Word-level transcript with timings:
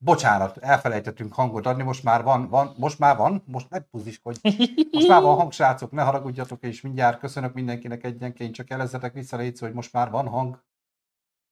Bocsánat, 0.00 0.56
elfelejtettünk 0.56 1.34
hangot 1.34 1.66
adni, 1.66 1.82
most 1.82 2.02
már 2.02 2.22
van, 2.22 2.48
van 2.48 2.74
most 2.76 2.98
már 2.98 3.16
van, 3.16 3.42
most 3.46 3.70
ne 3.70 3.78
hogy 4.22 4.38
most 4.92 5.08
már 5.08 5.22
van 5.22 5.36
hang, 5.36 5.52
srácok, 5.52 5.90
ne 5.90 6.02
haragudjatok, 6.02 6.62
és 6.62 6.80
mindjárt 6.80 7.18
köszönök 7.18 7.54
mindenkinek 7.54 8.04
egyenként, 8.04 8.54
csak 8.54 8.70
jelezzetek 8.70 9.12
vissza, 9.12 9.36
légy, 9.36 9.58
hogy 9.58 9.72
most 9.72 9.92
már 9.92 10.10
van 10.10 10.28
hang. 10.28 10.62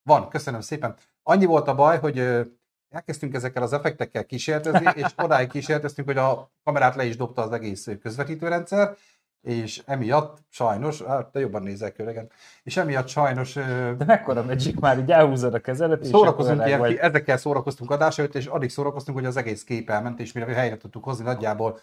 Van, 0.02 0.28
köszönöm 0.28 0.60
szépen. 0.60 0.96
Annyi 1.22 1.44
volt 1.44 1.68
a 1.68 1.74
baj, 1.74 1.98
hogy 1.98 2.18
elkezdtünk 2.88 3.34
ezekkel 3.34 3.62
az 3.62 3.72
effektekkel 3.72 4.26
kísérletezni, 4.26 5.00
és 5.02 5.12
odáig 5.16 5.48
kísérleteztünk, 5.48 6.08
hogy 6.08 6.16
a 6.16 6.50
kamerát 6.64 6.94
le 6.94 7.04
is 7.04 7.16
dobta 7.16 7.42
az 7.42 7.52
egész 7.52 7.88
közvetítőrendszer, 8.00 8.96
és 9.46 9.82
emiatt 9.84 10.38
sajnos, 10.50 11.02
hát 11.02 11.26
te 11.26 11.40
jobban 11.40 11.62
nézel 11.62 11.92
öregen, 11.96 12.30
és 12.62 12.76
emiatt 12.76 13.08
sajnos... 13.08 13.52
De 13.98 14.04
mekkora 14.06 14.42
Magic 14.42 14.80
már 14.80 14.98
így 14.98 15.10
elhúzod 15.10 15.54
a 15.54 15.58
kezelet, 15.60 16.02
és 16.02 16.08
szórakozunk 16.08 16.66
ilyen, 16.66 16.78
vagy... 16.78 16.94
ezekkel 16.94 17.36
szórakoztunk 17.36 17.90
adás 17.90 18.18
előtt, 18.18 18.34
és 18.34 18.46
addig 18.46 18.70
szórakoztunk, 18.70 19.18
hogy 19.18 19.26
az 19.26 19.36
egész 19.36 19.64
kép 19.64 19.90
elment, 19.90 20.20
és 20.20 20.32
mire 20.32 20.54
helyre 20.54 20.76
tudtuk 20.76 21.04
hozni, 21.04 21.24
nagyjából 21.24 21.78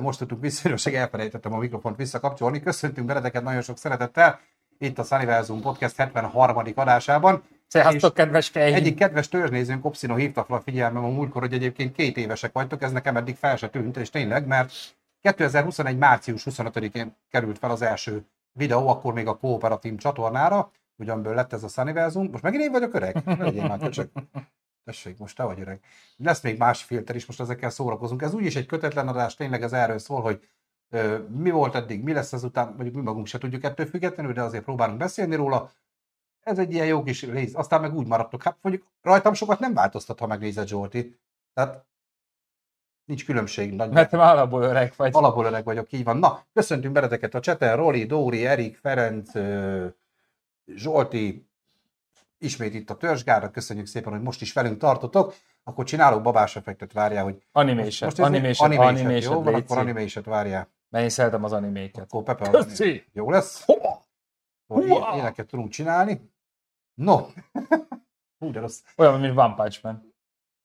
most 0.00 0.18
tudtuk 0.18 0.40
visszajönni, 0.40 0.96
elfelejtettem 1.02 1.52
a 1.52 1.58
mikrofont 1.58 1.96
visszakapcsolni. 1.96 2.60
Köszöntünk 2.60 3.06
beledeket 3.06 3.42
nagyon 3.42 3.62
sok 3.62 3.78
szeretettel 3.78 4.40
itt 4.78 4.98
a 4.98 5.02
Sunnyverzum 5.02 5.60
Podcast 5.60 5.96
73. 5.96 6.62
adásában. 6.74 7.42
Sziasztok, 7.68 8.14
kedves 8.14 8.48
fején! 8.48 8.74
Egyik 8.74 8.96
kedves 8.96 9.28
törzsnézőnk, 9.28 9.84
Opszino 9.84 10.14
hívta 10.14 10.44
fel 10.44 10.56
a 10.56 10.60
figyelmem 10.60 11.04
a 11.04 11.08
múltkor, 11.08 11.42
hogy 11.42 11.52
egyébként 11.52 11.94
két 11.94 12.16
évesek 12.16 12.52
vagytok, 12.52 12.82
ez 12.82 12.92
nekem 12.92 13.16
eddig 13.16 13.36
fel 13.36 13.56
se 13.56 13.68
tűnt, 13.68 13.96
és 13.96 14.10
tényleg, 14.10 14.46
mert 14.46 14.72
2021. 15.24 15.98
március 15.98 16.46
25-én 16.50 17.16
került 17.28 17.58
fel 17.58 17.70
az 17.70 17.82
első 17.82 18.26
videó, 18.52 18.88
akkor 18.88 19.12
még 19.12 19.26
a 19.26 19.36
kooperatív 19.36 19.96
csatornára, 19.96 20.70
ugyanből 20.96 21.34
lett 21.34 21.52
ez 21.52 21.62
a 21.62 21.68
Sunnyversum. 21.68 22.28
Most 22.30 22.42
megint 22.42 22.62
én 22.62 22.70
vagyok 22.70 22.94
öreg? 22.94 23.22
Legyél 23.38 23.68
már 23.68 23.78
köcsök. 23.78 24.12
Tessék, 24.84 25.18
most 25.18 25.36
te 25.36 25.44
vagy 25.44 25.60
öreg. 25.60 25.80
Lesz 26.16 26.42
még 26.42 26.58
más 26.58 26.82
filter 26.82 27.16
is, 27.16 27.26
most 27.26 27.40
ezekkel 27.40 27.70
szórakozunk. 27.70 28.22
Ez 28.22 28.34
úgyis 28.34 28.56
egy 28.56 28.66
kötetlen 28.66 29.08
adás, 29.08 29.34
tényleg 29.34 29.62
ez 29.62 29.72
erről 29.72 29.98
szól, 29.98 30.20
hogy 30.20 30.48
ö, 30.90 31.18
mi 31.18 31.50
volt 31.50 31.74
eddig, 31.74 32.02
mi 32.02 32.12
lesz 32.12 32.32
ezután, 32.32 32.66
mondjuk 32.66 32.94
mi 32.94 33.02
magunk 33.02 33.26
se 33.26 33.38
tudjuk 33.38 33.64
ettől 33.64 33.86
függetlenül, 33.86 34.32
de 34.32 34.42
azért 34.42 34.64
próbálunk 34.64 34.98
beszélni 34.98 35.34
róla. 35.34 35.70
Ez 36.40 36.58
egy 36.58 36.72
ilyen 36.72 36.86
jó 36.86 37.02
kis 37.02 37.22
rész. 37.22 37.54
Aztán 37.54 37.80
meg 37.80 37.94
úgy 37.94 38.06
maradtok. 38.06 38.42
Hát 38.42 38.56
mondjuk 38.60 38.86
rajtam 39.02 39.34
sokat 39.34 39.58
nem 39.58 39.74
változtat, 39.74 40.18
ha 40.18 40.26
megnézed 40.26 40.68
Zsolti. 40.68 41.18
Tehát 41.52 41.84
Nincs 43.04 43.24
különbség. 43.24 43.72
Nagy 43.72 43.90
Mert 43.90 44.10
te 44.10 44.22
alapból 44.22 44.62
öreg 44.62 44.92
vagy. 44.96 45.10
Alapból 45.14 45.44
öreg 45.44 45.64
vagyok, 45.64 45.92
így 45.92 46.04
van. 46.04 46.16
Na, 46.16 46.44
köszöntünk 46.52 46.94
beleteket 46.94 47.34
a 47.34 47.40
cseten. 47.40 47.76
Roli, 47.76 48.04
Dóri, 48.04 48.46
Erik, 48.46 48.76
Ferenc, 48.76 49.30
Zsolti, 50.66 51.48
ismét 52.38 52.74
itt 52.74 52.90
a 52.90 52.96
törzsgára. 52.96 53.50
Köszönjük 53.50 53.86
szépen, 53.86 54.12
hogy 54.12 54.22
most 54.22 54.40
is 54.40 54.52
velünk 54.52 54.78
tartotok. 54.78 55.34
Akkor 55.64 55.84
csinálok 55.84 56.22
babás 56.22 56.56
effektet, 56.56 56.92
várjál, 56.92 57.24
hogy... 57.24 57.42
Animation, 57.52 57.84
most, 57.84 58.00
most 58.00 58.18
animation, 58.18 58.70
animation, 58.70 58.96
animation, 58.96 59.34
jó, 59.34 59.42
van, 59.42 59.54
akkor 59.54 59.78
animation 59.78 60.24
várjál. 60.26 60.68
Mert 60.88 61.04
én 61.04 61.10
szeretem 61.10 61.44
az 61.44 61.52
animéket. 61.52 62.02
Akkor 62.02 62.22
Pepe, 62.22 62.50
Köszi. 62.50 63.04
jó 63.12 63.30
lesz? 63.30 63.64
Akkor 64.66 64.84
éneket 65.16 65.46
tudunk 65.46 65.70
csinálni. 65.70 66.30
No. 66.94 67.26
Hú, 68.38 68.50
de 68.50 68.60
rossz. 68.60 68.80
Olyan, 68.96 69.20
mint 69.20 69.38
One 69.38 69.54
Punch 69.54 69.78
Man. 69.82 70.14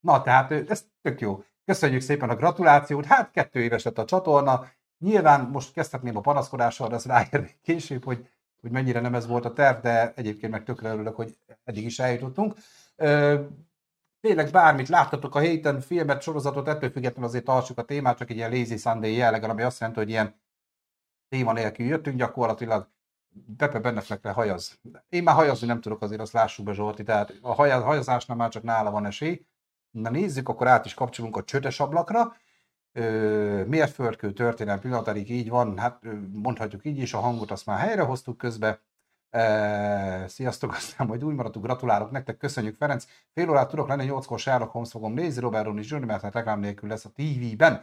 Na, 0.00 0.22
tehát 0.22 0.70
ez 0.70 0.84
tök 1.02 1.20
jó. 1.20 1.44
Köszönjük 1.70 2.00
szépen 2.00 2.28
a 2.28 2.36
gratulációt. 2.36 3.04
Hát 3.04 3.30
kettő 3.30 3.60
éves 3.60 3.82
lett 3.82 3.98
a 3.98 4.04
csatorna. 4.04 4.66
Nyilván 4.98 5.40
most 5.40 5.72
kezdhetném 5.72 6.16
a 6.16 6.20
panaszkodással, 6.20 6.88
de 6.88 6.94
ez 6.94 7.04
ráér 7.04 7.54
később, 7.62 8.04
hogy, 8.04 8.28
hogy 8.60 8.70
mennyire 8.70 9.00
nem 9.00 9.14
ez 9.14 9.26
volt 9.26 9.44
a 9.44 9.52
terv, 9.52 9.82
de 9.82 10.12
egyébként 10.16 10.52
meg 10.52 10.64
tökre 10.64 10.92
örülök, 10.92 11.16
hogy 11.16 11.36
eddig 11.64 11.84
is 11.84 11.98
eljutottunk. 11.98 12.54
tényleg 14.20 14.50
bármit 14.52 14.88
láttatok 14.88 15.34
a 15.34 15.38
héten, 15.38 15.80
filmet, 15.80 16.22
sorozatot, 16.22 16.68
ettől 16.68 16.90
függetlenül 16.90 17.28
azért 17.28 17.44
tartsuk 17.44 17.78
a 17.78 17.84
témát, 17.84 18.16
csak 18.16 18.30
egy 18.30 18.36
ilyen 18.36 18.50
lazy 18.50 18.76
Sunday 18.76 19.14
jelleggel, 19.14 19.50
ami 19.50 19.62
azt 19.62 19.80
jelenti, 19.80 20.00
hogy 20.00 20.10
ilyen 20.10 20.40
téma 21.28 21.52
nélkül 21.52 21.86
jöttünk 21.86 22.16
gyakorlatilag. 22.16 22.88
Pepe 23.56 23.78
Benneflekre 23.78 24.30
hajaz. 24.30 24.80
Én 25.08 25.22
már 25.22 25.34
hajazni 25.34 25.66
nem 25.66 25.80
tudok, 25.80 26.02
azért 26.02 26.20
azt 26.20 26.32
lássuk 26.32 26.64
be 26.64 26.72
Zsolti, 26.72 27.02
tehát 27.02 27.32
a 27.40 27.52
hajazásnál 27.54 28.36
már 28.36 28.48
csak 28.48 28.62
nála 28.62 28.90
van 28.90 29.06
esély. 29.06 29.46
Na 29.90 30.10
nézzük, 30.10 30.48
akkor 30.48 30.66
át 30.66 30.84
is 30.84 30.94
kapcsolunk 30.94 31.36
a 31.36 31.44
csötes 31.44 31.80
ablakra. 31.80 32.36
Mérföldkő 33.66 34.32
történelmi 34.32 34.80
pillanatáig 34.80 35.30
így 35.30 35.48
van, 35.48 35.78
hát 35.78 36.02
mondhatjuk 36.32 36.84
így 36.84 36.98
is, 36.98 37.14
a 37.14 37.18
hangot 37.18 37.50
azt 37.50 37.66
már 37.66 37.78
helyrehoztuk 37.78 38.36
közbe. 38.36 38.80
E, 39.30 40.28
sziasztok, 40.28 40.72
aztán 40.76 41.06
majd 41.06 41.24
úgy 41.24 41.34
maradtunk, 41.34 41.64
gratulálok 41.64 42.10
nektek, 42.10 42.36
köszönjük 42.36 42.76
Ferenc. 42.76 43.06
Fél 43.32 43.50
órát 43.50 43.68
tudok 43.68 43.88
lenni, 43.88 44.06
8-kor 44.10 44.38
Sherlock 44.38 44.72
Holmes 44.72 44.90
fogom 44.90 45.12
nézni, 45.12 45.40
Robert 45.40 45.78
is 45.78 45.90
jönni, 45.90 46.04
mert 46.04 46.22
hát 46.22 46.34
reklám 46.34 46.60
nélkül 46.60 46.88
lesz 46.88 47.04
a 47.04 47.10
TV-ben. 47.14 47.82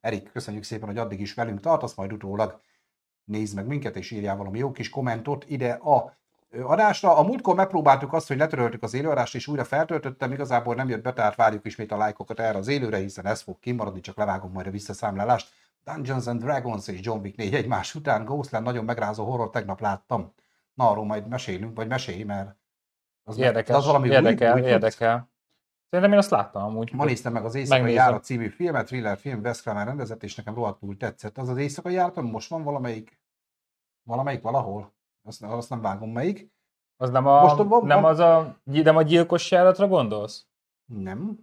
Erik, 0.00 0.30
köszönjük 0.32 0.62
szépen, 0.64 0.88
hogy 0.88 0.98
addig 0.98 1.20
is 1.20 1.34
velünk 1.34 1.60
tartasz, 1.60 1.94
majd 1.94 2.12
utólag 2.12 2.60
nézd 3.24 3.54
meg 3.54 3.66
minket, 3.66 3.96
és 3.96 4.10
írjál 4.10 4.36
valami 4.36 4.58
jó 4.58 4.72
kis 4.72 4.90
kommentot 4.90 5.44
ide 5.48 5.72
a 5.72 6.16
adásra. 6.62 7.16
A 7.16 7.22
múltkor 7.22 7.54
megpróbáltuk 7.54 8.12
azt, 8.12 8.28
hogy 8.28 8.36
letöröltük 8.36 8.82
az 8.82 8.94
élőadást, 8.94 9.34
és 9.34 9.46
újra 9.46 9.64
feltöltöttem, 9.64 10.32
igazából 10.32 10.74
nem 10.74 10.88
jött 10.88 11.02
be, 11.02 11.12
tehát 11.12 11.34
várjuk 11.34 11.66
ismét 11.66 11.92
a 11.92 11.96
lájkokat 11.96 12.40
erre 12.40 12.58
az 12.58 12.68
élőre, 12.68 12.96
hiszen 12.96 13.26
ez 13.26 13.40
fog 13.40 13.58
kimaradni, 13.58 14.00
csak 14.00 14.16
levágom 14.16 14.52
majd 14.52 14.66
a 14.66 14.70
visszaszámlálást. 14.70 15.52
Dungeons 15.84 16.26
and 16.26 16.40
Dragons 16.40 16.88
és 16.88 17.00
John 17.02 17.20
Wick 17.20 17.36
4 17.36 17.54
egymás 17.54 17.94
után, 17.94 18.24
Ghostland 18.24 18.64
nagyon 18.64 18.84
megrázó 18.84 19.24
horror 19.24 19.50
tegnap 19.50 19.80
láttam. 19.80 20.34
Na, 20.74 20.90
arról 20.90 21.04
majd 21.04 21.28
mesélünk, 21.28 21.76
vagy 21.76 21.88
mesélj, 21.88 22.22
mert 22.22 22.56
az, 23.24 23.38
Érdekes, 23.38 23.76
az 23.76 23.86
valami 23.86 24.08
érdekel, 24.08 24.54
új, 24.54 24.60
új 24.60 24.66
érdekel. 24.66 25.32
Szerintem 25.90 26.12
én 26.14 26.24
azt 26.24 26.30
láttam 26.30 26.62
amúgy. 26.62 26.92
Ma 26.92 27.04
néztem 27.04 27.32
meg 27.32 27.44
az 27.44 27.54
Éjszakai 27.54 27.92
Járat 27.92 28.24
című 28.24 28.48
filmet, 28.48 28.86
thriller 28.86 29.18
film, 29.18 29.40
Wes 29.40 29.62
Cramer 29.62 29.86
rendezett, 29.86 30.22
és 30.22 30.34
nekem 30.34 30.54
rohadtul 30.54 30.96
tetszett. 30.96 31.38
Az 31.38 31.48
az 31.48 31.56
Éjszakai 31.56 31.92
Járat, 31.92 32.20
most 32.20 32.48
van 32.48 32.62
valamelyik, 32.62 33.20
valamelyik 34.02 34.42
valahol? 34.42 34.93
Azt, 35.24 35.42
azt 35.42 35.70
nem 35.70 35.80
vágom 35.80 36.10
melyik. 36.10 36.52
Az 36.96 37.10
nem, 37.10 37.26
a, 37.26 37.40
Most 37.40 37.58
a, 37.58 37.84
nem, 37.84 38.04
az 38.04 38.18
a, 38.18 38.60
nem 38.64 38.96
a 38.96 39.02
gyilkos 39.02 39.50
járatra 39.50 39.88
gondolsz? 39.88 40.46
Nem. 40.84 41.38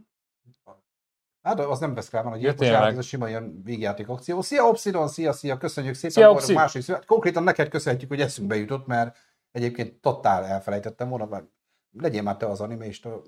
Hát 1.42 1.60
az 1.60 1.80
nem 1.80 1.94
vesz 1.94 2.12
rá, 2.12 2.22
van 2.22 2.34
a 2.34 2.38
gyilkos 2.38 2.68
ja, 2.68 2.74
járat, 2.74 2.92
ez 2.92 2.98
a 2.98 3.02
sima 3.02 3.30
ilyen 3.30 3.62
végjáték 3.64 4.10
akció. 4.10 4.42
Szia 4.42 4.68
Obsidon, 4.68 5.08
szia, 5.08 5.34
szia, 5.34 5.58
köszönjük 5.58 5.94
szépen. 5.94 6.12
Szia, 6.12 6.32
Obsid. 6.32 6.56
másik 6.56 6.82
szó. 6.82 6.96
Konkrétan 7.06 7.44
neked 7.44 7.70
köszönhetjük, 7.70 8.10
hogy 8.10 8.22
eszünkbe 8.22 8.56
jutott, 8.56 8.86
mert 8.86 9.18
egyébként 9.52 10.02
totál 10.02 10.46
elfelejtettem 10.46 11.10
volna, 11.10 11.26
mert 11.26 11.46
legyél 11.92 12.22
már 12.22 12.38
te 12.38 12.48
az 12.48 12.62
animést, 12.62 13.06
a 13.06 13.22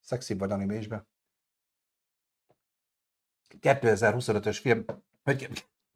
szexibb 0.00 0.38
vagy 0.38 0.50
animésbe. 0.50 1.06
2025-ös 3.60 4.58
film, 4.60 4.84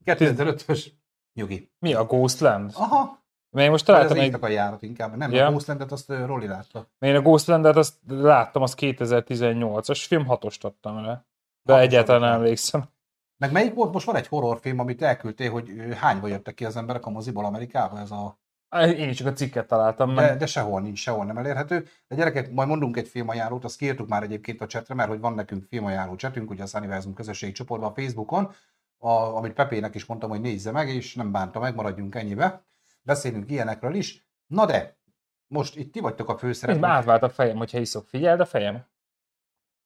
2005-ös 0.05 0.87
nyugi. 1.33 1.73
Mi 1.79 1.95
a 1.95 2.05
Ghostland? 2.05 2.73
Aha, 2.75 3.20
mert 3.51 3.65
én 3.67 3.71
most 3.71 3.85
találtam 3.85 4.19
egy... 4.19 4.37
a 4.41 4.49
járat 4.49 4.83
inkább, 4.83 5.17
nem, 5.17 5.33
yeah. 5.33 5.47
a 5.47 5.51
Ghostlandet 5.51 5.93
azt 5.93 6.09
Roli 6.09 6.47
látta. 6.47 6.89
Én 6.99 7.15
a 7.15 7.21
Ghostlandet 7.21 7.77
azt 7.77 7.95
láttam, 8.09 8.63
az 8.63 8.75
2018-as 8.79 10.05
film, 10.07 10.27
hatost 10.27 10.65
adtam 10.65 11.05
le. 11.05 11.25
De 11.63 11.73
hatos 11.73 11.89
egyáltalán 11.89 12.21
nem 12.21 12.33
emlékszem. 12.33 12.85
Meg 13.37 13.53
melyik 13.53 13.75
volt? 13.75 13.93
Most 13.93 14.07
van 14.07 14.17
egy 14.17 14.27
horrorfilm, 14.27 14.79
amit 14.79 15.03
elküldtél, 15.03 15.51
hogy 15.51 15.71
hányba 15.97 16.27
jöttek 16.27 16.55
ki 16.55 16.65
az 16.65 16.77
emberek 16.77 17.07
a 17.07 17.11
moziból 17.11 17.45
Amerikába, 17.45 17.99
ez 17.99 18.11
a... 18.11 18.39
Én 18.97 19.13
csak 19.13 19.27
a 19.27 19.33
cikket 19.33 19.67
találtam 19.67 20.11
meg. 20.11 20.27
De, 20.27 20.37
de 20.37 20.47
sehol 20.47 20.81
nincs, 20.81 20.99
sehol 20.99 21.25
nem 21.25 21.39
elérhető. 21.39 21.87
De 22.09 22.17
gyerekek, 22.17 22.53
majd 22.53 22.69
mondunk 22.69 22.97
egy 22.97 23.09
filmajánlót, 23.09 23.65
azt 23.65 23.77
kiírtuk 23.77 24.09
már 24.09 24.23
egyébként 24.23 24.61
a 24.61 24.67
csetre, 24.67 24.95
mert 24.95 25.09
hogy 25.09 25.21
van 25.21 25.35
nekünk 25.35 25.65
filmajánló 25.65 26.17
csetünk, 26.17 26.51
ugye 26.51 26.63
a 26.63 26.67
Sunnyversum 26.67 27.15
közösségi 27.15 27.53
csoportban 27.53 27.91
a 27.91 27.95
Facebookon, 27.95 28.53
a, 28.99 29.11
amit 29.11 29.53
Pepének 29.53 29.95
is 29.95 30.05
mondtam, 30.05 30.31
hogy 30.31 30.41
nézze 30.41 30.71
meg, 30.71 30.89
és 30.89 31.15
nem 31.15 31.33
bánta 31.33 31.61
meg, 31.61 31.75
maradjunk 31.75 32.15
ennyibe 32.15 32.65
beszélünk 33.11 33.51
ilyenekről 33.51 33.95
is. 33.95 34.27
Na 34.47 34.67
de, 34.67 34.99
most 35.47 35.77
itt 35.77 35.93
ti 35.93 36.01
vagytok 36.01 36.29
a 36.29 36.39
főszereplők. 36.39 36.85
Már 36.85 36.97
átvált 36.97 37.23
a 37.23 37.29
fejem, 37.29 37.57
hogyha 37.57 37.79
iszok. 37.79 38.09
Figyeld 38.09 38.41
a 38.41 38.47
fejem. 38.47 38.87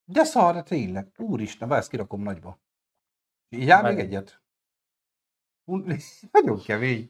De 0.05 0.25
szar, 0.25 0.63
tényleg. 0.63 1.13
Úristen, 1.17 1.73
ezt 1.73 1.91
kirakom 1.91 2.23
nagyba. 2.23 2.61
Így 3.49 3.71
áll 3.71 3.83
még 3.83 3.99
egyet? 3.99 4.43
Nagyon 6.33 6.63
kevény. 6.63 7.09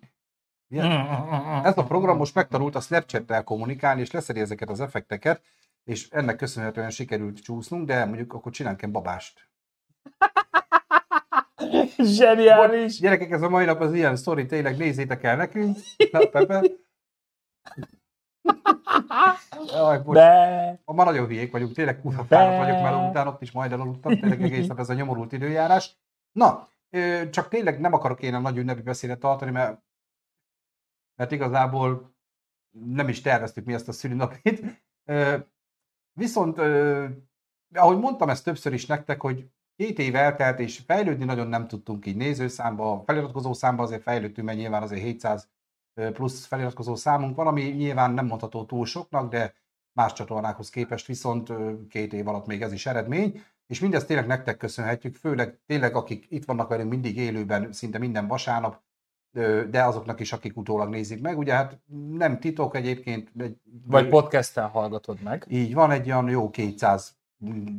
Ez 1.63 1.79
a 1.79 1.85
program 1.85 2.17
most 2.17 2.35
megtanult 2.35 2.75
a 2.75 2.81
Snapchat-tel 2.81 3.45
kommunikálni, 3.45 4.01
és 4.01 4.11
leszedi 4.11 4.41
ezeket 4.41 4.69
az 4.69 4.81
effekteket, 4.81 5.43
és 5.85 6.11
ennek 6.11 6.37
köszönhetően 6.37 6.91
sikerült 6.91 7.43
csúsznunk, 7.43 7.87
de 7.87 8.05
mondjuk 8.05 8.33
akkor 8.33 8.53
csinálunk 8.53 8.91
babást. 8.91 9.49
Zseniális! 12.17 13.01
Gyerekek, 13.01 13.31
ez 13.31 13.43
a 13.43 13.49
mai 13.49 13.65
nap 13.65 13.81
az 13.81 13.95
ilyen 13.95 14.17
sztori, 14.17 14.47
tényleg 14.47 14.77
nézzétek 14.77 15.23
el 15.23 15.37
nekünk. 15.37 15.77
Na, 16.11 16.27
Pepe. 16.27 16.63
Jaj, 19.73 20.03
De... 20.07 20.81
Ma 20.85 21.05
nagyon 21.05 21.27
hülyék 21.27 21.53
vagyunk, 21.53 21.73
tényleg 21.73 22.01
kurva 22.01 22.25
fáradt 22.25 22.59
vagyok, 22.59 22.83
mert 22.83 23.11
utána 23.11 23.31
ott 23.31 23.43
is 23.43 23.53
majd 23.53 23.73
elaludtam, 23.73 24.19
tényleg 24.21 24.43
egész 24.43 24.67
nap 24.67 24.79
ez 24.79 24.91
a 24.91 24.95
nyomorult 24.95 25.33
időjárás. 25.33 25.97
Na, 26.33 26.69
csak 27.31 27.49
tényleg 27.49 27.81
nem 27.81 27.93
akarok 27.93 28.23
én 28.23 28.35
a 28.35 28.39
nagy 28.39 28.57
ünnepi 28.57 28.83
beszédet 28.83 29.19
tartani, 29.19 29.51
mert, 29.51 29.83
mert 31.15 31.33
igazából 31.33 32.15
nem 32.71 33.09
is 33.09 33.21
terveztük 33.21 33.65
mi 33.65 33.75
ezt 33.75 33.89
a 33.89 33.93
szülinapit. 33.93 34.83
Viszont 36.13 36.59
ahogy 37.75 37.99
mondtam 37.99 38.29
ezt 38.29 38.45
többször 38.45 38.73
is 38.73 38.87
nektek, 38.87 39.21
hogy 39.21 39.51
két 39.77 39.99
év 39.99 40.15
eltelt, 40.15 40.59
és 40.59 40.79
fejlődni 40.87 41.25
nagyon 41.25 41.47
nem 41.47 41.69
tudtunk 41.69 42.07
így 42.07 42.17
nézőszámba, 42.17 43.03
feliratkozó 43.07 43.53
számba 43.53 43.83
azért 43.83 44.03
fejlődtünk, 44.03 44.47
mert 44.47 44.59
nyilván 44.59 44.83
azért 44.83 45.03
700 45.03 45.49
plusz 45.95 46.47
feliratkozó 46.47 46.95
számunk 46.95 47.37
van, 47.37 47.47
ami 47.47 47.63
nyilván 47.63 48.11
nem 48.11 48.27
mondható 48.27 48.65
túl 48.65 48.87
soknak, 48.87 49.31
de 49.31 49.55
más 49.93 50.13
csatornákhoz 50.13 50.71
képest 50.71 51.07
viszont 51.07 51.53
két 51.89 52.13
év 52.13 52.29
alatt 52.29 52.47
még 52.47 52.63
ez 52.63 52.73
is 52.73 52.87
eredmény, 52.87 53.43
és 53.67 53.81
mindezt 53.81 54.07
tényleg 54.07 54.27
nektek 54.27 54.57
köszönhetjük, 54.57 55.17
főleg 55.17 55.59
tényleg 55.67 55.97
akik 55.97 56.27
itt 56.29 56.45
vannak 56.45 56.69
velünk 56.69 56.91
mindig 56.91 57.17
élőben, 57.17 57.73
szinte 57.73 57.99
minden 57.99 58.27
vasárnap, 58.27 58.83
de 59.71 59.85
azoknak 59.85 60.21
is, 60.21 60.33
akik 60.33 60.57
utólag 60.57 60.89
nézik 60.89 61.21
meg. 61.21 61.39
Ugye 61.39 61.53
hát 61.53 61.81
nem 62.11 62.39
titok 62.39 62.77
egyébként. 62.77 63.31
Egy, 63.39 63.57
Vagy 63.87 64.09
podcasten 64.09 64.69
hallgatod 64.69 65.23
meg. 65.23 65.47
Így 65.49 65.75
van, 65.75 65.91
egy 65.91 66.07
olyan 66.07 66.29
jó 66.29 66.51
200 66.51 67.17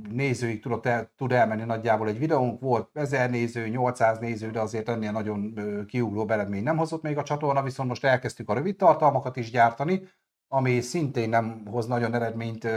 nézőig 0.09 0.61
tudott 0.61 0.85
el, 0.85 1.11
tud 1.17 1.31
elmenni 1.31 1.63
nagyjából 1.63 2.07
egy 2.07 2.19
videónk, 2.19 2.61
volt 2.61 2.89
1000 2.93 3.29
néző, 3.29 3.67
800 3.67 4.19
néző, 4.19 4.51
de 4.51 4.59
azért 4.59 4.89
ennél 4.89 5.11
nagyon 5.11 5.53
kiugró 5.87 6.29
eredmény 6.29 6.63
nem 6.63 6.77
hozott 6.77 7.01
még 7.01 7.17
a 7.17 7.23
csatorna, 7.23 7.63
viszont 7.63 7.89
most 7.89 8.03
elkezdtük 8.03 8.49
a 8.49 8.53
rövid 8.53 8.75
tartalmakat 8.75 9.35
is 9.35 9.51
gyártani, 9.51 10.01
ami 10.47 10.81
szintén 10.81 11.29
nem 11.29 11.65
hoz 11.65 11.85
nagyon 11.85 12.13
eredményt 12.13 12.67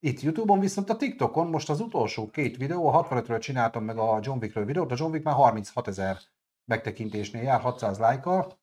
itt 0.00 0.20
Youtube-on, 0.20 0.60
viszont 0.60 0.90
a 0.90 0.96
TikTokon 0.96 1.46
most 1.46 1.70
az 1.70 1.80
utolsó 1.80 2.30
két 2.30 2.56
videó, 2.56 2.86
a 2.88 3.08
65-ről 3.08 3.40
csináltam 3.40 3.84
meg 3.84 3.98
a 3.98 4.18
John 4.22 4.38
Wickről 4.38 4.64
videót, 4.64 4.92
a 4.92 4.94
John 4.98 5.12
Wick 5.12 5.24
már 5.24 5.34
36 5.34 5.88
ezer 5.88 6.18
megtekintésnél 6.64 7.42
jár, 7.42 7.60
600 7.60 7.98
lájkkal, 7.98 8.59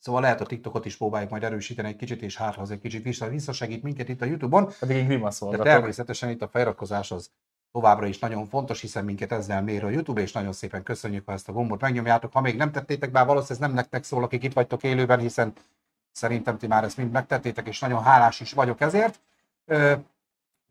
Szóval 0.00 0.20
lehet 0.20 0.40
a 0.40 0.46
TikTokot 0.46 0.84
is 0.84 0.96
próbáljuk 0.96 1.30
majd 1.30 1.42
erősíteni 1.42 1.88
egy 1.88 1.96
kicsit, 1.96 2.22
és 2.22 2.36
hát 2.36 2.56
az 2.56 2.70
egy 2.70 2.80
kicsit 2.80 3.02
vissza, 3.02 3.28
visszasegít 3.28 3.82
minket 3.82 4.08
itt 4.08 4.22
a 4.22 4.24
YouTube-on. 4.24 4.68
Pedig 4.80 4.96
én 4.96 5.06
De 5.56 5.70
természetesen 5.70 6.30
itt 6.30 6.42
a 6.42 6.48
feliratkozás 6.48 7.10
az 7.10 7.30
továbbra 7.72 8.06
is 8.06 8.18
nagyon 8.18 8.46
fontos, 8.46 8.80
hiszen 8.80 9.04
minket 9.04 9.32
ezzel 9.32 9.62
mér 9.62 9.84
a 9.84 9.88
YouTube, 9.88 10.20
és 10.20 10.32
nagyon 10.32 10.52
szépen 10.52 10.82
köszönjük, 10.82 11.26
ha 11.26 11.32
ezt 11.32 11.48
a 11.48 11.52
gombot 11.52 11.80
megnyomjátok. 11.80 12.32
Ha 12.32 12.40
még 12.40 12.56
nem 12.56 12.72
tettétek, 12.72 13.10
bár 13.10 13.26
valószínűleg 13.26 13.62
ez 13.62 13.66
nem 13.66 13.76
nektek 13.76 14.04
szól, 14.04 14.22
akik 14.22 14.42
itt 14.42 14.52
vagytok 14.52 14.82
élőben, 14.82 15.18
hiszen 15.18 15.52
szerintem 16.12 16.58
ti 16.58 16.66
már 16.66 16.84
ezt 16.84 16.96
mind 16.96 17.10
megtettétek, 17.10 17.66
és 17.66 17.80
nagyon 17.80 18.02
hálás 18.02 18.40
is 18.40 18.52
vagyok 18.52 18.80
ezért. 18.80 19.20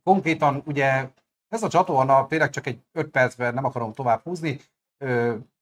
Konkrétan 0.04 0.62
ugye 0.66 1.10
ez 1.50 1.64
a 1.64 1.70
csatorna 1.70 2.28
tényleg 2.28 2.50
csak 2.50 2.68
egy 2.68 2.80
5 2.92 3.08
percben 3.08 3.54
nem 3.54 3.66
akarom 3.66 3.94
tovább 3.94 4.22
húzni. 4.24 4.60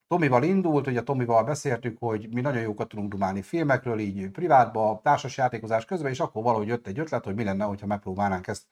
Tomival 0.08 0.42
indult, 0.42 0.86
ugye 0.86 1.02
Tomival 1.02 1.44
beszéltük, 1.44 1.96
hogy 2.00 2.28
mi 2.32 2.40
nagyon 2.40 2.62
jókat 2.62 2.88
tudunk 2.88 3.10
dumálni 3.10 3.42
filmekről, 3.42 3.98
így 3.98 4.30
privátba, 4.30 5.00
társas 5.02 5.36
játékozás 5.36 5.84
közben, 5.84 6.10
és 6.10 6.20
akkor 6.20 6.42
valahogy 6.42 6.66
jött 6.66 6.86
egy 6.86 6.98
ötlet, 6.98 7.24
hogy 7.24 7.34
mi 7.34 7.44
lenne, 7.44 7.64
hogyha 7.64 7.86
megpróbálnánk 7.86 8.46
ezt 8.46 8.66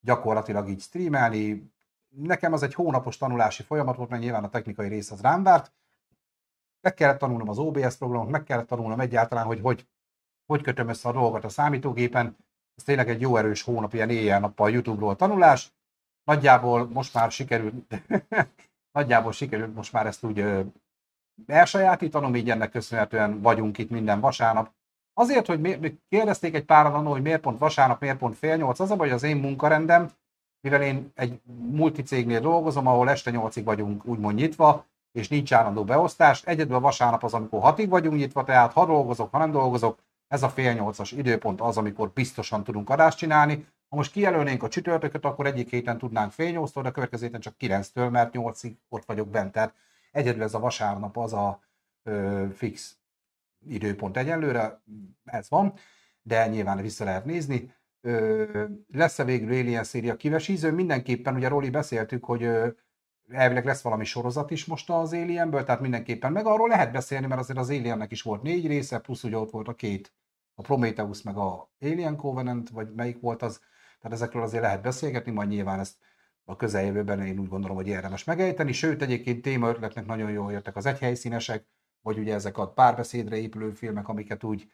gyakorlatilag 0.00 0.68
így 0.68 0.80
streamelni. 0.80 1.72
Nekem 2.08 2.52
az 2.52 2.62
egy 2.62 2.74
hónapos 2.74 3.16
tanulási 3.16 3.62
folyamat 3.62 3.96
volt, 3.96 4.10
mert 4.10 4.22
nyilván 4.22 4.44
a 4.44 4.48
technikai 4.48 4.88
rész 4.88 5.10
az 5.10 5.20
rám 5.20 5.42
várt. 5.42 5.72
Meg 6.80 6.94
kellett 6.94 7.18
tanulnom 7.18 7.48
az 7.48 7.58
OBS 7.58 7.96
programot, 7.96 8.30
meg 8.30 8.42
kellett 8.42 8.66
tanulnom 8.66 9.00
egyáltalán, 9.00 9.44
hogy 9.44 9.60
hogy, 9.60 9.86
hogy 10.46 10.62
kötöm 10.62 10.88
össze 10.88 11.08
a 11.08 11.12
dolgokat 11.12 11.44
a 11.44 11.48
számítógépen, 11.48 12.36
ez 12.74 12.82
tényleg 12.82 13.08
egy 13.08 13.20
jó 13.20 13.36
erős 13.36 13.62
hónap, 13.62 13.94
ilyen 13.94 14.10
éjjel-nappal 14.10 14.70
YouTube-ról 14.70 15.16
tanulás. 15.16 15.72
Nagyjából 16.24 16.88
most 16.88 17.14
már 17.14 17.30
sikerült, 17.30 18.02
nagyjából 18.96 19.32
sikerült 19.32 19.74
most 19.74 19.92
már 19.92 20.06
ezt 20.06 20.24
úgy 20.24 20.44
elsajátítanom, 21.46 22.36
így 22.36 22.50
ennek 22.50 22.70
köszönhetően 22.70 23.40
vagyunk 23.40 23.78
itt 23.78 23.90
minden 23.90 24.20
vasárnap. 24.20 24.70
Azért, 25.14 25.46
hogy 25.46 25.60
mi, 25.60 25.98
kérdezték 26.08 26.54
egy 26.54 26.64
páran 26.64 26.94
annól, 26.94 27.12
hogy 27.12 27.22
miért 27.22 27.40
pont 27.40 27.58
vasárnap, 27.58 28.00
miért 28.00 28.18
pont 28.18 28.36
fél 28.36 28.56
nyolc, 28.56 28.80
az 28.80 28.90
a 28.90 28.96
baj, 28.96 29.10
az 29.10 29.22
én 29.22 29.36
munkarendem, 29.36 30.10
mivel 30.60 30.82
én 30.82 31.12
egy 31.14 31.40
multicégnél 31.70 32.40
dolgozom, 32.40 32.86
ahol 32.86 33.10
este 33.10 33.30
nyolcig 33.30 33.64
vagyunk 33.64 34.06
úgymond 34.06 34.34
nyitva, 34.34 34.86
és 35.12 35.28
nincs 35.28 35.52
állandó 35.52 35.84
beosztás. 35.84 36.42
Egyedül 36.44 36.74
a 36.74 36.80
vasárnap 36.80 37.24
az, 37.24 37.34
amikor 37.34 37.60
hatig 37.60 37.88
vagyunk 37.88 38.16
nyitva, 38.16 38.44
tehát 38.44 38.72
ha 38.72 38.86
dolgozok, 38.86 39.32
ha 39.32 39.38
nem 39.38 39.50
dolgozok, 39.50 39.98
ez 40.28 40.42
a 40.42 40.48
fél 40.48 40.72
nyolcas 40.72 41.12
időpont 41.12 41.60
az, 41.60 41.76
amikor 41.76 42.10
biztosan 42.10 42.64
tudunk 42.64 42.90
adást 42.90 43.18
csinálni. 43.18 43.66
Ha 43.88 43.96
most 43.96 44.12
kijelölnénk 44.12 44.62
a 44.62 44.68
csütörtököt, 44.68 45.24
akkor 45.24 45.46
egyik 45.46 45.70
héten 45.70 45.98
tudnánk 45.98 46.32
fél 46.32 46.50
nyolctól, 46.50 46.82
de 46.82 46.88
a 46.88 46.92
következő 46.92 47.24
héten 47.24 47.40
csak 47.40 47.56
kilenctől, 47.56 48.10
mert 48.10 48.32
nyolcig 48.32 48.76
ott 48.88 49.04
vagyok 49.04 49.28
bent. 49.28 49.52
Tehát 49.52 49.74
egyedül 50.12 50.42
ez 50.42 50.54
a 50.54 50.58
vasárnap 50.58 51.16
az 51.16 51.32
a 51.32 51.60
ö, 52.02 52.44
fix 52.54 52.96
időpont 53.68 54.16
egyelőre, 54.16 54.82
ez 55.24 55.48
van, 55.50 55.74
de 56.22 56.48
nyilván 56.48 56.82
vissza 56.82 57.04
lehet 57.04 57.24
nézni. 57.24 57.74
Ö, 58.00 58.64
lesz-e 58.92 59.24
végül 59.24 59.48
Alien 59.48 59.84
széria 59.84 60.16
kivesíző? 60.16 60.72
Mindenképpen, 60.72 61.34
ugye 61.34 61.48
Roli 61.48 61.70
beszéltük, 61.70 62.24
hogy 62.24 62.42
ö, 62.42 62.68
elvileg 63.28 63.64
lesz 63.64 63.82
valami 63.82 64.04
sorozat 64.04 64.50
is 64.50 64.64
most 64.64 64.90
az 64.90 65.12
Alienből, 65.12 65.64
tehát 65.64 65.80
mindenképpen 65.80 66.32
meg 66.32 66.46
arról 66.46 66.68
lehet 66.68 66.92
beszélni, 66.92 67.26
mert 67.26 67.40
azért 67.40 67.58
az 67.58 67.68
Aliennek 67.68 68.12
is 68.12 68.22
volt 68.22 68.42
négy 68.42 68.66
része, 68.66 68.98
plusz 68.98 69.22
ugye 69.22 69.38
ott 69.38 69.50
volt 69.50 69.68
a 69.68 69.74
két, 69.74 70.12
a 70.54 70.62
Prometheus 70.62 71.22
meg 71.22 71.36
a 71.36 71.70
Alien 71.80 72.16
Covenant, 72.16 72.68
vagy 72.68 72.94
melyik 72.94 73.20
volt 73.20 73.42
az, 73.42 73.60
tehát 74.00 74.16
ezekről 74.16 74.42
azért 74.42 74.62
lehet 74.62 74.82
beszélgetni, 74.82 75.32
majd 75.32 75.48
nyilván 75.48 75.78
ezt 75.78 75.96
a 76.44 76.56
közeljövőben 76.56 77.20
én 77.20 77.38
úgy 77.38 77.48
gondolom, 77.48 77.76
hogy 77.76 77.88
érdemes 77.88 78.24
megejteni, 78.24 78.72
sőt 78.72 79.02
egyébként 79.02 79.42
témaötletnek 79.42 80.06
nagyon 80.06 80.30
jól 80.30 80.52
jöttek 80.52 80.76
az 80.76 80.86
egyhelyszínesek, 80.86 81.66
vagy 82.02 82.18
ugye 82.18 82.34
ezek 82.34 82.58
a 82.58 82.72
párbeszédre 82.72 83.36
épülő 83.36 83.70
filmek, 83.70 84.08
amiket 84.08 84.44
úgy 84.44 84.72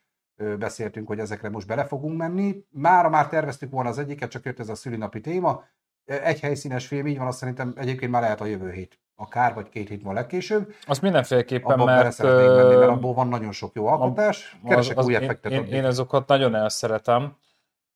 beszéltünk, 0.59 1.07
hogy 1.07 1.19
ezekre 1.19 1.49
most 1.49 1.67
bele 1.67 1.85
fogunk 1.85 2.19
menni. 2.19 2.65
Mára 2.71 3.09
már 3.09 3.29
terveztük 3.29 3.71
volna 3.71 3.89
az 3.89 3.99
egyiket, 3.99 4.31
csak 4.31 4.45
jött 4.45 4.59
ez 4.59 4.69
a 4.69 4.75
szülinapi 4.75 5.21
téma, 5.21 5.65
egy 6.05 6.41
helyszínes 6.41 6.87
film, 6.87 7.07
így 7.07 7.19
van, 7.19 7.27
azt 7.27 7.39
szerintem 7.39 7.73
egyébként 7.77 8.11
már 8.11 8.23
lehet 8.23 8.41
a 8.41 8.45
jövő 8.45 8.71
hét. 8.71 9.01
Akár, 9.17 9.55
vagy 9.55 9.69
két 9.69 9.89
hét 9.89 10.03
van 10.03 10.15
legkésőbb. 10.15 10.75
Azt 10.87 11.03
mindenféleképpen, 11.03 11.73
Abba 11.73 11.85
mert... 11.85 12.23
menni, 12.23 12.77
mert 12.77 12.91
abból 12.91 13.15
van 13.15 13.29
nagyon 13.29 13.53
sok 13.53 13.75
jó 13.75 13.87
alkotás. 13.87 14.59
Keresek 14.67 14.99
az, 14.99 15.07
új 15.07 15.15
effektet. 15.15 15.53
Én, 15.53 15.65
én, 15.65 15.73
én 15.73 15.85
azokat 15.85 16.29
nagyon 16.29 16.55
elszeretem. 16.55 17.37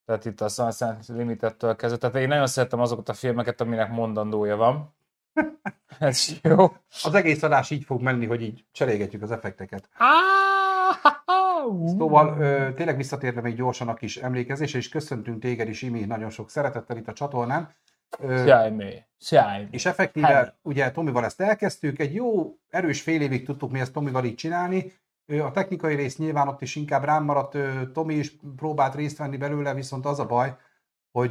Tehát 0.06 0.25
itt 0.25 0.41
a 0.41 0.49
Sunset 0.49 1.06
Limited-től 1.06 1.76
kezdve. 1.76 1.99
Tehát 1.99 2.17
én 2.17 2.29
nagyon 2.29 2.47
szeretem 2.47 2.81
azokat 2.81 3.08
a 3.08 3.12
filmeket, 3.12 3.61
aminek 3.61 3.91
mondandója 3.91 4.56
van. 4.56 4.94
Ez 5.99 6.29
jó. 6.43 6.73
Az 7.05 7.14
egész 7.14 7.43
adás 7.43 7.70
így 7.70 7.85
fog 7.85 8.03
menni, 8.03 8.26
hogy 8.26 8.43
így 8.43 8.64
cserégetjük 8.73 9.23
az 9.23 9.31
effekteket. 9.31 9.88
Szóval 11.87 12.41
ö, 12.41 12.73
tényleg 12.75 12.97
visszatérve 12.97 13.41
még 13.41 13.56
gyorsan 13.56 13.88
a 13.88 13.94
kis 13.94 14.17
emlékezés, 14.17 14.75
és 14.75 14.88
köszöntünk 14.88 15.41
téged 15.41 15.69
is, 15.69 15.82
Imi, 15.82 16.05
nagyon 16.05 16.31
sok 16.31 16.50
szeretettel 16.50 16.97
itt 16.97 17.08
a 17.08 17.12
csatornán. 17.12 17.75
Szjájmé. 19.19 19.69
És 19.70 19.87
effektíve, 19.87 20.26
hát. 20.26 20.55
ugye 20.62 20.91
Tomival 20.91 21.25
ezt 21.25 21.41
elkezdtük, 21.41 21.98
egy 21.98 22.15
jó, 22.15 22.56
erős 22.70 23.03
fél 23.03 23.20
évig 23.20 23.44
tudtuk 23.44 23.70
mi 23.70 23.81
ezt 23.81 23.93
Tomival 23.93 24.25
így 24.25 24.34
csinálni. 24.34 24.93
A 25.26 25.50
technikai 25.50 25.94
rész 25.94 26.16
nyilván 26.16 26.48
ott 26.48 26.62
is 26.62 26.76
inkább 26.76 27.04
rám 27.04 27.24
maradt, 27.24 27.58
Tomi 27.92 28.14
is 28.14 28.36
próbált 28.56 28.94
részt 28.94 29.18
venni 29.18 29.36
belőle, 29.36 29.74
viszont 29.74 30.06
az 30.06 30.18
a 30.18 30.26
baj, 30.26 30.56
hogy 31.12 31.30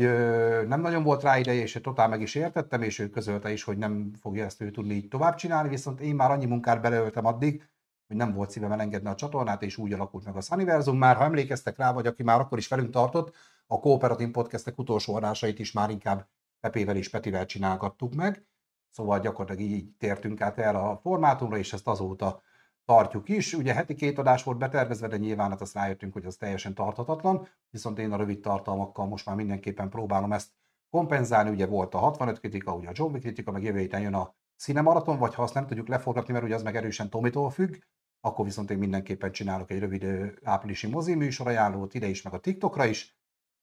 nem 0.68 0.82
nagyon 0.82 1.04
volt 1.04 1.22
rá 1.22 1.38
ideje, 1.38 1.62
és 1.62 1.80
totál 1.84 2.08
meg 2.08 2.22
is 2.22 2.36
értettem, 2.36 2.82
és 2.82 3.00
ő 3.00 3.10
közölte 3.10 3.52
is, 3.52 3.64
hogy 3.64 3.78
nem 3.78 4.12
fogja 4.20 4.46
ezt 4.46 4.62
ő 4.62 4.72
tudni 4.72 4.94
így 4.94 5.08
tovább 5.08 5.36
csinálni, 5.36 5.70
viszont 5.70 6.00
én 6.00 6.16
már 6.16 6.32
annyi 6.32 6.46
munkát 6.46 6.82
beleöltem 6.82 7.26
addig, 7.26 7.70
hogy 8.08 8.16
nem 8.16 8.34
volt 8.34 8.50
szívem 8.50 8.72
elengedni 8.72 9.10
a 9.10 9.16
csatornát, 9.16 9.64
és 9.64 9.78
úgy 9.78 9.94
alakult 9.94 10.26
meg 10.26 10.36
a 10.36 10.42
Sunniversum. 10.42 10.98
Már 10.98 11.16
ha 11.16 11.24
emlékeztek 11.24 11.78
rá, 11.78 11.94
vagy 11.94 12.08
aki 12.08 12.24
már 12.24 12.40
akkor 12.40 12.58
is 12.58 12.68
velünk 12.68 12.90
tartott, 12.90 13.36
a 13.68 13.80
Kooperatív 13.80 14.32
Podcastek 14.32 14.78
utolsó 14.78 15.16
adásait 15.16 15.60
is 15.60 15.72
már 15.72 15.90
inkább 15.90 16.28
Pepével 16.60 16.96
és 16.96 17.10
Petivel 17.10 17.46
csinálgattuk 17.46 18.14
meg, 18.14 18.46
szóval 18.90 19.20
gyakorlatilag 19.20 19.72
így 19.72 19.90
tértünk 19.98 20.42
át 20.42 20.58
el 20.58 20.76
a 20.76 21.00
formátumra, 21.02 21.58
és 21.58 21.74
ezt 21.74 21.88
azóta 21.88 22.42
tartjuk 22.86 23.30
is. 23.30 23.54
Ugye 23.54 23.74
heti 23.74 23.96
két 23.96 24.18
adás 24.18 24.44
volt 24.44 24.58
betervezve, 24.58 25.08
de 25.08 25.18
nyilván 25.18 25.50
hát 25.50 25.62
azt 25.62 25.74
rájöttünk, 25.74 26.14
hogy 26.14 26.26
az 26.26 26.36
teljesen 26.36 26.74
tarthatatlan, 26.74 27.48
viszont 27.70 28.00
én 28.00 28.12
a 28.12 28.18
rövid 28.18 28.40
tartalmakkal 28.40 29.06
most 29.06 29.26
már 29.26 29.36
mindenképpen 29.36 29.90
próbálom 29.90 30.32
ezt 30.32 30.50
kompenzálni. 30.90 31.50
Ugye 31.50 31.66
volt 31.66 31.94
a 31.94 31.98
65 31.98 32.40
kritika, 32.40 32.76
ugye 32.76 32.88
a 32.88 32.94
John 32.94 33.18
kritika, 33.18 33.52
meg 33.52 33.64
jövő 33.64 33.80
héten 33.80 34.02
jön 34.02 34.14
a 34.14 34.36
Cinemaraton, 34.58 35.18
vagy 35.18 35.36
ha 35.36 35.44
azt 35.44 35.54
nem 35.54 35.68
tudjuk 35.68 35.88
leforgatni, 35.88 36.34
mert 36.34 36.46
ugye 36.46 36.56
az 36.56 36.64
meg 36.64 36.76
erősen 36.76 37.10
Tomitól 37.10 37.50
függ, 37.50 37.76
akkor 38.22 38.46
viszont 38.46 38.72
én 38.72 38.78
mindenképpen 38.78 39.32
csinálok 39.32 39.72
egy 39.72 39.80
rövid 39.80 40.34
áprilisi 40.44 40.88
mozi 40.88 41.16
műsor 41.16 41.48
ajánlót 41.48 41.94
ide 41.94 42.08
is, 42.08 42.22
meg 42.22 42.34
a 42.34 42.40
TikTokra 42.40 42.86
is. 42.86 43.18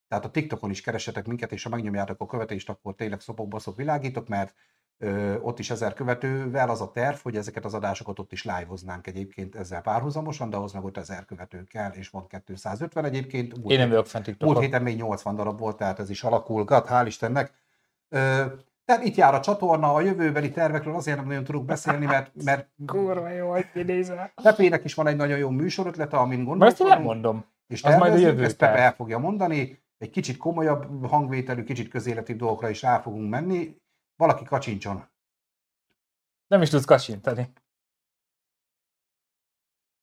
Tehát 0.09 0.25
a 0.25 0.31
TikTokon 0.31 0.71
is 0.71 0.81
keresetek 0.81 1.27
minket, 1.27 1.53
és 1.53 1.63
ha 1.63 1.69
megnyomjátok 1.69 2.21
a 2.21 2.27
követést, 2.27 2.69
akkor 2.69 2.95
tényleg 2.95 3.21
szopokba 3.21 3.59
szop 3.59 3.77
világítok, 3.77 4.29
mert 4.29 4.55
ott 5.41 5.59
is 5.59 5.71
ezer 5.71 5.93
követővel 5.93 6.71
az 6.71 6.81
a 6.81 6.91
terv, 6.91 7.17
hogy 7.23 7.37
ezeket 7.37 7.65
az 7.65 7.75
adásokat 7.75 8.19
ott 8.19 8.33
is 8.33 8.45
live-oznánk 8.45 9.07
egyébként 9.07 9.55
ezzel 9.55 9.81
párhuzamosan, 9.81 10.51
de 10.51 10.57
ahhoz 10.57 10.73
meg 10.73 10.85
ott 10.85 10.97
ezer 10.97 11.25
követő 11.25 11.65
kell, 11.65 11.91
és 11.91 12.09
van 12.09 12.27
250 12.45 13.05
egyébként. 13.05 13.57
Múlt 13.57 13.71
Én 13.71 13.79
nem 13.79 13.89
vagyok 13.89 14.07
fent. 14.07 14.41
Múlt 14.41 14.59
héten 14.59 14.83
még 14.83 14.97
80 14.97 15.35
darab 15.35 15.59
volt, 15.59 15.77
tehát 15.77 15.99
ez 15.99 16.11
is 16.11 16.23
alakulgat, 16.23 16.89
hál' 16.91 17.05
Istennek. 17.07 17.53
Tehát 18.85 19.05
itt 19.05 19.15
jár 19.15 19.35
a 19.35 19.41
csatorna, 19.41 19.95
a 19.95 20.01
jövőbeli 20.01 20.51
tervekről 20.51 20.95
azért 20.95 21.17
nem 21.17 21.27
nagyon 21.27 21.45
tudok 21.45 21.65
beszélni, 21.65 22.07
mert... 22.07 22.31
mert 22.45 22.69
Kurva 22.87 23.29
jó, 23.29 23.51
hogy 23.51 23.67
idézel. 23.75 24.33
Pepének 24.43 24.85
is 24.85 24.95
van 24.95 25.07
egy 25.07 25.17
nagyon 25.17 25.39
jó 25.39 25.51
műsorötlete, 25.51 26.17
amin 26.17 26.45
gondolkodom. 26.45 26.59
Mert 26.59 26.81
ezt 26.81 26.89
nem 26.89 27.03
mondom. 27.03 27.45
És 27.67 27.83
az 27.83 27.97
majd 27.97 28.13
a 28.13 28.17
jövő 28.17 28.45
ezt 28.45 28.57
Pepe 28.57 28.79
el 28.79 28.93
fogja 28.93 29.19
mondani, 29.19 29.83
egy 29.99 30.11
kicsit 30.11 30.37
komolyabb 30.37 31.07
hangvételű, 31.07 31.63
kicsit 31.63 31.89
közéleti 31.89 32.35
dolgokra 32.35 32.69
is 32.69 32.83
rá 32.83 33.01
fogunk 33.01 33.31
menni. 33.31 33.77
Valaki 34.23 34.45
kacsincson. 34.45 35.05
Nem 36.47 36.63
is 36.63 36.69
tudsz 36.69 36.85
kacsintani. 36.85 37.53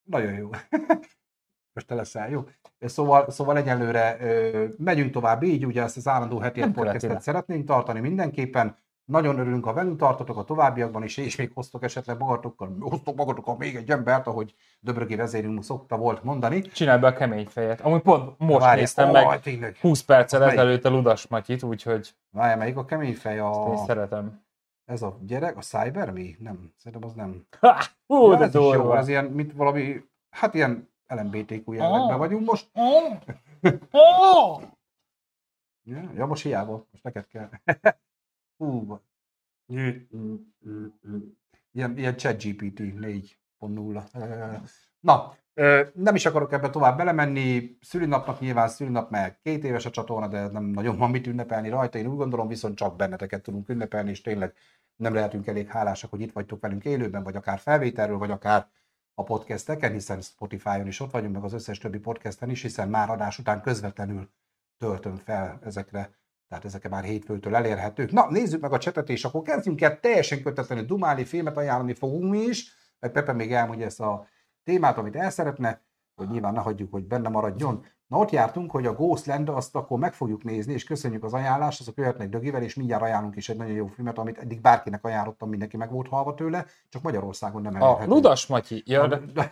Nagyon 0.02 0.32
jó. 0.34 0.50
Most 1.74 1.86
te 1.86 1.94
leszel, 1.94 2.30
jó? 2.30 2.48
Szóval, 2.78 3.30
szóval 3.30 3.56
egyelőre 3.56 4.16
ö, 4.20 4.68
megyünk 4.78 5.12
tovább 5.12 5.42
így, 5.42 5.66
ugye 5.66 5.82
ezt 5.82 5.96
az 5.96 6.08
állandó 6.08 6.38
heti 6.38 6.60
podcastet 6.60 7.22
szeretnénk 7.22 7.66
tartani 7.66 8.00
mindenképpen. 8.00 8.78
Nagyon 9.04 9.38
örülünk, 9.38 9.64
ha 9.64 9.72
velünk 9.72 9.98
tartotok 9.98 10.36
a 10.36 10.44
továbbiakban 10.44 11.02
is, 11.02 11.16
és 11.16 11.36
még 11.36 11.50
hoztok 11.54 11.82
esetleg 11.82 12.18
magatokkal, 12.18 12.76
hoztok 12.80 13.16
magatokkal 13.16 13.56
még 13.56 13.76
egy 13.76 13.90
embert, 13.90 14.26
ahogy 14.26 14.54
Döbrögi 14.80 15.14
vezérünk 15.16 15.64
szokta 15.64 15.96
volt 15.96 16.22
mondani. 16.24 16.60
Csinálj 16.62 17.00
be 17.00 17.06
a 17.06 17.12
kemény 17.12 17.46
fejet. 17.46 17.80
Amúgy 17.80 18.00
pont 18.02 18.38
most 18.38 18.60
Várj, 18.60 18.80
néztem 18.80 19.08
ó, 19.08 19.12
meg 19.12 19.40
Tényleg. 19.40 19.76
20 19.76 20.02
perccel 20.02 20.44
ezelőtt 20.44 20.84
a 20.84 20.90
Ludas 20.90 21.26
Matyit, 21.26 21.62
úgyhogy 21.62 22.14
Várj, 22.30 22.58
melyik 22.58 22.76
a 22.76 22.84
kemény 22.84 23.14
fej? 23.14 23.34
én 23.34 23.40
A... 23.42 23.76
szeretem. 23.86 24.42
Ez 24.84 25.02
a 25.02 25.18
gyerek, 25.22 25.56
a 25.56 25.60
Cyber 25.60 26.10
Me? 26.10 26.22
Nem, 26.38 26.72
szerintem 26.76 27.08
az 27.10 27.14
nem. 27.14 27.46
Ha! 27.60 27.76
Hú, 28.06 28.30
Ja, 28.30 28.36
de 28.38 28.44
ez 28.44 28.54
is 28.54 28.60
jó, 28.60 28.72
durva. 28.72 28.96
ez 28.96 29.08
ilyen, 29.08 29.24
mint 29.24 29.52
valami, 29.52 30.04
hát 30.30 30.54
ilyen 30.54 30.88
LMBTQ 31.06 31.72
jellegben 31.72 32.10
Ah. 32.10 32.18
vagyunk 32.18 32.46
most. 32.46 32.70
Oh! 32.74 33.12
Oh! 33.90 34.62
Ja, 35.82 36.10
ja 36.14 36.26
most 36.26 36.42
hiába, 36.42 36.86
most 36.92 37.02
neked 37.04 37.26
kell. 37.26 37.48
Hú, 38.60 39.00
ilyen, 41.72 41.96
ilyen 41.96 42.16
ChatGPT 42.16 42.80
4.0. 42.80 44.68
Na, 45.00 45.34
nem 45.94 46.14
is 46.14 46.26
akarok 46.26 46.52
ebbe 46.52 46.70
tovább 46.70 46.96
belemenni. 46.96 47.76
Szülinapnak 47.80 48.40
nyilván 48.40 48.68
szülinap, 48.68 49.10
mert 49.10 49.40
két 49.42 49.64
éves 49.64 49.86
a 49.86 49.90
csatorna, 49.90 50.28
de 50.28 50.46
nem 50.46 50.64
nagyon 50.64 50.96
van 50.96 51.10
mit 51.10 51.26
ünnepelni 51.26 51.68
rajta. 51.68 51.98
Én 51.98 52.06
úgy 52.06 52.16
gondolom, 52.16 52.48
viszont 52.48 52.76
csak 52.76 52.96
benneteket 52.96 53.42
tudunk 53.42 53.68
ünnepelni, 53.68 54.10
és 54.10 54.20
tényleg 54.20 54.54
nem 54.96 55.14
lehetünk 55.14 55.46
elég 55.46 55.68
hálásak, 55.68 56.10
hogy 56.10 56.20
itt 56.20 56.32
vagytok 56.32 56.60
velünk 56.60 56.84
élőben, 56.84 57.22
vagy 57.22 57.36
akár 57.36 57.58
felvételről, 57.58 58.18
vagy 58.18 58.30
akár 58.30 58.68
a 59.14 59.22
podcasteken, 59.22 59.92
hiszen 59.92 60.20
Spotify-on 60.20 60.86
is 60.86 61.00
ott 61.00 61.10
vagyunk, 61.10 61.34
meg 61.34 61.44
az 61.44 61.52
összes 61.52 61.78
többi 61.78 61.98
podcasten 61.98 62.50
is, 62.50 62.62
hiszen 62.62 62.88
már 62.88 63.10
adás 63.10 63.38
után 63.38 63.62
közvetlenül 63.62 64.30
töltöm 64.78 65.16
fel 65.16 65.58
ezekre, 65.64 66.18
tehát 66.50 66.64
ezek 66.64 66.88
már 66.88 67.04
hétfőtől 67.04 67.54
elérhetők. 67.54 68.12
Na, 68.12 68.30
nézzük 68.30 68.60
meg 68.60 68.72
a 68.72 68.78
csetet, 68.78 69.08
és 69.08 69.24
akkor 69.24 69.42
kezdjünk 69.42 69.80
el 69.80 70.00
teljesen 70.00 70.42
kötetlenül 70.42 70.84
dumálni, 70.84 71.24
filmet 71.24 71.56
ajánlani 71.56 71.94
fogunk 71.94 72.30
mi 72.30 72.38
is, 72.38 72.74
meg 72.98 73.12
Pepe 73.12 73.32
még 73.32 73.52
elmondja 73.52 73.86
ezt 73.86 74.00
a 74.00 74.26
témát, 74.64 74.98
amit 74.98 75.16
el 75.16 75.30
szeretne, 75.30 75.82
hogy 76.14 76.28
nyilván 76.28 76.52
ne 76.52 76.60
hagyjuk, 76.60 76.92
hogy 76.92 77.06
benne 77.06 77.28
maradjon. 77.28 77.84
Na 78.06 78.18
ott 78.18 78.30
jártunk, 78.30 78.70
hogy 78.70 78.86
a 78.86 78.94
Ghostland 78.94 79.48
azt 79.48 79.76
akkor 79.76 79.98
meg 79.98 80.12
fogjuk 80.12 80.44
nézni, 80.44 80.72
és 80.72 80.84
köszönjük 80.84 81.24
az 81.24 81.32
ajánlást, 81.32 81.80
azok 81.80 81.96
jöhetnek 81.96 82.28
Dögivel, 82.28 82.62
és 82.62 82.74
mindjárt 82.74 83.02
ajánlunk 83.02 83.36
is 83.36 83.48
egy 83.48 83.56
nagyon 83.56 83.74
jó 83.74 83.86
filmet, 83.86 84.18
amit 84.18 84.38
eddig 84.38 84.60
bárkinek 84.60 85.04
ajánlottam, 85.04 85.48
mindenki 85.48 85.76
meg 85.76 85.90
volt 85.90 86.08
halva 86.08 86.34
tőle, 86.34 86.66
csak 86.88 87.02
Magyarországon 87.02 87.62
nem 87.62 87.74
A 87.74 87.84
elérhető. 87.84 88.10
Ludas 88.10 88.46
Matyi. 88.46 88.82
Ja, 88.86 89.06
de 89.06 89.50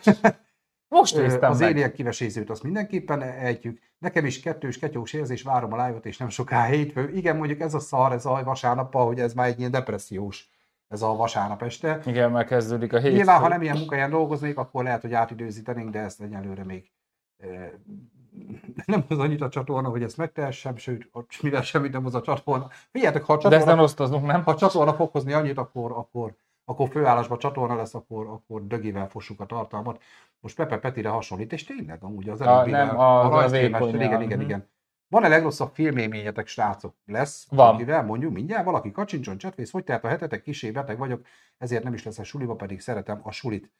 most 0.89 1.15
néztem 1.15 1.51
Az 1.51 1.61
éliek 1.61 1.93
kivesézőt 1.93 2.49
azt 2.49 2.63
mindenképpen 2.63 3.21
ejtjük. 3.21 3.79
Nekem 3.97 4.25
is 4.25 4.39
kettős 4.39 4.79
ketyós 4.79 5.13
érzés, 5.13 5.41
várom 5.41 5.73
a 5.73 5.85
live-ot, 5.85 6.05
és 6.05 6.17
nem 6.17 6.29
soká 6.29 6.65
hétfő. 6.65 7.09
Igen, 7.09 7.37
mondjuk 7.37 7.59
ez 7.59 7.73
a 7.73 7.79
szar, 7.79 8.11
ez 8.11 8.25
a 8.25 8.41
vasárnap, 8.43 8.93
hogy 8.93 9.19
ez 9.19 9.33
már 9.33 9.47
egy 9.47 9.59
ilyen 9.59 9.71
depressziós, 9.71 10.49
ez 10.87 11.01
a 11.01 11.15
vasárnap 11.15 11.61
este. 11.63 12.01
Igen, 12.05 12.31
már 12.31 12.45
kezdődik 12.45 12.93
a 12.93 12.99
hétfő. 12.99 13.15
Nyilván, 13.15 13.39
ha 13.39 13.47
nem 13.47 13.61
ilyen 13.61 13.77
munkahelyen 13.77 14.09
dolgoznék, 14.09 14.57
akkor 14.57 14.83
lehet, 14.83 15.01
hogy 15.01 15.13
átidőzítenénk, 15.13 15.89
de 15.89 15.99
ezt 15.99 16.21
egyelőre 16.21 16.63
még 16.63 16.91
nem 18.85 19.05
az 19.07 19.19
annyit 19.19 19.41
a 19.41 19.49
csatorna, 19.49 19.89
hogy 19.89 20.03
ezt 20.03 20.17
megtehessem, 20.17 20.77
sőt, 20.77 21.09
mivel 21.41 21.61
semmit 21.61 21.91
nem 21.91 22.05
az 22.05 22.15
a 22.15 22.21
csatorna. 22.21 22.67
Figyeljetek, 22.91 23.23
ha 23.23 23.33
a 23.33 23.37
De 23.37 23.43
ezt 23.43 23.51
csatorna, 23.51 23.73
nem 23.73 23.83
osztozunk, 23.83 24.25
nem? 24.25 24.43
ha 24.43 24.51
a 24.51 24.55
csatorna 24.55 24.93
fog 24.93 25.11
hozni 25.11 25.33
annyit, 25.33 25.57
akkor, 25.57 25.91
akkor, 25.91 26.35
akkor 26.69 26.89
főállásban 26.89 27.37
csatorna 27.37 27.75
lesz, 27.75 27.93
akkor, 27.93 28.27
akkor 28.27 28.67
dögivel 28.67 29.09
fossuk 29.09 29.39
a 29.39 29.45
tartalmat. 29.45 30.03
Most 30.39 30.55
Pepe 30.55 30.77
Petire 30.77 31.09
hasonlít, 31.09 31.53
és 31.53 31.63
tényleg 31.63 32.03
amúgy 32.03 32.29
az 32.29 32.41
A- 32.41 32.45
előbbivel, 32.45 32.85
nem, 32.85 32.99
az 32.99 33.25
a 33.25 33.29
rajzfilmes- 33.29 33.79
vékonynál, 33.79 34.07
igen, 34.07 34.21
igen, 34.21 34.37
mhm. 34.37 34.47
igen. 34.47 34.69
Van-e 35.07 35.27
legrosszabb 35.27 35.73
filmélményetek, 35.73 36.47
srácok? 36.47 36.95
Lesz? 37.05 37.47
Van. 37.49 37.65
Valakivel, 37.65 38.03
mondjuk 38.03 38.33
mindjárt, 38.33 38.65
valaki 38.65 38.91
kacsincson, 38.91 39.37
csetvész, 39.37 39.71
hogy 39.71 39.83
tehát 39.83 40.03
a 40.03 40.07
hetetek 40.07 40.41
kisé 40.41 40.71
beteg 40.71 40.97
vagyok, 40.97 41.21
ezért 41.57 41.83
nem 41.83 41.93
is 41.93 42.03
lesz 42.03 42.19
a 42.19 42.23
suliba, 42.23 42.55
pedig 42.55 42.79
szeretem 42.79 43.19
a 43.23 43.31
sulit. 43.31 43.71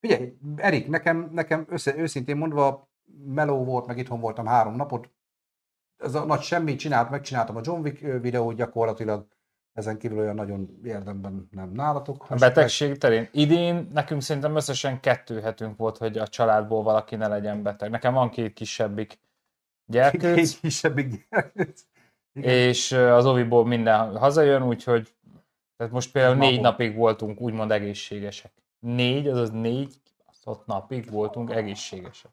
Figyelj, 0.00 0.36
Erik, 0.56 0.88
nekem, 0.88 1.30
nekem 1.32 1.66
össze, 1.68 1.96
őszintén 1.96 2.36
mondva, 2.36 2.88
meló 3.24 3.64
volt, 3.64 3.86
meg 3.86 3.98
itthon 3.98 4.20
voltam 4.20 4.46
három 4.46 4.74
napot, 4.74 5.10
ez 5.96 6.14
a 6.14 6.24
nagy 6.24 6.40
semmit 6.40 6.78
csinált, 6.78 7.10
megcsináltam 7.10 7.56
a 7.56 7.60
John 7.62 7.80
Wick 7.80 8.20
videót 8.20 8.56
gyakorlatilag, 8.56 9.26
ezen 9.76 9.98
kívül 9.98 10.18
olyan 10.18 10.34
nagyon 10.34 10.80
érdemben 10.84 11.48
nem 11.50 11.70
nálatok. 11.72 12.26
A 12.28 12.34
betegség 12.34 12.98
terén. 12.98 13.28
Idén 13.32 13.88
nekünk 13.92 14.22
szerintem 14.22 14.56
összesen 14.56 15.00
kettő 15.00 15.40
hetünk 15.40 15.76
volt, 15.76 15.96
hogy 15.96 16.18
a 16.18 16.28
családból 16.28 16.82
valaki 16.82 17.16
ne 17.16 17.28
legyen 17.28 17.62
beteg. 17.62 17.90
Nekem 17.90 18.14
van 18.14 18.30
két 18.30 18.52
kisebbik 18.52 19.18
gyerkőc, 19.86 20.38
Egy 20.38 20.60
kisebbik 20.60 21.28
gyerkőc. 21.30 21.84
Igen. 22.32 22.50
és 22.50 22.92
az 22.92 23.26
oviból 23.26 23.66
minden 23.66 24.16
hazajön, 24.18 24.62
úgyhogy 24.62 25.14
tehát 25.76 25.92
most 25.92 26.12
például 26.12 26.36
négy 26.36 26.60
napig 26.60 26.96
voltunk 26.96 27.40
úgymond 27.40 27.70
egészségesek. 27.70 28.52
Négy, 28.78 29.28
azaz 29.28 29.50
négy 29.50 30.00
kibaszott 30.02 30.66
napig 30.66 31.10
voltunk 31.10 31.50
egészségesek. 31.50 32.32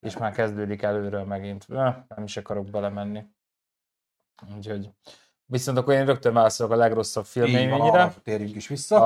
És 0.00 0.16
már 0.16 0.32
kezdődik 0.32 0.82
előről 0.82 1.24
megint. 1.24 1.68
Nem 1.68 2.24
is 2.24 2.36
akarok 2.36 2.70
belemenni. 2.70 3.24
Úgyhogy. 4.56 4.90
Viszont 5.46 5.78
akkor 5.78 5.94
én 5.94 6.04
rögtön 6.06 6.32
válaszolok 6.34 6.72
a 6.72 6.76
legrosszabb 6.76 7.24
filmélményre. 7.24 8.14
térjünk 8.22 8.54
is 8.54 8.68
vissza. 8.68 8.96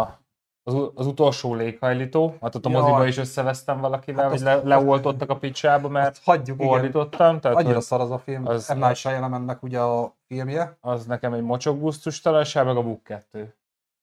A, 0.00 0.18
az, 0.62 0.90
az 0.94 1.06
utolsó 1.06 1.54
léghajlító, 1.54 2.34
hát 2.40 2.54
ott 2.54 2.66
a 2.66 2.70
Jaj. 2.70 2.80
moziba 2.80 3.06
is 3.06 3.16
összevesztem 3.16 3.80
valakivel, 3.80 4.22
Hát 4.22 4.32
hogy 4.32 4.40
le, 4.40 4.54
leoltottak 4.64 5.30
a 5.30 5.36
picsába, 5.36 5.88
mert 5.88 6.10
Azt 6.10 6.24
hagyjuk, 6.24 6.56
igen. 6.58 6.68
fordítottam, 6.70 7.40
tehát 7.40 7.56
Annyira 7.56 7.80
szar 7.80 8.00
az 8.00 8.10
a 8.10 8.18
film. 8.18 8.46
az-. 8.46 8.68
M. 8.68 8.78
Night 8.78 8.94
Shyamalannek 8.94 9.62
ugye 9.62 9.80
a 9.80 10.14
filmje. 10.26 10.76
az 10.80 11.06
nekem 11.06 11.32
egy 11.32 11.42
mocsok 11.42 11.78
gusztustalanság, 11.80 12.64
meg 12.64 12.76
a 12.76 12.82
Book 12.82 13.02
2. 13.02 13.54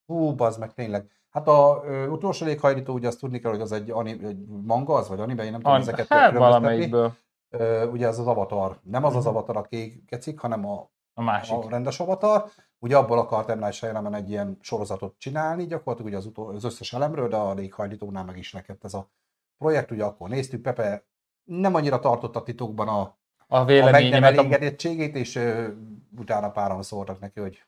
Hú, 0.06 0.34
bazd 0.34 0.58
meg, 0.58 0.72
tényleg. 0.74 1.10
Hát 1.30 1.48
a 1.48 1.82
ö, 1.86 2.06
utolsó 2.06 2.46
léghajlító, 2.46 2.92
ugye 2.94 3.08
azt 3.08 3.18
tudni 3.20 3.38
kell, 3.38 3.50
hogy 3.50 3.60
az 3.60 3.72
egy, 3.72 3.90
anim, 3.90 4.20
egy 4.24 4.44
manga, 4.66 4.94
az 4.94 5.08
vagy 5.08 5.20
anime, 5.20 5.44
én 5.44 5.50
nem 5.50 5.60
tudom 5.60 5.74
An, 5.74 5.80
ezeket 5.80 6.06
hát 6.08 6.32
valamelyikből 6.32 7.12
Ö, 7.50 7.86
ugye 7.86 8.06
ez 8.06 8.18
az 8.18 8.26
avatar. 8.26 8.78
Nem 8.82 9.04
az 9.04 9.16
az 9.16 9.26
avatar 9.26 9.56
a 9.56 9.62
kék 9.62 10.04
kecik, 10.04 10.40
hanem 10.40 10.66
a, 10.66 10.90
a 11.18 11.22
másik. 11.22 11.54
a 11.54 11.68
rendes 11.68 12.00
avatar. 12.00 12.50
Ugye 12.78 12.96
abból 12.96 13.18
akart 13.18 13.54
M. 13.54 13.58
Night 13.58 13.72
Shyamalan 13.72 14.14
egy 14.14 14.30
ilyen 14.30 14.58
sorozatot 14.60 15.18
csinálni, 15.18 15.66
gyakorlatilag 15.66 16.06
ugye 16.10 16.16
az, 16.16 16.26
utol, 16.26 16.54
az 16.54 16.64
összes 16.64 16.92
elemről, 16.92 17.28
de 17.28 17.36
a 17.36 17.54
léghajlítónál 17.54 18.24
meg 18.24 18.38
is 18.38 18.52
rekedt 18.52 18.84
ez 18.84 18.94
a 18.94 19.10
projekt. 19.58 19.90
Ugye 19.90 20.04
akkor 20.04 20.28
néztük, 20.28 20.62
Pepe 20.62 21.06
nem 21.44 21.74
annyira 21.74 21.98
tartotta 21.98 22.42
titokban 22.42 22.88
a, 22.88 23.00
A 23.46 23.56
a 23.56 23.64
meg 23.64 24.08
nem 24.08 24.24
elégedettségét, 24.24 25.16
és 25.16 25.34
ö, 25.34 25.68
utána 26.18 26.50
páran 26.50 26.82
szóltak 26.82 27.20
neki, 27.20 27.40
hogy 27.40 27.64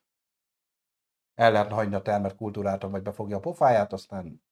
el 1.35 1.53
lehetne 1.53 1.75
hagyni 1.75 1.95
a 1.95 2.03
termet 2.03 2.37
kultúráltan, 2.37 2.91
vagy 2.91 3.03
befogja 3.03 3.37
a 3.37 3.41
pofáját, 3.41 3.93
aztán 3.93 4.43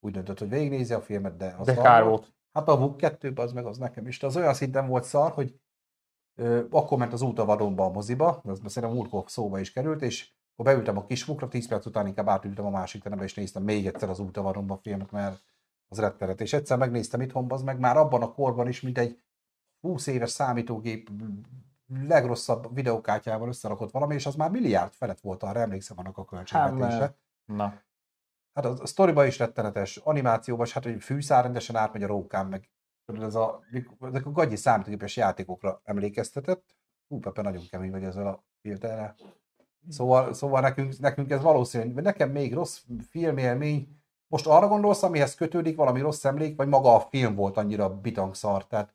úgy 0.00 0.12
döntött, 0.12 0.38
hogy 0.38 0.48
végignézi 0.48 0.94
a 0.94 1.00
filmet, 1.00 1.36
de 1.36 1.54
az 1.58 1.66
de 1.66 1.74
kár 1.74 2.04
volt. 2.04 2.32
Hát 2.52 2.68
a 2.68 2.78
Book 2.78 2.96
2 2.96 3.32
az 3.34 3.52
meg 3.52 3.66
az 3.66 3.78
nekem 3.78 4.06
is. 4.06 4.18
De 4.18 4.26
az 4.26 4.36
olyan 4.36 4.54
szinten 4.54 4.86
volt 4.86 5.04
szar, 5.04 5.32
hogy 5.32 5.60
akkor 6.70 6.98
ment 6.98 7.12
az 7.12 7.22
út 7.22 7.38
a 7.38 7.44
vadonba 7.44 7.84
a 7.84 7.90
moziba, 7.90 8.40
az 8.44 8.60
szerintem 8.66 8.98
múltkor 8.98 9.24
szóba 9.26 9.58
is 9.58 9.72
került, 9.72 10.02
és 10.02 10.30
akkor 10.52 10.64
beültem 10.64 10.96
a 10.96 11.04
kismukra, 11.06 11.48
10 11.48 11.68
perc 11.68 11.86
után 11.86 12.06
inkább 12.06 12.28
átültem 12.28 12.64
a 12.64 12.70
másik 12.70 13.02
terembe, 13.02 13.24
és 13.24 13.34
néztem 13.34 13.62
még 13.62 13.86
egyszer 13.86 14.08
az 14.08 14.18
út 14.18 14.36
a 14.36 14.42
vadonba 14.42 14.76
filmet, 14.76 15.10
mert 15.10 15.42
az 15.88 15.98
rettenet. 15.98 16.40
És 16.40 16.52
egyszer 16.52 16.78
megnéztem 16.78 17.20
itthon, 17.20 17.50
az 17.50 17.62
meg 17.62 17.78
már 17.78 17.96
abban 17.96 18.22
a 18.22 18.32
korban 18.32 18.68
is, 18.68 18.80
mint 18.80 18.98
egy 18.98 19.20
20 19.80 20.06
éves 20.06 20.30
számítógép 20.30 21.10
legrosszabb 22.06 22.74
videókártyával 22.74 23.48
összerakott 23.48 23.90
valami, 23.90 24.14
és 24.14 24.26
az 24.26 24.34
már 24.34 24.50
milliárd 24.50 24.92
felett 24.92 25.20
volt, 25.20 25.42
arra 25.42 25.60
emlékszem 25.60 25.98
annak 25.98 26.18
a 26.18 26.24
költségvetése. 26.24 26.98
mert- 26.98 27.16
Na, 27.44 27.80
Hát 28.54 28.64
a 28.64 28.86
sztoriba 28.86 29.26
is 29.26 29.38
rettenetes, 29.38 29.96
animációban 29.96 30.66
hát 30.70 30.84
hogy 30.84 31.02
fűszál 31.02 31.42
rendesen 31.42 31.76
átmegy 31.76 32.02
a 32.02 32.06
rókán, 32.06 32.46
meg 32.46 32.70
ez 33.06 33.34
a, 33.34 33.60
ezek 34.00 34.26
a 34.26 34.32
gagyi 34.32 34.56
számítógépes 34.56 35.16
játékokra 35.16 35.80
emlékeztetett. 35.84 36.76
Hú, 37.08 37.18
Pepe 37.18 37.42
nagyon 37.42 37.62
kemény 37.70 37.90
vagy 37.90 38.04
ezzel 38.04 38.26
a 38.26 38.44
filterrel. 38.60 39.14
Szóval, 39.88 40.32
szóval 40.32 40.60
nekünk, 40.60 40.98
nekünk 40.98 41.30
ez 41.30 41.42
valószínű, 41.42 42.00
nekem 42.00 42.30
még 42.30 42.54
rossz 42.54 42.80
filmélmény. 43.08 43.88
Most 44.26 44.46
arra 44.46 44.68
gondolsz, 44.68 45.02
amihez 45.02 45.34
kötődik 45.34 45.76
valami 45.76 46.00
rossz 46.00 46.24
emlék, 46.24 46.56
vagy 46.56 46.68
maga 46.68 46.94
a 46.94 47.00
film 47.00 47.34
volt 47.34 47.56
annyira 47.56 48.00
bitangszar? 48.00 48.66
Tehát, 48.66 48.94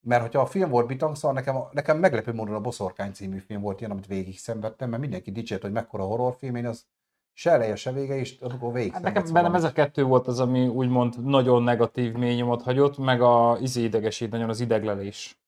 mert 0.00 0.22
hogyha 0.22 0.40
a 0.40 0.46
film 0.46 0.70
volt 0.70 0.86
bitangszar, 0.86 1.34
nekem, 1.34 1.56
nekem 1.70 1.98
meglepő 1.98 2.32
módon 2.32 2.54
a 2.54 2.60
Boszorkány 2.60 3.12
című 3.12 3.38
film 3.38 3.60
volt 3.60 3.80
ilyen, 3.80 3.90
amit 3.90 4.06
végig 4.06 4.38
szenvedtem, 4.38 4.88
mert 4.88 5.00
mindenki 5.00 5.30
dicsért, 5.30 5.62
hogy 5.62 5.72
mekkora 5.72 6.04
horrorfilm, 6.04 6.54
én 6.54 6.66
az 6.66 6.86
se 7.32 7.50
eleje, 7.50 7.76
se 7.76 7.92
vége, 7.92 8.16
és 8.16 8.36
akkor 8.40 8.72
végig 8.72 8.92
hát 8.92 9.02
nekem 9.02 9.24
bennem 9.32 9.54
ez 9.54 9.64
a 9.64 9.72
kettő 9.72 10.02
volt 10.04 10.26
az, 10.26 10.40
ami 10.40 10.66
úgymond 10.66 11.24
nagyon 11.24 11.62
negatív 11.62 12.12
mély 12.12 12.34
nyomot 12.34 12.62
hagyott, 12.62 12.98
meg 12.98 13.20
a 13.22 13.58
izé 13.60 13.82
idegesít 13.82 14.30
nagyon 14.30 14.48
az 14.48 14.60
ideglelés. 14.60 15.38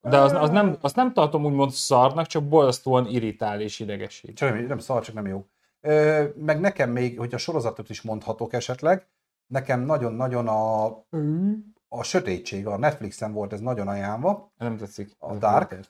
De 0.00 0.18
az, 0.18 0.32
az 0.32 0.50
nem, 0.50 0.76
azt 0.80 0.96
nem 0.96 1.12
tartom 1.12 1.44
úgymond 1.44 1.70
szarnak, 1.70 2.26
csak 2.26 2.48
borzasztóan 2.48 3.06
irritál 3.06 3.60
és 3.60 3.80
idegesít. 3.80 4.36
Csak 4.36 4.54
nem, 4.54 4.66
nem 4.66 4.78
szar, 4.78 5.02
csak 5.02 5.14
nem 5.14 5.26
jó. 5.26 5.46
Ö, 5.80 6.24
meg 6.36 6.60
nekem 6.60 6.90
még, 6.90 7.18
hogy 7.18 7.34
a 7.34 7.38
sorozatot 7.38 7.90
is 7.90 8.02
mondhatok 8.02 8.52
esetleg, 8.52 9.06
nekem 9.46 9.80
nagyon-nagyon 9.80 10.48
a, 10.48 10.86
a 11.88 12.02
sötétség, 12.02 12.66
a 12.66 12.78
Netflixen 12.78 13.32
volt 13.32 13.52
ez 13.52 13.60
nagyon 13.60 13.88
ajánlva, 13.88 14.52
Nem 14.56 14.76
tetszik. 14.76 15.16
a 15.18 15.34
Dark, 15.34 15.80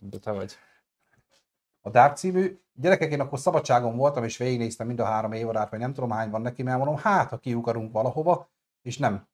De 0.00 0.18
te 0.18 0.30
vagy. 0.30 0.52
A 1.80 1.90
Dark 1.90 2.16
című. 2.16 2.60
Gyerekek, 2.72 3.12
én 3.12 3.20
akkor 3.20 3.38
szabadságon 3.38 3.96
voltam, 3.96 4.24
és 4.24 4.36
végignéztem 4.36 4.86
mind 4.86 5.00
a 5.00 5.04
három 5.04 5.32
évadát, 5.32 5.70
vagy 5.70 5.78
nem 5.78 5.92
tudom 5.92 6.10
hány 6.10 6.30
van 6.30 6.42
neki, 6.42 6.62
mert 6.62 6.76
mondom, 6.76 6.96
hát, 6.96 7.28
ha 7.28 7.38
kiukarunk 7.38 7.92
valahova, 7.92 8.48
és 8.82 8.98
nem. 8.98 9.28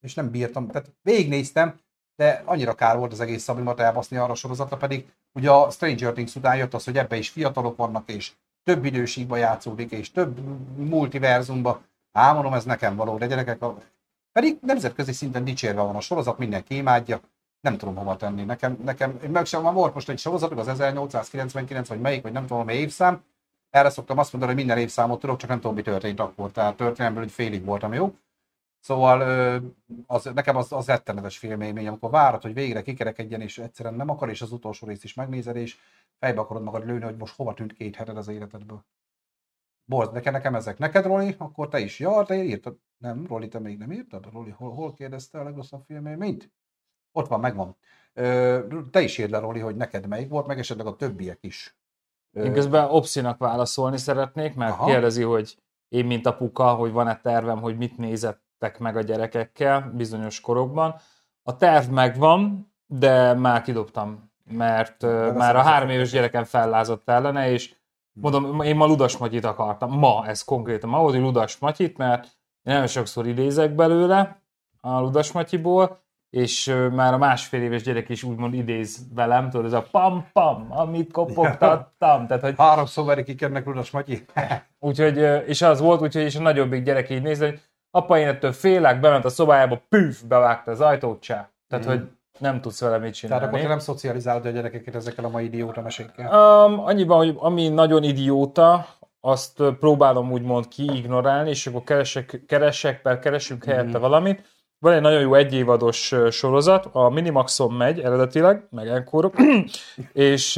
És 0.00 0.14
nem 0.14 0.30
bírtam. 0.30 0.66
Tehát 0.66 0.92
végignéztem, 1.02 1.78
de 2.16 2.42
annyira 2.44 2.74
kár 2.74 2.98
volt 2.98 3.12
az 3.12 3.20
egész 3.20 3.42
szabimat 3.42 3.80
elbaszni 3.80 4.16
arra 4.16 4.32
a 4.32 4.34
sorozatra, 4.34 4.76
pedig 4.76 5.12
ugye 5.32 5.50
a 5.50 5.70
Stranger 5.70 6.12
Things 6.12 6.36
után 6.36 6.56
jött 6.56 6.74
az, 6.74 6.84
hogy 6.84 6.98
ebbe 6.98 7.16
is 7.16 7.28
fiatalok 7.28 7.76
vannak, 7.76 8.10
és 8.10 8.32
több 8.62 8.84
időségben 8.84 9.38
játszódik, 9.38 9.90
és 9.90 10.10
több 10.10 10.38
multiverzumba. 10.76 11.82
Á, 12.12 12.32
mondom, 12.32 12.54
ez 12.54 12.64
nekem 12.64 12.96
való, 12.96 13.18
de 13.18 13.26
gyerekek, 13.26 13.62
a... 13.62 13.78
pedig 14.32 14.58
nemzetközi 14.62 15.12
szinten 15.12 15.44
dicsérve 15.44 15.82
van 15.82 15.96
a 15.96 16.00
sorozat, 16.00 16.38
mindenki 16.38 16.76
imádja, 16.76 17.20
nem 17.60 17.76
tudom 17.76 17.96
hova 17.96 18.16
tenni. 18.16 18.44
Nekem, 18.44 18.78
nekem 18.84 19.18
meg 19.30 19.46
sem 19.46 19.62
volt 19.62 19.94
most 19.94 20.08
egy 20.08 20.18
sorozatuk, 20.18 20.58
az 20.58 20.68
1899, 20.68 21.88
vagy 21.88 22.00
melyik, 22.00 22.22
vagy 22.22 22.32
nem 22.32 22.46
tudom, 22.46 22.64
mely 22.64 22.76
évszám. 22.76 23.24
Erre 23.70 23.90
szoktam 23.90 24.18
azt 24.18 24.32
mondani, 24.32 24.54
hogy 24.54 24.64
minden 24.64 24.82
évszámot 24.82 25.20
tudok, 25.20 25.36
csak 25.36 25.48
nem 25.48 25.60
tudom, 25.60 25.76
mi 25.76 25.82
történt 25.82 26.20
akkor. 26.20 26.50
Tehát 26.50 26.76
történelmből 26.76 27.22
egy 27.22 27.30
félig 27.30 27.64
voltam 27.64 27.92
jó. 27.92 28.14
Szóval 28.80 29.20
az, 30.06 30.30
nekem 30.34 30.56
az, 30.56 30.72
az 30.72 30.86
rettenetes 30.86 31.38
filmélmény, 31.38 31.88
amikor 31.88 32.10
várod, 32.10 32.42
hogy 32.42 32.54
végre 32.54 32.82
kikerekedjen, 32.82 33.40
és 33.40 33.58
egyszerűen 33.58 33.94
nem 33.94 34.10
akar, 34.10 34.28
és 34.28 34.42
az 34.42 34.52
utolsó 34.52 34.86
részt 34.86 35.04
is 35.04 35.14
megnézed, 35.14 35.56
és 35.56 35.76
fejbe 36.18 36.40
akarod 36.40 36.62
magad 36.62 36.86
lőni, 36.86 37.04
hogy 37.04 37.16
most 37.16 37.36
hova 37.36 37.54
tűnt 37.54 37.72
két 37.72 37.96
heted 37.96 38.16
az 38.16 38.28
életedből. 38.28 38.84
Borz, 39.84 40.10
nekem, 40.10 40.32
nekem 40.32 40.54
ezek. 40.54 40.78
Neked, 40.78 41.04
Roli, 41.04 41.34
akkor 41.38 41.68
te 41.68 41.78
is. 41.78 41.98
Ja, 41.98 42.24
te 42.24 42.34
írtad. 42.34 42.78
Nem, 42.98 43.26
Roli, 43.26 43.48
te 43.48 43.58
még 43.58 43.78
nem 43.78 43.92
írtad? 43.92 44.32
Roli, 44.32 44.50
hol, 44.50 44.74
hol 44.74 44.94
kérdezte 44.94 45.40
a 45.40 45.42
legrosszabb 45.42 45.82
filmélményt? 45.86 46.50
Ott 47.16 47.28
van, 47.28 47.40
megvan. 47.40 47.76
Te 48.90 49.00
is 49.00 49.18
írd 49.18 49.30
le, 49.30 49.38
Roli, 49.38 49.60
hogy 49.60 49.76
neked 49.76 50.06
melyik 50.06 50.28
volt, 50.28 50.46
meg 50.46 50.58
esetleg 50.58 50.86
a 50.86 50.96
többiek 50.96 51.38
is. 51.40 51.76
Én 52.32 52.52
közben 52.52 52.90
Opszinak 52.90 53.38
válaszolni 53.38 53.96
szeretnék, 53.96 54.54
mert 54.54 54.72
Aha. 54.72 54.86
Kérdezi, 54.86 55.22
hogy 55.22 55.56
én, 55.88 56.04
mint 56.04 56.26
apuka, 56.26 56.74
hogy 56.74 56.92
van-e 56.92 57.20
tervem, 57.20 57.60
hogy 57.60 57.76
mit 57.76 57.98
nézettek 57.98 58.78
meg 58.78 58.96
a 58.96 59.00
gyerekekkel 59.00 59.92
bizonyos 59.94 60.40
korokban. 60.40 60.94
A 61.42 61.56
terv 61.56 61.90
megvan, 61.90 62.72
de 62.86 63.34
már 63.34 63.62
kidobtam, 63.62 64.30
mert 64.44 65.00
De 65.00 65.32
már 65.32 65.56
a 65.56 65.62
három 65.62 65.88
éves 65.88 66.10
gyerekem 66.10 66.44
fellázott 66.44 67.08
ellene, 67.08 67.50
és 67.50 67.74
mondom, 68.12 68.60
én 68.60 68.76
ma 68.76 68.86
Ludas 68.86 69.16
Matyit 69.16 69.44
akartam. 69.44 69.98
Ma, 69.98 70.26
ez 70.26 70.44
konkrétan 70.44 70.90
ma 70.90 71.00
volt, 71.00 71.14
hogy 71.14 71.22
Ludas 71.22 71.58
Matyit, 71.58 71.96
mert 71.96 72.24
én 72.24 72.72
nagyon 72.72 72.86
sokszor 72.86 73.26
idézek 73.26 73.74
belőle 73.74 74.40
a 74.80 75.00
Ludas 75.00 75.32
Matyiból, 75.32 76.04
és 76.30 76.74
már 76.92 77.12
a 77.12 77.18
másfél 77.18 77.62
éves 77.62 77.82
gyerek 77.82 78.08
is 78.08 78.22
úgymond 78.22 78.54
idéz 78.54 78.98
velem, 79.14 79.50
tudod, 79.50 79.66
ez 79.66 79.72
a 79.72 79.86
pam-pam, 79.90 80.66
amit 80.70 81.12
kopogtattam. 81.12 82.26
Tehát, 82.26 82.42
hogy 82.42 82.54
Háromszor 82.56 83.04
veri 83.04 83.24
ki 83.24 83.44
ennek 83.44 83.66
Ludas 83.66 83.90
Matyi. 83.90 84.24
Úgyhogy, 84.80 85.16
és 85.46 85.62
az 85.62 85.80
volt, 85.80 86.00
úgyhogy 86.02 86.22
és 86.22 86.36
a 86.36 86.40
nagyobbik 86.40 86.82
gyerek 86.84 87.10
így 87.10 87.22
nézve, 87.22 87.46
hogy 87.46 87.60
apa, 87.90 88.18
én 88.18 88.26
ettől 88.26 88.52
félek, 88.52 89.00
bement 89.00 89.24
a 89.24 89.28
szobájába, 89.28 89.80
püf, 89.88 90.22
bevágta 90.22 90.70
az 90.70 90.80
ajtót, 90.80 91.20
csá. 91.20 91.48
Tehát, 91.68 91.84
Mhm. 91.84 91.94
hogy 91.94 92.08
nem 92.38 92.60
tudsz 92.60 92.80
vele 92.80 92.98
mit 92.98 93.20
Tehát 93.20 93.36
akkor 93.36 93.40
te 93.40 93.56
csinálni. 93.56 93.68
nem 93.68 93.78
szocializálod 93.78 94.46
a 94.46 94.50
gyerekeket 94.50 94.94
ezekkel 94.94 95.24
a 95.24 95.28
mai 95.28 95.44
idióta 95.44 95.80
mesékkel. 95.82 96.26
Um, 96.66 96.78
annyiban, 96.84 97.16
hogy 97.16 97.34
ami 97.38 97.68
nagyon 97.68 98.02
idióta, 98.02 98.86
azt 99.20 99.62
próbálom 99.80 100.32
úgymond 100.32 100.68
kiignorálni, 100.68 101.50
és 101.50 101.66
akkor 101.66 101.82
keresek, 101.84 102.40
keresek 102.46 103.02
per 103.02 103.18
keresünk 103.18 103.64
helyette 103.64 103.84
Mhm. 103.90 104.00
valamit. 104.00 104.54
Van 104.78 104.92
egy 104.92 105.00
nagyon 105.00 105.20
jó 105.20 105.34
egyévados 105.34 106.14
sorozat, 106.30 106.86
a 106.92 107.08
Minimaxon 107.08 107.72
megy 107.72 108.00
eredetileg, 108.00 108.66
meg 108.70 108.88
encore 108.88 109.30
és 110.12 110.56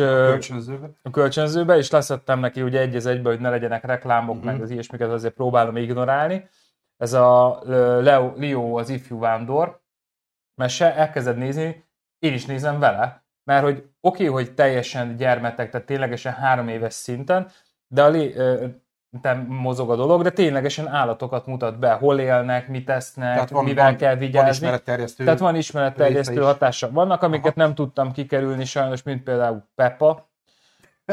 a 1.02 1.10
kölcsönzőbe, 1.10 1.76
és 1.76 1.90
leszettem 1.90 2.40
neki 2.40 2.62
ugye 2.62 2.80
egy 2.80 2.96
az 2.96 3.06
egybe, 3.06 3.28
hogy 3.28 3.40
ne 3.40 3.50
legyenek 3.50 3.84
reklámok, 3.84 4.34
Mhm. 4.34 4.36
uh-huh. 4.38 4.52
meg 4.52 4.62
az 4.62 4.70
ilyesmiket 4.70 5.10
azért 5.10 5.34
próbálom 5.34 5.76
ignorálni. 5.76 6.48
Ez 6.96 7.12
a 7.12 7.60
Leo, 8.00 8.32
Leo 8.36 8.78
az 8.78 8.88
ifjú 8.88 9.18
vándor 9.18 9.80
mese, 10.54 10.94
elkezded 10.94 11.36
nézni, 11.36 11.84
én 12.18 12.32
is 12.32 12.46
nézem 12.46 12.78
vele, 12.78 13.24
mert 13.44 13.62
hogy 13.62 13.76
oké, 13.76 13.88
okay, 14.00 14.26
hogy 14.26 14.54
teljesen 14.54 15.16
gyermetek, 15.16 15.70
tehát 15.70 15.86
ténylegesen 15.86 16.32
három 16.32 16.68
éves 16.68 16.94
szinten, 16.94 17.50
de 17.86 18.02
a 18.02 18.08
lé, 18.08 18.34
te 19.20 19.44
mozog 19.48 19.90
a 19.90 19.96
dolog, 19.96 20.22
de 20.22 20.30
ténylegesen 20.30 20.88
állatokat 20.88 21.46
mutat 21.46 21.78
be, 21.78 21.92
hol 21.92 22.18
élnek, 22.18 22.68
mit 22.68 22.84
tesznek, 22.84 23.50
mivel 23.50 23.96
kell 23.96 24.10
Van 24.10 24.18
vigyázni. 24.18 24.50
ismeretterjesztő. 24.50 25.24
Tehát 25.24 25.38
van 25.40 25.56
ismeretterjesztő 25.56 26.40
hatása. 26.40 26.90
Vannak, 26.90 27.22
amiket 27.22 27.54
nem 27.54 27.74
tudtam 27.74 28.12
kikerülni 28.12 28.64
sajnos, 28.64 29.02
mint 29.02 29.22
például 29.22 29.64
Peppa, 29.74 30.26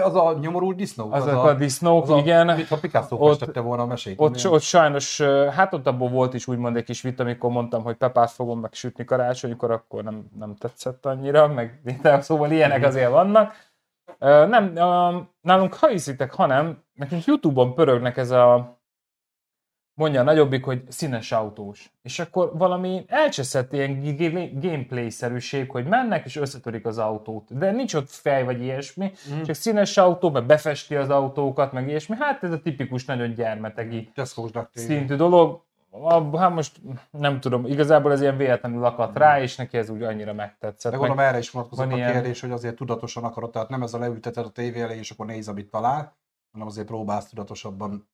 Az 0.03 0.15
a 0.15 0.38
nyomorult 0.41 0.75
disznó. 0.77 1.12
azok 1.12 1.43
a 1.43 1.53
disznók, 1.53 2.03
az 2.03 2.10
a, 2.10 2.17
igen. 2.17 2.45
Mintha 2.55 2.77
Picasso 2.77 3.15
Ott- 3.15 3.29
festette 3.38 3.60
volna 3.60 3.84
a 3.84 3.86
mesét. 3.86 4.19
Ott, 4.19 4.47
ott 4.47 4.62
sajnos, 4.62 5.19
ö, 5.19 5.47
hát 5.55 5.73
ott 5.73 5.88
abból 5.88 6.10
volt 6.10 6.34
is 6.34 6.47
úgymond 6.47 6.75
egy 6.75 6.84
kis 6.84 7.01
vita, 7.01 7.23
amikor 7.23 7.49
mondtam, 7.51 7.84
hogy 7.84 7.95
Pepát 7.95 8.31
fogom 8.31 8.60
megsütni 8.60 9.05
karácsonykor, 9.05 9.71
akkor 9.71 10.03
nem, 10.03 10.25
nem 10.39 10.55
tetszett 10.55 11.05
annyira, 11.05 11.47
meg 11.47 11.79
de 12.01 12.21
szóval 12.21 12.51
ilyenek 12.51 12.84
azért 12.86 13.10
vannak. 13.10 13.53
Nem, 14.26 14.74
nálunk 15.42 15.74
ha 15.74 15.88
hiszitek, 15.88 16.34
hanem 16.34 16.84
nekünk 16.94 17.26
Youtube-on 17.26 17.74
pörögnek 17.74 18.18
ez 18.18 18.32
a 18.32 18.76
mondja 19.94 20.20
a 20.20 20.24
nagyobbik, 20.24 20.64
hogy 20.66 20.84
színes 20.88 21.32
autós. 21.32 21.94
És 22.02 22.20
akkor 22.20 22.52
valami 22.58 23.06
elcseszett 23.08 23.74
ilyen 23.74 24.16
gameplay-szerűség, 24.60 25.72
hogy 25.72 25.86
mennek 25.86 26.26
és 26.26 26.36
összetörik 26.36 26.86
az 26.86 26.98
autót. 26.98 27.58
De 27.58 27.72
nincs 27.72 27.94
ott 27.94 28.10
fej 28.10 28.44
vagy 28.44 28.62
ilyesmi, 28.62 29.12
Mm. 29.34 29.42
csak 29.42 29.56
színes 29.56 29.98
autó, 29.98 30.30
meg 30.30 30.46
befesti 30.46 30.96
az 30.96 31.10
autókat, 31.10 31.72
meg 31.72 31.88
ilyesmi. 31.88 32.16
Hát 32.20 32.44
ez 32.44 32.52
a 32.52 32.62
tipikus 32.62 33.06
nagyon 33.06 33.34
gyermetegi 33.34 34.12
szintű 34.74 35.16
dolog. 35.16 35.64
A- 36.03 36.38
Hát 36.38 36.53
most 36.53 36.81
nem 37.12 37.39
tudom, 37.39 37.65
igazából 37.65 38.12
ez 38.12 38.21
ilyen 38.21 38.38
véletlenül 38.38 38.86
akadt 38.86 39.17
rá, 39.17 39.41
és 39.41 39.55
neki 39.55 39.77
ez 39.77 39.89
úgy 39.89 40.03
annyira 40.03 40.34
megtetszett. 40.34 40.91
De 40.91 40.97
Meg, 40.97 41.08
gondolom 41.08 41.29
erre 41.29 41.38
is 41.38 41.51
vonatkozott 41.51 41.86
van 41.86 41.93
a 41.93 41.97
ilyen- 41.97 42.12
kérdés, 42.12 42.41
hogy 42.41 42.51
azért 42.51 42.75
tudatosan 42.75 43.23
akarod, 43.23 43.51
tehát 43.51 43.69
nem 43.69 43.81
ez 43.84 43.93
a 43.93 43.99
leülteted 43.99 44.45
a 44.45 44.49
tévé 44.49 44.81
elé, 44.81 44.97
és 44.97 45.12
akkor 45.12 45.25
néz, 45.25 45.47
amit 45.47 45.69
talál, 45.69 46.15
hanem 46.51 46.67
azért 46.67 46.88
próbálsz 46.88 47.29
tudatosabban. 47.29 48.08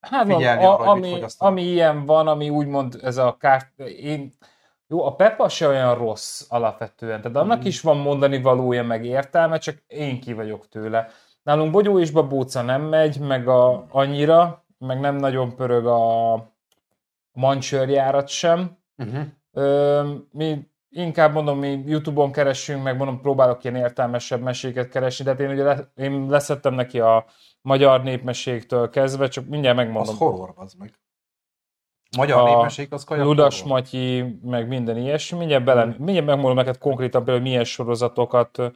hát 0.00 0.26
figyelni 0.26 0.64
a, 0.64 0.78
arra, 0.80 0.90
ami, 0.90 1.22
ami 1.38 1.62
ilyen 1.62 2.04
van, 2.06 2.28
ami 2.28 2.50
úgymond 2.50 2.98
ez 3.02 3.16
a 3.16 3.36
kár... 3.36 3.62
Én, 4.00 4.32
jó, 4.86 5.04
a 5.04 5.14
Peppa 5.14 5.48
se 5.48 5.66
olyan 5.68 5.94
rossz 5.94 6.44
alapvetően, 6.48 7.20
tehát 7.20 7.36
annak 7.36 7.58
Mhm. 7.58 7.66
is 7.66 7.80
van 7.80 7.96
mondani 7.96 8.40
valója, 8.42 8.82
meg 8.84 9.04
értelme, 9.04 9.58
csak 9.58 9.82
én 9.86 10.20
ki 10.20 10.32
vagyok 10.32 10.68
tőle. 10.68 11.08
Nálunk 11.42 11.72
Bogyó 11.72 11.98
és 12.00 12.10
Babóca 12.10 12.62
nem 12.62 12.82
megy, 12.82 13.18
meg 13.20 13.48
a, 13.48 13.86
annyira, 13.90 14.64
meg 14.78 15.00
nem 15.00 15.16
nagyon 15.16 15.54
pörög 15.56 15.86
a 15.86 16.34
mancsőrjárat 17.36 18.28
sem. 18.28 18.78
Uh-huh. 18.96 19.24
Ö, 19.52 20.14
mi 20.30 20.68
inkább 20.88 21.32
mondom, 21.32 21.58
mi 21.58 21.82
Youtube-on 21.86 22.32
keressünk, 22.32 22.82
meg 22.82 22.96
mondom, 22.96 23.20
próbálok 23.20 23.64
ilyen 23.64 23.76
értelmesebb 23.76 24.40
meséket 24.40 24.88
keresni, 24.88 25.24
de 25.24 25.30
hát 25.30 25.40
én 25.40 25.50
ugye 25.50 25.62
le, 25.62 25.92
én 25.94 26.26
leszettem 26.28 26.74
neki 26.74 27.00
a 27.00 27.24
magyar 27.60 28.02
népmeséktől 28.02 28.90
kezdve, 28.90 29.28
csak 29.28 29.46
mindjárt 29.46 29.76
megmondom. 29.76 30.14
Az 30.14 30.18
horror, 30.18 30.52
az 30.56 30.74
meg. 30.74 30.92
Magyar 32.16 32.40
A 32.40 32.44
népmesség, 32.44 32.92
az 32.92 33.04
kajak 33.04 33.24
Ludas 33.24 33.60
horror. 33.60 33.78
Matyi, 33.78 34.38
meg 34.42 34.68
minden 34.68 34.96
ilyesmi. 34.96 35.38
Mindjárt, 35.38 35.64
bele, 35.64 35.84
mindjárt 35.84 36.26
megmondom 36.26 36.54
neked 36.54 36.78
konkrétan 36.78 37.24
például 37.24 37.44
milyen 37.44 37.64
sorozatokat. 37.64 38.58
Mhm. 38.58 38.70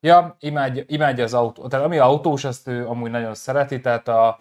Ja, 0.00 0.36
imádja, 0.38 0.82
imádja 0.86 1.24
az 1.24 1.34
autó. 1.34 1.66
Tehát 1.66 1.86
ami 1.86 1.98
autós, 1.98 2.44
azt 2.44 2.68
ő 2.68 2.86
amúgy 2.86 3.10
nagyon 3.10 3.34
szereti, 3.34 3.80
tehát 3.80 4.08
a 4.08 4.40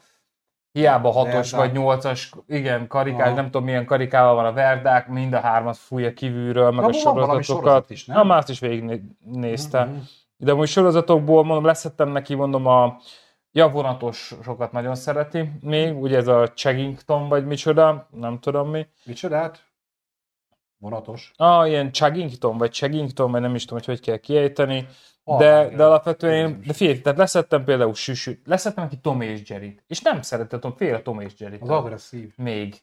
hiába 0.80 1.12
hatos 1.12 1.52
Verdák. 1.52 1.60
vagy 1.60 1.72
nyolcas, 1.82 2.32
igen, 2.48 2.88
karikás, 2.88 3.26
Aha. 3.28 3.36
nem 3.36 3.46
tudom 3.46 3.64
milyen 3.64 3.86
karikával 3.86 4.36
van 4.36 4.46
a 4.46 4.54
verdák, 4.54 5.08
mind 5.08 5.34
a 5.34 5.40
hármat 5.40 5.78
fújja 5.78 6.14
kívülről, 6.14 6.72
meg 6.72 6.82
Na, 6.82 6.88
a 6.88 6.94
sorozatokat. 6.94 7.44
sorozat 7.44 7.90
is, 7.90 8.06
nem? 8.06 8.18
Na, 8.18 8.24
már 8.24 8.44
is 8.48 8.60
végignézte. 8.60 9.84
Mhm. 9.84 9.96
De 10.38 10.54
most 10.54 10.72
sorozatokból 10.72 11.44
mondom, 11.44 11.66
leszettem 11.66 12.10
neki, 12.10 12.36
mondom, 12.36 12.66
a 12.68 12.98
ja, 13.52 13.70
vonatos 13.70 14.34
sokat 14.44 14.72
nagyon 14.72 14.96
szereti 14.96 15.52
még, 15.62 16.02
ugye 16.02 16.18
ez 16.18 16.28
a 16.28 16.48
Cheggington 16.48 17.30
vagy 17.30 17.46
micsoda, 17.46 18.08
nem 18.12 18.40
tudom 18.40 18.70
mi. 18.70 18.88
Micsodát? 19.06 19.68
Vonatos. 20.80 21.32
Ah, 21.36 21.68
ilyen 21.68 21.92
Chuggington, 21.92 22.58
vagy 22.58 22.72
Cheggington, 22.72 23.32
vagy 23.32 23.42
nem 23.42 23.56
is 23.56 23.66
tudom, 23.66 23.78
hogy 23.78 23.88
hogy 23.88 24.06
kell 24.06 24.18
kiejteni. 24.18 24.88
Ah, 25.24 25.40
De, 25.40 25.66
igen. 25.66 25.78
de 25.78 25.86
alapvetően 25.86 26.34
én, 26.34 26.62
de 26.66 26.74
figyelj, 26.74 27.02
tehát 27.02 27.18
leszettem 27.18 27.64
például 27.64 27.94
Süsüt, 27.94 28.48
leszettem 28.48 28.84
neki 28.84 28.98
Tom 28.98 29.22
és 29.22 29.50
Jerryt, 29.50 29.84
és 29.88 30.02
nem 30.02 30.22
szeretem, 30.22 30.74
fél 30.78 30.96
a 30.96 31.02
Tom 31.02 31.20
és 31.20 31.34
Jerryt. 31.38 31.62
Az 31.62 31.70
agresszív. 31.70 32.34
Még. 32.36 32.82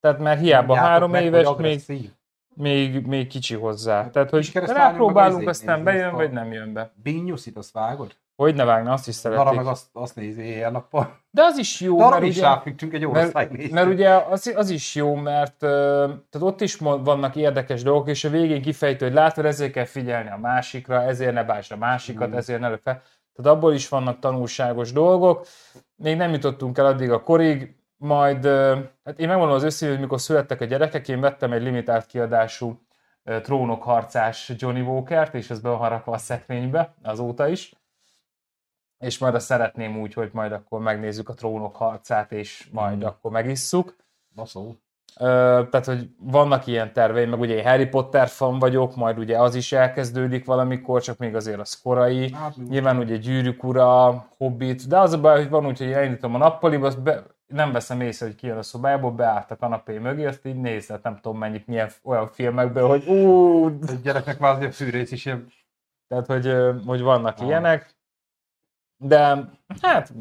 Tehát 0.00 0.18
mert 0.18 0.40
hiába 0.40 0.66
Mondjátok 0.66 0.90
három 0.90 1.10
meg, 1.10 1.24
éves, 1.24 1.48
még 1.58 2.10
még, 2.54 3.06
még 3.06 3.26
kicsi 3.26 3.54
hozzá. 3.54 4.10
Tehát, 4.10 4.30
hogy 4.30 4.50
rápróbálunk, 4.52 5.48
aztán 5.48 5.84
bejön, 5.84 6.14
vagy 6.14 6.30
nem 6.30 6.52
jön 6.52 6.72
be. 6.72 6.92
Bing 7.02 7.26
Newsit, 7.26 7.56
azt 7.56 7.72
vágod? 7.72 8.16
Hogy 8.40 8.54
ne 8.54 8.64
vágna, 8.64 8.92
azt 8.92 9.08
is 9.08 9.14
szeretik. 9.14 9.56
meg 9.56 9.66
azt, 9.66 9.86
azt 9.92 10.16
nézi 10.16 10.42
éjjel-nappal. 10.42 11.18
De 11.30 11.42
az 11.42 11.58
is 11.58 11.80
jó, 11.80 11.96
De 11.96 12.04
arra 12.04 12.14
mert 12.14 12.24
is 12.26 12.36
ugye, 12.36 12.46
ráfüggtünk 12.46 12.92
egy 12.92 13.06
mert, 13.06 13.50
nézni. 13.50 13.72
mert 13.72 13.88
ugye 13.88 14.10
az, 14.10 14.52
az 14.56 14.70
is 14.70 14.94
jó, 14.94 15.14
mert 15.14 15.56
tehát 15.58 16.40
ott 16.40 16.60
is 16.60 16.76
vannak 16.76 17.36
érdekes 17.36 17.82
dolgok, 17.82 18.08
és 18.08 18.24
a 18.24 18.28
végén 18.28 18.62
kifejtő, 18.62 19.04
hogy 19.04 19.14
látod, 19.14 19.44
ezért 19.44 19.72
kell 19.72 19.84
figyelni 19.84 20.30
a 20.30 20.36
másikra, 20.36 21.02
ezért 21.02 21.32
ne 21.32 21.44
básd 21.44 21.72
a 21.72 21.76
másikat, 21.76 22.28
Mm. 22.28 22.34
ezért 22.34 22.60
ne 22.60 22.68
fel. 22.68 23.02
Tehát 23.34 23.56
abból 23.56 23.72
is 23.74 23.88
vannak 23.88 24.18
tanulságos 24.18 24.92
dolgok. 24.92 25.46
Még 25.96 26.16
nem 26.16 26.32
jutottunk 26.32 26.78
el 26.78 26.86
addig 26.86 27.10
a 27.10 27.22
korig, 27.22 27.76
majd, 27.96 28.46
hát 29.04 29.18
én 29.18 29.28
megmondom 29.28 29.56
az 29.56 29.62
össze, 29.62 29.88
hogy 29.88 30.00
mikor 30.00 30.20
születtek 30.20 30.60
a 30.60 30.64
gyerekek, 30.64 31.08
én 31.08 31.20
vettem 31.20 31.52
egy 31.52 31.62
limitált 31.62 32.06
kiadású 32.06 32.80
ö, 33.24 33.40
trónok 33.40 33.82
harcás 33.82 34.52
Johnny 34.56 34.80
Walkert, 34.80 35.34
és 35.34 35.50
ez 35.50 35.60
be 35.60 35.68
van 35.68 35.88
rakva 35.88 36.12
a 36.12 36.18
szekrénybe 36.18 36.94
azóta 37.02 37.48
is. 37.48 37.74
És 39.00 39.18
majd 39.18 39.34
azt 39.34 39.46
szeretném 39.46 40.00
úgy, 40.00 40.14
hogy 40.14 40.30
majd 40.32 40.52
akkor 40.52 40.80
megnézzük 40.80 41.28
a 41.28 41.34
trónok 41.34 41.76
harcát, 41.76 42.32
és 42.32 42.68
majd 42.72 42.96
Mm. 42.96 43.02
akkor 43.02 43.30
megisszuk. 43.30 43.96
Baszó. 44.34 44.74
Ö, 45.18 45.62
tehát, 45.70 45.86
hogy 45.86 46.08
vannak 46.18 46.66
ilyen 46.66 46.92
terveim, 46.92 47.30
meg 47.30 47.40
ugye 47.40 47.62
Harry 47.70 47.86
Potter 47.86 48.28
fan 48.28 48.58
vagyok, 48.58 48.96
majd 48.96 49.18
ugye 49.18 49.38
az 49.38 49.54
is 49.54 49.72
elkezdődik 49.72 50.44
valamikor, 50.44 51.02
csak 51.02 51.18
még 51.18 51.34
azért 51.34 51.58
az 51.60 51.80
korai. 51.82 52.32
Hát, 52.32 52.54
Nyilván 52.68 52.98
ugye 52.98 53.16
Gyűrűk 53.16 53.64
ura, 53.64 54.26
Hobbit, 54.36 54.88
de 54.88 54.98
az 54.98 55.12
a 55.12 55.20
baj, 55.20 55.38
hogy 55.40 55.50
van 55.50 55.66
úgy, 55.66 55.78
hogy 55.78 55.92
elindítom 55.92 56.34
a 56.34 56.38
nappaliba, 56.38 56.86
azt 56.86 57.02
be, 57.02 57.22
nem 57.46 57.72
veszem 57.72 58.00
észre, 58.00 58.26
hogy 58.26 58.34
kijön 58.34 58.56
a 58.58 58.62
szobából, 58.62 59.10
beállt 59.10 59.50
a 59.50 59.56
kanapé 59.56 59.98
mögé, 59.98 60.26
azt 60.26 60.46
így 60.46 60.60
nézett, 60.60 61.02
nem 61.02 61.14
tudom 61.20 61.38
mennyit, 61.38 61.66
milyen 61.66 61.90
olyan 62.02 62.28
filmekből, 62.28 62.88
hogy 62.88 63.06
ú, 63.08 63.64
A 63.66 63.92
gyereknek 64.02 64.38
már 64.38 64.54
azért 64.54 64.70
a 64.70 64.74
fűrész 64.74 65.10
is 65.12 65.26
ilyen 65.26 65.46
tehát 66.08 66.26
hogy, 66.26 66.56
hogy 66.86 67.00
vannak 67.00 67.38
Ah. 67.38 67.46
ilyenek. 67.46 67.94
De 69.02 69.50
hát, 69.80 70.12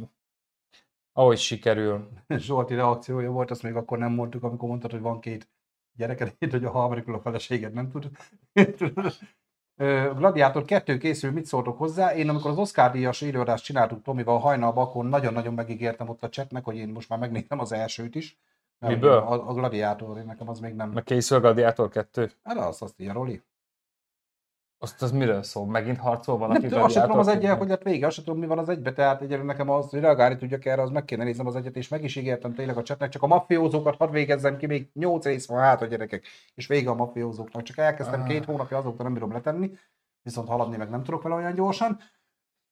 ahogy 1.13 1.37
sikerül. 1.37 2.09
Zsolti 2.27 2.75
reakciója 2.75 3.31
volt, 3.31 3.51
azt 3.51 3.63
még 3.63 3.75
akkor 3.75 3.97
nem 3.97 4.11
mondtuk, 4.11 4.43
amikor 4.43 4.69
mondtad, 4.69 4.91
hogy 4.91 5.01
van 5.01 5.19
két 5.19 5.49
gyereked, 5.97 6.35
hogy 6.51 6.65
a 6.65 6.71
harmadikul 6.71 7.13
a 7.13 7.19
feleséged 7.19 7.73
nem 7.73 7.89
tud. 7.89 8.09
Gladiátor 10.15 10.65
2 10.65 10.97
készül, 10.97 11.31
mit 11.31 11.45
szóltok 11.45 11.77
hozzá? 11.77 12.15
Én 12.15 12.29
amikor 12.29 12.51
az 12.51 12.57
Oscar 12.57 12.91
díjas 12.91 13.21
élőadást 13.21 13.63
csináltuk 13.63 14.01
Tomival 14.01 14.39
hajnalban, 14.39 14.85
akkor 14.85 15.05
nagyon-nagyon 15.05 15.53
megígértem 15.53 16.09
ott 16.09 16.23
a 16.23 16.29
chatnek, 16.29 16.63
hogy 16.63 16.75
én 16.75 16.89
most 16.89 17.09
már 17.09 17.19
megnézem 17.19 17.59
az 17.59 17.71
elsőt 17.71 18.15
is. 18.15 18.39
Mert 18.79 18.93
Miből? 18.93 19.17
A, 19.17 19.49
a 19.49 19.53
Gladiátor, 19.53 20.17
én 20.17 20.25
nekem 20.25 20.49
az 20.49 20.59
még 20.59 20.73
nem... 20.73 20.89
Meg 20.89 21.03
készül 21.03 21.37
a 21.37 21.39
Gladiator 21.39 21.89
2. 21.89 22.31
Hát 22.43 22.57
azt, 22.57 22.81
azt 22.81 22.99
ilyen, 22.99 23.13
Roli. 23.13 23.41
Azt 24.81 25.01
az 25.01 25.11
miről 25.11 25.43
szól? 25.43 25.65
Megint 25.65 25.97
harcol 25.97 26.37
Nem 26.37 26.47
valaki 26.47 26.67
tudom, 26.67 26.83
azt 26.83 26.93
sem 26.93 27.03
tudom 27.03 27.19
az 27.19 27.27
egyen, 27.27 27.57
hogy 27.57 27.67
lett 27.67 27.83
vége, 27.83 28.05
azt 28.05 28.15
sem 28.15 28.23
tudom, 28.23 28.39
mi 28.39 28.45
van 28.45 28.57
az 28.57 28.69
egybe, 28.69 28.93
tehát 28.93 29.21
egyelőre 29.21 29.45
nekem 29.45 29.69
az, 29.69 29.89
hogy 29.89 29.99
reagálni 29.99 30.35
tudjak 30.35 30.65
erre, 30.65 30.81
az 30.81 30.89
meg 30.89 31.05
kéne 31.05 31.23
néznem 31.23 31.47
az 31.47 31.55
egyet, 31.55 31.75
és 31.75 31.87
meg 31.87 32.03
is 32.03 32.15
ígértem 32.15 32.53
tényleg 32.53 32.77
a 32.77 32.81
chatnek, 32.83 33.09
csak 33.09 33.23
a 33.23 33.27
mafiózókat 33.27 33.95
hadd 33.95 34.11
végezzem 34.11 34.57
ki, 34.57 34.65
még 34.65 34.89
8 34.93 35.25
rész 35.25 35.47
van 35.47 35.59
hát 35.59 35.81
a 35.81 35.85
gyerekek, 35.85 36.27
és 36.55 36.67
vége 36.67 36.89
a 36.89 36.93
mafiózóknak, 36.95 37.63
csak 37.63 37.77
elkezdtem 37.77 38.21
Ah. 38.21 38.27
két 38.27 38.45
hónapja, 38.45 38.77
azóta 38.77 39.03
nem 39.03 39.13
bírom 39.13 39.31
letenni, 39.31 39.71
viszont 40.21 40.47
haladni 40.47 40.77
meg 40.77 40.89
nem 40.89 41.03
tudok 41.03 41.21
vele 41.21 41.35
olyan 41.35 41.53
gyorsan. 41.53 41.99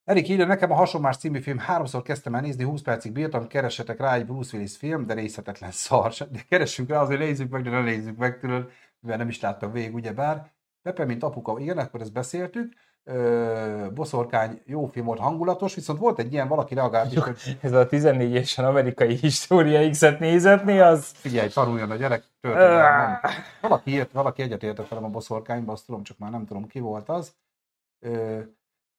Erik 0.04 0.30
írja, 0.30 0.46
nekem 0.46 0.72
a 0.72 0.76
Hasonmás 0.76 1.18
című 1.18 1.40
film 1.40 1.58
háromszor 1.58 2.02
kezdtem 2.02 2.36
el 2.36 2.42
nézni, 2.42 2.64
20 2.64 2.82
percig 2.82 3.12
bírtam, 3.12 3.48
keressetek 3.48 4.00
rá 4.00 4.14
egy 4.14 4.26
Bruce 4.26 4.56
Willis 4.56 4.78
film, 4.78 5.06
de 5.06 5.14
nézhetetlen 5.14 5.72
szar. 5.72 6.14
De 6.32 6.40
keressünk 6.50 6.90
rá, 6.90 7.02
azért 7.02 7.20
nézzük 7.20 7.50
meg, 7.50 7.64
de 7.64 7.70
ne 7.70 7.82
nézzük 7.82 8.18
meg, 8.18 8.40
tudod, 8.40 8.70
mivel 9.00 9.18
nem 9.18 9.28
is 9.28 9.40
láttam 9.42 9.72
végig, 9.72 9.94
ugyebár. 9.94 10.56
Pepe, 10.88 11.06
mint 11.06 11.24
apuka, 11.24 11.60
igen, 11.60 11.78
akkor 11.78 12.02
ezt 12.02 12.14
beszéltük. 12.14 12.74
Ö, 13.04 13.88
boszorkány 13.94 14.62
jó 14.66 14.86
film 14.86 15.06
volt, 15.06 15.20
hangulatos, 15.20 15.76
viszont 15.76 16.00
volt 16.00 16.20
egy 16.20 16.34
ilyen, 16.34 16.48
valaki 16.48 16.74
reagált 16.74 17.12
is, 17.12 17.20
hogy 17.20 17.38
Ez 17.62 17.72
a 17.72 17.86
14 17.88 18.30
évesen 18.30 18.66
amerikai 18.66 19.16
história 19.16 19.90
X-et 19.90 20.20
nézetni, 20.20 20.80
az... 20.80 21.12
figyelj, 21.14 21.50
tanuljon 21.50 21.92
a 21.92 21.96
gyerek, 21.96 22.24
történelem. 22.40 23.10
nem. 23.22 23.32
Valaki 23.62 23.92
írt, 23.92 24.12
valaki 24.12 24.42
egyetértett 24.42 24.88
velem 24.88 25.04
a 25.04 25.10
boszorkányba, 25.10 25.72
azt 25.72 25.86
tudom, 25.86 26.04
csak 26.04 26.18
már 26.18 26.32
nem 26.32 26.46
tudom, 26.46 26.68
ki 26.68 26.80
volt 26.80 27.10
az. 27.10 27.34
Ö, 28.00 28.40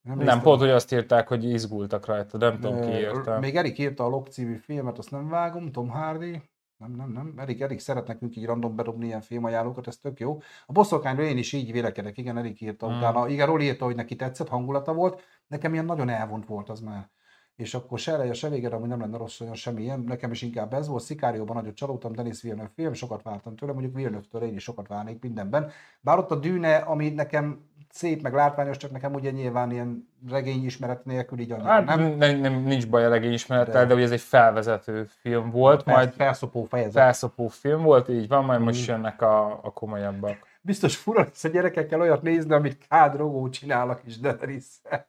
Nem, 0.01 0.17
néztem. 0.17 0.41
pont, 0.41 0.59
hogy 0.59 0.69
azt 0.69 0.91
írták, 0.93 1.27
hogy 1.27 1.43
izgultak 1.43 2.05
rajta, 2.05 2.37
nem 2.37 2.59
tudom 2.59 2.81
ki 2.81 2.87
írta. 2.97 3.39
Még 3.39 3.55
Erik 3.55 3.77
írta 3.77 4.03
a 4.05 4.09
Lok 4.09 4.27
című 4.27 4.55
filmet, 4.55 4.97
azt 4.97 5.11
nem 5.11 5.29
vágom, 5.29 5.71
Tom 5.71 5.89
Hardy. 5.89 6.41
Nem, 6.79 6.91
nem, 6.95 7.11
nem. 7.11 7.33
Erik, 7.37 7.61
Erik 7.61 7.79
szeret 7.79 8.07
nekünk 8.07 8.35
így 8.35 8.45
random 8.45 8.75
bedobni 8.75 9.05
ilyen 9.05 9.21
filmajánlókat, 9.21 9.87
ez 9.87 9.97
tök 9.97 10.19
jó. 10.19 10.37
A 10.65 10.71
boszorkányról 10.71 11.25
én 11.25 11.37
is 11.37 11.53
így 11.53 11.71
vélekedek, 11.71 12.17
igen, 12.17 12.37
Erik 12.37 12.61
írta 12.61 12.87
Hmm. 12.87 12.97
utána. 12.97 13.27
Igen, 13.27 13.47
Roli 13.47 13.63
írta, 13.63 13.85
hogy 13.85 13.95
neki 13.95 14.15
tetszett, 14.15 14.47
hangulata 14.47 14.93
volt. 14.93 15.21
Nekem 15.47 15.73
ilyen 15.73 15.85
nagyon 15.85 16.09
elvont 16.09 16.45
volt 16.45 16.69
az 16.69 16.79
már. 16.79 17.09
És 17.55 17.73
akkor 17.73 17.99
se 17.99 18.13
eleje, 18.13 18.33
se 18.33 18.49
vége, 18.49 18.69
amúgy 18.69 18.87
nem 18.87 18.99
lenne 18.99 19.17
rossz 19.17 19.39
olyan 19.39 19.53
semmilyen. 19.55 19.99
Nekem 19.99 20.31
is 20.31 20.41
inkább 20.41 20.73
ez 20.73 20.87
volt. 20.87 21.03
Szikárióban 21.03 21.55
nagyot 21.55 21.75
csalódtam, 21.75 22.13
Denis 22.13 22.41
Villeneuve 22.41 22.71
film, 22.75 22.93
sokat 22.93 23.21
vártam 23.21 23.55
tőle, 23.55 23.71
mondjuk 23.71 23.95
Villeneuve-től 23.95 24.41
én 24.41 24.55
is 24.55 24.63
sokat 24.63 24.87
várnék 24.87 25.21
mindenben. 25.21 25.71
Bár 26.01 26.17
ott 26.17 26.31
a 26.31 26.35
dűne, 26.35 26.75
ami 26.75 27.09
nekem 27.09 27.68
szép, 27.89 28.21
meg 28.21 28.33
látványos, 28.33 28.77
csak 28.77 28.91
nekem 28.91 29.13
ugye 29.13 29.31
nyilván 29.31 29.71
ilyen 29.71 30.09
regény 30.29 30.65
ismeret 30.65 31.05
nélkül 31.05 31.39
így 31.39 31.51
annyira 31.51 31.69
Hát 31.69 31.85
nem. 31.85 32.01
nem, 32.39 32.53
nincs 32.53 32.87
baj 32.87 33.05
a 33.05 33.09
legényismerettel, 33.09 33.81
De- 33.81 33.87
de 33.87 33.93
ugye 33.93 34.03
ez 34.03 34.11
egy 34.11 34.21
felvezető 34.21 35.07
film 35.21 35.49
volt, 35.51 35.83
Fel- 35.83 35.95
majd 35.95 36.13
felszopó 36.13 36.63
fejezet. 36.63 36.93
felszopó 36.93 37.47
film 37.47 37.81
volt, 37.81 38.09
így 38.09 38.27
van, 38.27 38.45
majd 38.45 38.61
most 38.61 38.81
Mm. 38.89 38.93
jönnek 38.93 39.21
a, 39.21 39.59
a 39.63 39.73
komolyabbak. 39.73 40.37
Biztos 40.61 40.95
fura 40.97 41.19
lesz 41.23 41.43
a 41.43 41.47
gyerekekkel 41.49 41.99
olyat 42.01 42.21
nézni, 42.21 42.53
amit 42.53 42.87
kádrogó 42.87 43.49
csinál 43.49 43.89
a 43.89 43.95
kis 43.95 44.19
Daenerys-szel. 44.19 45.07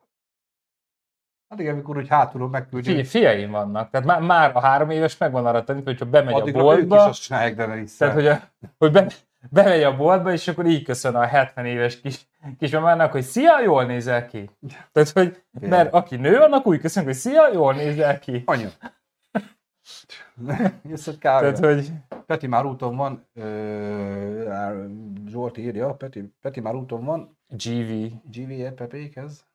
Hát 1.48 1.60
igen, 1.60 1.72
amikor 1.74 1.96
úgy 1.96 2.08
hátulról 2.08 2.48
megküldi. 2.48 2.86
Figyelj, 2.86 3.04
fiaim 3.06 3.50
vannak, 3.50 3.90
tehát 3.90 4.06
már, 4.06 4.20
már 4.20 4.56
a 4.56 4.60
három 4.60 4.90
éves 4.90 5.16
megvan 5.18 5.46
arra 5.46 5.64
tenni, 5.64 5.82
hogyha 5.84 6.04
bemegy 6.06 6.34
addig 6.34 6.54
a 6.54 6.58
ők 6.58 6.64
is 6.64 6.86
boltba, 6.86 7.04
azt 7.04 7.22
csinálják 7.22 7.54
daenerys 7.54 7.96
tehát 7.96 8.14
hogy, 8.14 8.26
a, 8.26 8.40
hogy 8.78 8.92
be, 8.92 9.06
bemegy 9.48 9.82
a 9.82 9.96
boltba, 9.96 10.32
és 10.32 10.48
akkor 10.48 10.66
így 10.66 10.82
köszön 10.82 11.14
a 11.14 11.26
70 11.26 11.66
éves 11.66 12.00
kis, 12.00 12.28
kismamának, 12.58 13.12
hogy 13.12 13.22
szia, 13.22 13.60
jól 13.60 13.84
nézel 13.84 14.26
ki. 14.26 14.50
Tehát, 14.92 15.10
hogy, 15.10 15.42
mert 15.60 15.92
aki 15.92 16.16
nő, 16.16 16.36
annak 16.36 16.66
úgy 16.66 16.80
köszönjük, 16.80 17.12
hogy 17.12 17.20
szia, 17.20 17.52
jól 17.52 17.74
nézel 17.74 18.18
ki. 18.18 18.42
Anya. 18.46 18.68
Hogy 21.04 21.18
kár. 21.18 21.40
Tehát, 21.40 21.58
hogy 21.58 21.92
Peti 22.26 22.46
már 22.46 22.64
úton 22.64 22.96
van. 22.96 23.26
Ö, 23.34 24.84
Zsolti 25.26 25.62
írja, 25.62 25.94
Peti, 25.94 26.34
Peti 26.40 26.60
már 26.60 26.74
úton 26.74 27.04
van. 27.04 27.38
GV. 27.48 27.90
GV-et 28.30 28.74
Pepékhez. 28.74 29.46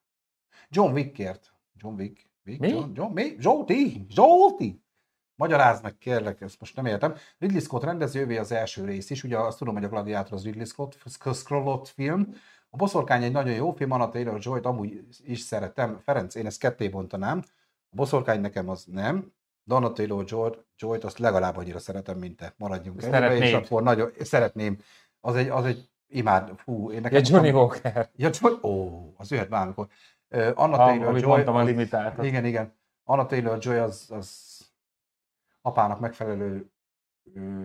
John 0.69 0.93
Wickért. 0.93 1.53
John 1.77 1.95
Wick. 1.95 2.29
Wick 2.45 2.59
Mi? 2.59 2.69
John, 2.69 2.91
John, 2.93 3.13
mi? 3.13 3.35
Zsolti! 3.39 4.05
Zsolti! 4.09 4.83
Magyarázd 5.35 5.83
meg, 5.83 5.97
kérlek, 5.97 6.41
ezt 6.41 6.59
most 6.59 6.75
nem 6.75 6.85
értem. 6.85 7.15
Ridley 7.39 7.59
Scott 7.59 7.83
rendezővé 7.83 8.37
az 8.37 8.51
első 8.51 8.85
rész 8.85 9.09
is, 9.09 9.23
ugye 9.23 9.37
azt 9.37 9.57
tudom, 9.57 9.73
hogy 9.73 9.83
a 9.83 9.89
Gladiátor 9.89 10.33
az 10.33 10.43
Ridley 10.43 10.65
Scott, 10.65 10.97
Scrollott 11.33 11.87
film. 11.87 12.35
A 12.69 12.77
Boszorkány 12.77 13.23
egy 13.23 13.31
nagyon 13.31 13.53
jó 13.53 13.71
film, 13.71 13.91
Anna 13.91 14.09
Taylor-Joy-t 14.09 14.65
amúgy 14.65 15.03
is 15.25 15.39
szeretem. 15.39 15.99
Ferenc, 16.03 16.35
én 16.35 16.45
ezt 16.45 16.59
ketté 16.59 16.87
bontanám. 16.87 17.43
A 17.89 17.95
Boszorkány 17.95 18.41
nekem 18.41 18.69
az 18.69 18.85
nem, 18.91 19.31
de 19.63 19.75
Anna 19.75 19.91
Taylor-Joy-t 19.91 21.03
azt 21.03 21.17
legalább 21.17 21.57
annyira 21.57 21.79
szeretem, 21.79 22.17
mint 22.17 22.37
te. 22.37 22.53
Maradjunk 22.57 23.01
ennyibe, 23.03 23.35
és 23.35 23.53
akkor 23.53 23.83
nagyon, 23.83 24.11
szeretném. 24.19 24.77
Az 25.21 25.35
egy, 25.35 25.47
az 25.49 25.65
egy 25.65 25.89
imád, 26.07 26.51
fú, 26.57 26.89
én 26.89 26.95
Ja, 26.95 27.01
nekem 27.01 27.21
Johnny 27.25 27.51
Walker. 27.51 28.09
Ja, 28.15 28.29
Johnny, 28.39 28.59
ó, 28.63 29.13
az 29.17 29.31
jöhet 29.31 29.49
bármikor. 29.49 29.87
Uh, 30.29 30.51
Anna 30.55 30.77
Ah, 30.77 30.87
Taylor 30.87 31.13
Joy. 31.17 31.27
mondtam, 31.27 31.55
a 31.55 31.63
limitáltat. 31.63 32.25
Igen, 32.25 32.45
igen. 32.45 32.73
Anna 33.03 33.25
Taylor 33.25 33.57
Joy 33.61 33.77
az, 33.77 34.05
az 34.09 34.54
apának 35.65 35.99
megfelelő 35.99 36.69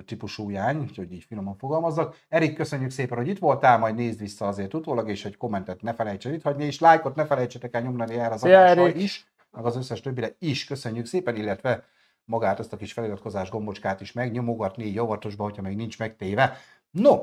típusú 0.05 0.51
jány, 0.51 0.81
úgyhogy 0.81 1.13
így 1.13 1.25
finoman 1.25 1.57
fogalmazzak. 1.57 2.17
Erik, 2.29 2.55
köszönjük 2.55 2.91
szépen, 2.91 3.19
hogy 3.19 3.29
itt 3.29 3.39
voltál, 3.39 3.79
majd 3.79 3.95
nézd 3.95 4.21
vissza 4.21 4.47
azért 4.47 4.75
utólag, 4.75 5.09
és 5.09 5.25
egy 5.25 5.37
kommentet 5.37 5.83
ne 5.83 5.95
felejtsen 5.95 6.33
itt 6.33 6.43
hagyni, 6.43 6.65
és 6.65 6.81
lájkot 6.81 7.15
ne 7.15 7.27
felejtsetek 7.27 7.75
el 7.75 7.83
nyomni 7.83 8.15
erre 8.15 8.35
az 8.35 8.45
adásra 8.45 8.89
is, 8.89 9.33
meg 9.51 9.65
az 9.65 9.77
összes 9.77 10.01
többire 10.01 10.35
is 10.39 10.65
köszönjük 10.65 11.07
szépen, 11.07 11.37
illetve 11.37 11.85
magát 12.25 12.59
ezt 12.59 12.73
a 12.73 12.77
kis 12.77 12.93
feliratkozás 12.93 13.51
gombocskát 13.51 14.01
is 14.01 14.13
megnyomogatni 14.13 14.85
így 14.85 15.01
óvatosba, 15.01 15.45
hogyha 15.45 15.63
még 15.63 15.77
nincs 15.77 15.99
megtéve. 15.99 16.57
No, 16.91 17.23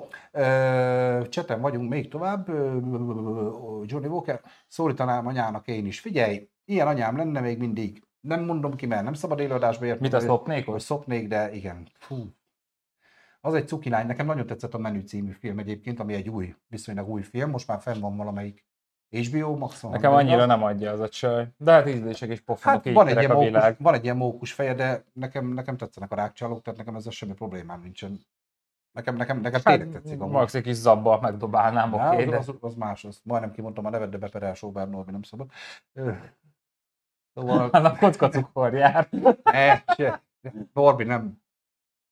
cseten 1.30 1.62
vagyunk 1.62 1.90
még 1.90 2.10
tovább. 2.10 2.48
Johnny 3.86 4.08
Walker, 4.08 4.42
szólítanám 4.68 5.28
anyának 5.28 5.68
én 5.68 5.86
is. 5.86 6.00
Figyelj, 6.00 6.50
ilyen 6.66 6.88
anyám 6.88 7.18
lenne 7.18 7.40
még 7.40 7.58
mindig. 7.58 8.02
Nem 8.20 8.44
mondom 8.44 8.76
ki, 8.76 8.86
mert 8.86 9.04
nem 9.04 9.14
szabad 9.14 9.40
élőadásba 9.40 9.86
értem. 9.86 10.02
Mit 10.02 10.14
a 10.14 10.20
szopnékot? 10.20 10.74
Hogy 10.74 10.82
szopnék, 10.82 11.28
de 11.28 11.54
igen. 11.54 11.90
Fú. 11.94 12.34
Az 13.42 13.54
egy 13.54 13.68
cuki 13.68 13.90
lány. 13.90 14.06
Nekem 14.08 14.26
nagyon 14.26 14.46
tetszett 14.46 14.74
a 14.74 14.78
Menü 14.78 15.02
című 15.02 15.32
film 15.32 15.60
egyébként, 15.60 16.00
ami 16.00 16.14
egy 16.14 16.30
új, 16.30 16.56
viszonylag 16.68 17.10
új 17.10 17.22
film. 17.22 17.50
Most 17.50 17.68
már 17.68 17.82
fenn 17.82 18.00
van 18.00 18.18
valamelyik 18.18 18.66
HBO 19.10 19.56
Maxon. 19.58 19.92
Nekem 19.92 20.14
annyira 20.14 20.46
nem 20.46 20.64
adja 20.64 20.92
az 20.92 21.00
a 21.00 21.10
csaj. 21.10 21.48
De 21.58 21.72
hát 21.72 21.88
ízlések 21.88 22.30
és 22.30 22.42
pofonok, 22.42 22.78
Hát 22.78 22.86
így 22.86 22.94
van 22.94 23.08
egy, 23.08 23.18
ilyen 23.18 23.32
a 23.32 23.34
mókus, 23.34 23.48
világ. 23.50 23.76
van 23.80 23.94
egy 23.94 24.04
ilyen 24.04 24.18
mókus 24.18 24.54
feje, 24.54 24.74
de 24.74 25.04
nekem, 25.14 25.48
nekem 25.48 25.78
tetszenek 25.78 26.12
a 26.12 26.16
rákcsálók, 26.16 26.62
tehát 26.62 26.80
nekem 26.80 26.96
ezzel 26.96 27.12
semmi 27.12 27.34
problémám 27.34 27.82
nincsen. 27.82 28.20
Nekem, 28.92 29.16
nekem, 29.16 29.40
nekem 29.40 29.62
tényleg 29.62 29.90
tetszik. 29.90 30.12
Hát, 30.12 30.22
amúgy. 30.22 30.34
max 30.34 30.54
egy 30.54 30.64
kis 30.64 30.76
zabbal 30.76 31.20
megdobálnám, 31.20 31.94
oké, 31.94 32.24
az, 32.24 32.30
de... 32.30 32.38
az, 32.38 32.54
az, 32.60 32.76
más, 32.76 33.06
az 33.06 33.20
majdnem 33.24 33.52
kimondtam 33.52 33.86
a 33.86 33.90
neved, 33.90 34.10
de 34.10 34.18
beperel 34.18 34.56
Norbi, 34.62 35.12
nem 35.12 35.22
szabad. 35.22 35.50
Szóval, 37.38 37.70
Hát 37.74 37.86
a 37.86 37.96
kocka 38.00 38.30
cukorjár. 38.30 39.08
ne, 39.44 39.84
se, 39.96 40.22
Norbi 40.74 41.04
nem. 41.04 41.42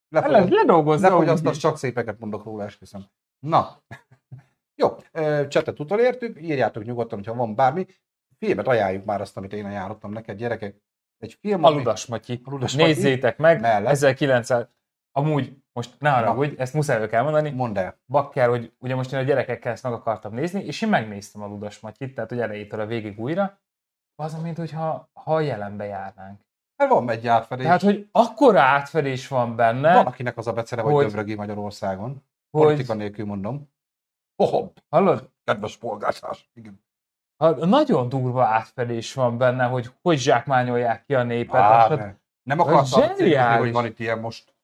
Le, 0.10 0.20
Lefogyaszt, 0.20 0.50
ledolgozzam. 0.54 1.10
lefogyasztasz, 1.12 1.58
csak 1.58 1.78
szépeket 1.78 2.20
mondok 2.20 2.44
róla, 2.44 2.64
esküszöm. 2.64 3.06
Na, 3.40 3.84
jó, 4.82 4.90
csetet 5.48 5.80
utolértük, 5.80 6.42
írjátok 6.42 6.84
nyugodtan, 6.84 7.24
ha 7.26 7.34
van 7.34 7.56
bármi. 7.56 7.86
Filmet 8.38 8.68
ajánljuk 8.68 9.06
már 9.06 9.22
azt, 9.22 9.38
amit 9.38 9.54
én 9.54 9.66
ajánlottam 9.66 10.12
neked, 10.12 10.38
gyerekek. 10.38 10.82
Egy 11.18 11.38
film, 11.42 11.64
A 11.64 11.68
ami- 11.68 11.78
Ludas 11.78 12.06
Matyi. 12.06 12.42
A 12.44 12.50
Ludas 12.50 12.76
Matyi. 12.76 12.86
Nézzétek 12.88 13.38
meg, 13.38 13.60
Mellett. 13.62 13.92
1900... 13.92 14.68
Amúgy, 15.12 15.58
most 15.74 15.96
ne 16.00 16.10
haragudj, 16.10 16.56
ezt 16.58 16.74
muszáj 16.74 17.02
el 17.02 17.08
kell 17.08 17.24
mondani, 17.24 17.50
Mondd 17.50 17.78
el. 17.78 18.00
bakker, 18.06 18.50
hogy 18.50 18.74
ugye 18.80 18.96
most 18.96 19.14
én 19.14 19.20
a 19.20 19.24
gyerekekkel 19.24 19.72
ezt 19.72 19.84
meg 19.84 19.94
akartam 19.94 20.34
nézni, 20.34 20.64
és 20.64 20.82
én 20.82 20.90
megnéztem 20.90 21.42
a 21.42 21.48
Ludas 21.48 21.80
Matyit, 21.80 22.16
tehát 22.16 22.30
hogy 22.30 22.40
elejétől 22.40 22.80
a 22.80 22.86
végig 22.86 23.20
újra, 23.20 23.60
az, 24.16 24.42
mint 24.42 24.58
hogyha 24.58 25.10
ha 25.14 25.40
jelenbe 25.40 25.86
járnánk. 25.86 26.40
Mert 26.78 26.92
van 26.92 27.10
egy 27.10 27.28
átfedés. 27.28 27.66
Tehát, 27.66 27.82
hogy 27.82 28.08
akkora 28.12 28.62
átfedés 28.62 29.28
van 29.28 29.56
benne, 29.56 29.94
Van, 29.94 30.06
akinek 30.06 30.38
az 30.38 30.48
a 30.48 30.54
becere, 30.54 30.82
hogy, 30.82 30.94
Hogy- 30.94 31.06
Döbrögi 31.06 31.36
Magyarországon. 31.36 32.24
hogy, 32.52 32.64
Politika 32.66 32.94
nélkül 32.94 33.26
mondom. 33.26 33.70
Oh, 34.36 34.70
hallod, 34.90 35.30
kedves 35.44 35.78
polgártárs. 35.78 36.50
Igen. 36.54 36.84
ha 37.44 37.66
nagyon 37.66 38.10
durva 38.10 38.44
átfedés 38.44 39.14
van 39.14 39.38
benne, 39.38 39.66
hogy 39.66 39.92
hogy 40.02 40.18
zsákmányolják 40.18 41.06
ki 41.06 41.16
a 41.16 41.24
népet. 41.24 41.56
Á, 41.62 41.88
ne. 41.88 42.14
Nem 42.44 42.60
akartam 42.60 43.02
zseniális. 43.02 43.60
hogy 43.60 43.72
van 43.72 43.86
itt 43.86 44.00
ilyen 44.00 44.20
most. 44.20 44.56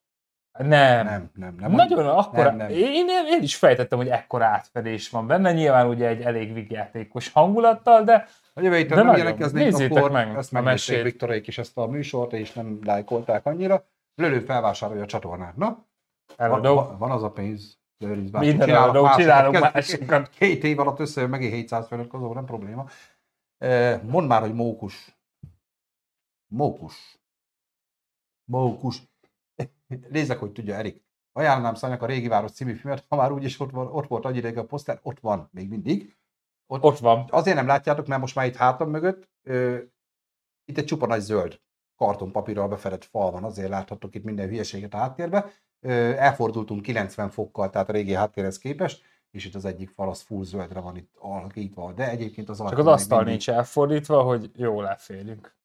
nem. 0.57 1.05
Nem, 1.05 1.31
nem, 1.35 1.55
nem. 1.55 1.71
Nagyon 1.71 2.07
akkora, 2.07 2.43
nem, 2.43 2.55
nem. 2.55 2.69
Én, 2.69 3.07
én 3.27 3.41
is 3.41 3.55
fejtettem, 3.55 3.97
hogy 3.97 4.09
ekkora 4.09 4.45
átfedés 4.45 5.09
van 5.09 5.27
benne, 5.27 5.51
nyilván 5.53 5.87
ugye 5.87 6.07
egy 6.07 6.21
elég 6.21 6.53
vigjátékos 6.53 7.31
hangulattal, 7.31 8.03
de 8.03 8.27
A 8.53 8.61
jövő 8.61 8.75
héten 8.75 9.05
nem 9.05 9.15
jelentkeznénk, 9.15 9.91
akkor 9.91 10.11
meg 10.11 10.35
ezt 10.35 10.51
megnézték. 10.51 11.03
Viktorék 11.03 11.47
is 11.47 11.57
ezt 11.57 11.77
a 11.77 11.87
műsort, 11.87 12.33
és 12.33 12.53
nem 12.53 12.79
lájkolták 12.83 13.45
annyira. 13.45 13.85
Lölő 14.15 14.39
felvásárolja 14.39 15.03
a 15.03 15.05
csatornát. 15.05 15.55
Na, 15.55 15.65
van, 15.65 15.85
eladó. 16.37 16.75
van, 16.75 16.97
van 16.97 17.11
az 17.11 17.23
a 17.23 17.31
pénz. 17.31 17.79
Minden 17.97 18.41
Csinálok 18.41 18.95
eladó, 18.95 19.15
csinálunk 19.15 19.59
másikat. 19.59 20.29
Két 20.29 20.63
év 20.63 20.79
alatt 20.79 20.99
összejön 20.99 21.29
megint 21.29 21.53
700 21.53 21.87
feliratkozó, 21.87 22.33
nem 22.33 22.45
probléma. 22.45 22.87
Mondd 24.03 24.27
már, 24.27 24.41
hogy 24.41 24.53
mókus. 24.53 25.17
Mókus. 26.47 27.19
Mókus. 28.43 29.01
Nézzek, 30.09 30.39
hogy 30.39 30.51
tudja 30.51 30.75
Erik. 30.75 31.03
Ajánlanám 31.33 31.75
Szanyak 31.75 32.01
a 32.01 32.05
Régi 32.05 32.27
Város 32.27 32.51
című 32.51 32.73
filmet, 32.73 33.05
ha 33.07 33.15
már 33.15 33.31
úgyis 33.31 33.59
ott, 33.59 33.71
van, 33.71 33.87
ott 33.87 34.07
volt 34.07 34.25
annyi 34.25 34.55
a 34.55 34.65
poszter, 34.65 34.99
ott 35.03 35.19
van 35.19 35.49
még 35.51 35.69
mindig. 35.69 36.15
Ott, 36.71 36.83
Ott 36.83 36.97
van. 36.97 37.25
Azért 37.29 37.55
nem 37.55 37.67
látjátok, 37.67 38.07
mert 38.07 38.21
most 38.21 38.35
már 38.35 38.45
itt 38.45 38.55
hátam 38.55 38.89
mögött, 38.89 39.29
ö, 39.43 39.77
itt 40.65 40.77
egy 40.77 40.85
csupa 40.85 41.05
nagy 41.07 41.19
zöld 41.21 41.59
kartonpapírral 41.95 42.67
befedett 42.67 43.03
fal 43.05 43.31
van, 43.31 43.43
azért 43.43 43.69
láthatok 43.69 44.15
itt 44.15 44.23
minden 44.23 44.47
hülyeséget 44.47 44.93
a 44.93 44.97
háttérbe. 44.97 45.51
Ö, 45.79 45.91
elfordultunk 46.17 46.81
90 46.81 47.29
fokkal, 47.29 47.69
tehát 47.69 47.89
a 47.89 47.91
régi 47.91 48.13
háttérhez 48.13 48.57
képest, 48.57 49.03
és 49.31 49.45
itt 49.45 49.55
az 49.55 49.65
egyik 49.65 49.89
fal 49.89 50.09
az 50.09 50.21
full 50.21 50.43
zöldre 50.43 50.79
van 50.79 50.95
itt 50.97 51.15
alakítva, 51.19 51.91
de 51.93 52.09
egyébként 52.09 52.49
az 52.49 52.57
Csak 52.57 52.77
az 52.77 52.87
asztal 52.87 53.17
mindig- 53.17 53.33
nincs 53.33 53.49
elfordítva, 53.49 54.21
hogy 54.21 54.51
jól 54.55 54.87
elférjünk. 54.87 55.55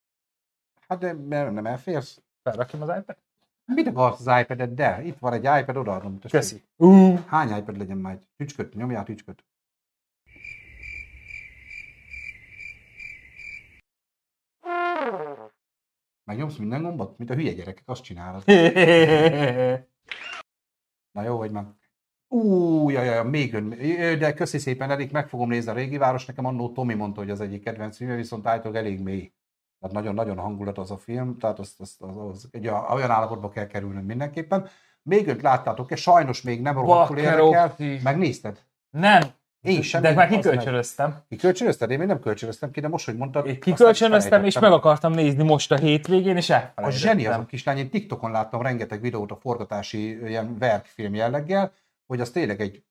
Hát 0.88 0.98
de 0.98 1.12
nem, 1.12 1.52
nem 1.54 1.66
elférsz. 1.66 2.22
Felrakjam 2.42 2.82
az 2.82 2.88
iPad? 2.98 3.16
Mit 3.64 3.86
akarsz 3.86 4.26
az 4.26 4.40
iPad-et? 4.40 4.74
De, 4.74 5.02
itt 5.02 5.18
van 5.18 5.32
egy 5.32 5.60
iPad, 5.60 5.76
odaadom. 5.76 6.18
tessék. 6.18 6.40
Köszi. 6.40 6.62
Uh, 6.76 7.18
Hány 7.26 7.56
iPad 7.58 7.76
legyen 7.76 7.98
már? 7.98 8.18
Tücsköt, 8.36 8.74
nyomjál 8.74 9.04
tücsköt. 9.04 9.44
Megnyomsz 16.26 16.56
minden 16.56 16.82
gombot? 16.82 17.18
Mint 17.18 17.30
a 17.30 17.34
hülye 17.34 17.52
gyerekek, 17.52 17.82
azt 17.86 18.02
csinálod. 18.02 18.42
Na 21.12 21.22
jó, 21.22 21.36
vagy 21.36 21.50
már. 21.50 21.64
Ú, 22.28 22.90
jaj, 22.90 23.06
jaj, 23.06 23.28
még 23.28 23.54
ön, 23.54 23.68
de 24.18 24.34
köszi 24.34 24.58
szépen, 24.58 24.90
Erik, 24.90 25.12
meg 25.12 25.28
fogom 25.28 25.48
nézni 25.48 25.70
a 25.70 25.74
régi 25.74 25.96
város. 25.96 26.26
Nekem 26.26 26.44
annó 26.44 26.72
Tomi 26.72 26.94
mondta, 26.94 27.20
hogy 27.20 27.30
az 27.30 27.40
egyik 27.40 27.62
kedvenc 27.64 27.96
filmje, 27.96 28.16
viszont 28.16 28.46
állítólag 28.46 28.76
elég 28.76 29.00
mély. 29.00 29.32
Tehát 29.80 29.94
nagyon-nagyon 29.94 30.38
hangulat 30.38 30.78
az 30.78 30.90
a 30.90 30.96
film, 30.96 31.38
tehát 31.38 31.58
az, 31.58 31.74
az, 31.78 31.96
az, 31.98 32.16
az 32.16 32.48
egy 32.50 32.68
olyan 32.68 33.10
állapotba 33.10 33.48
kell 33.48 33.66
kerülnünk 33.66 34.06
mindenképpen. 34.06 34.68
Még 35.02 35.28
önt 35.28 35.42
láttátok-e? 35.42 35.96
Sajnos 35.96 36.42
még 36.42 36.62
nem 36.62 36.74
rohadtul 36.74 37.18
érdekel. 37.18 37.68
Bakkerok. 37.68 38.02
Megnézted? 38.02 38.64
Nem. 38.90 39.22
Én 39.66 39.82
sem. 39.82 40.02
De 40.02 40.12
már 40.12 40.28
kikölcsönöztem. 40.28 41.22
Kikölcsönözted? 41.28 41.90
Én 41.90 41.98
még 41.98 42.06
nem 42.06 42.20
kölcsönöztem 42.20 42.70
ki, 42.70 42.80
de 42.80 42.88
most, 42.88 43.04
hogy 43.04 43.16
mondtad. 43.16 43.46
Én 43.46 43.60
kikölcsönöztem, 43.60 44.44
és 44.44 44.58
meg 44.58 44.72
akartam 44.72 45.12
nézni 45.12 45.42
most 45.42 45.72
a 45.72 45.76
hétvégén, 45.76 46.36
és 46.36 46.50
A 46.74 46.90
zseni 46.90 47.26
az 47.26 47.36
a 47.36 47.44
kislány, 47.46 47.78
én 47.78 47.90
TikTokon 47.90 48.30
láttam 48.30 48.62
rengeteg 48.62 49.00
videót 49.00 49.30
a 49.30 49.36
forgatási 49.36 50.26
ilyen 50.26 50.58
verkfilm 50.58 51.14
jelleggel, 51.14 51.72
hogy 52.06 52.20
az 52.20 52.30
tényleg 52.30 52.60
egy, 52.60 52.82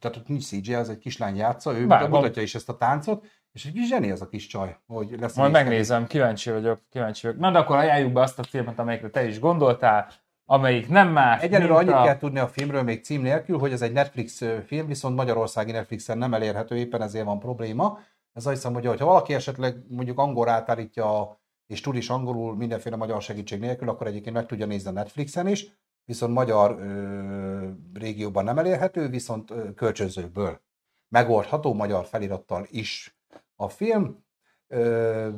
tehát 0.00 0.16
ott 0.16 0.28
nincs 0.28 0.46
CGI, 0.46 0.74
az 0.74 0.88
egy 0.88 0.98
kislány 0.98 1.36
játsza, 1.36 1.78
ő 1.78 1.86
Vágom. 1.86 2.10
mutatja 2.10 2.42
is 2.42 2.54
ezt 2.54 2.68
a 2.68 2.76
táncot, 2.76 3.24
és 3.52 3.64
egy 3.64 3.80
zseni 3.88 4.10
az 4.10 4.20
a 4.20 4.28
kis 4.28 4.46
csaj, 4.46 4.76
hogy 4.86 5.16
lesz. 5.20 5.36
Majd 5.36 5.52
megnézem, 5.52 6.06
kíváncsi 6.06 6.50
vagyok, 6.50 6.80
kíváncsi 6.90 7.26
vagyok. 7.26 7.40
Na 7.40 7.50
de 7.50 7.58
akkor 7.58 7.76
ajánljuk 7.76 8.12
be 8.12 8.20
azt 8.20 8.38
a 8.38 8.42
filmet, 8.42 8.78
amelyikre 8.78 9.08
te 9.08 9.26
is 9.26 9.38
gondoltál, 9.38 10.08
amelyik 10.50 10.88
nem 10.88 11.08
más, 11.08 11.42
Egyelőre 11.42 11.74
annyit 11.74 11.92
a... 11.92 12.02
kell 12.02 12.18
tudni 12.18 12.38
a 12.38 12.48
filmről 12.48 12.82
még 12.82 13.04
cím 13.04 13.22
nélkül, 13.22 13.58
hogy 13.58 13.72
ez 13.72 13.82
egy 13.82 13.92
Netflix 13.92 14.42
film, 14.66 14.86
viszont 14.86 15.16
Magyarországi 15.16 15.72
Netflixen 15.72 16.18
nem 16.18 16.34
elérhető, 16.34 16.76
éppen 16.76 17.02
ezért 17.02 17.24
van 17.24 17.38
probléma. 17.38 17.98
Ez 18.32 18.46
azt 18.46 18.54
hiszem, 18.54 18.72
hogy 18.72 18.86
ha 18.86 19.04
valaki 19.04 19.34
esetleg 19.34 19.76
mondjuk 19.88 20.18
angol 20.18 20.48
átállítja 20.48 21.38
és 21.66 21.80
tud 21.80 21.94
is 21.94 22.08
angolul 22.08 22.56
mindenféle 22.56 22.96
magyar 22.96 23.22
segítség 23.22 23.60
nélkül, 23.60 23.88
akkor 23.88 24.06
egyébként 24.06 24.34
meg 24.34 24.46
tudja 24.46 24.66
nézni 24.66 24.90
a 24.90 24.92
Netflixen 24.92 25.46
is, 25.46 25.66
viszont 26.04 26.34
magyar 26.34 26.78
ö, 26.80 27.68
régióban 27.94 28.44
nem 28.44 28.58
elérhető, 28.58 29.08
viszont 29.08 29.50
ö, 29.50 29.74
kölcsönzőből 29.74 30.60
megoldható 31.08 31.74
magyar 31.74 32.04
felirattal 32.04 32.66
is 32.70 33.18
a 33.56 33.68
film. 33.68 34.24
Ö, 34.66 35.28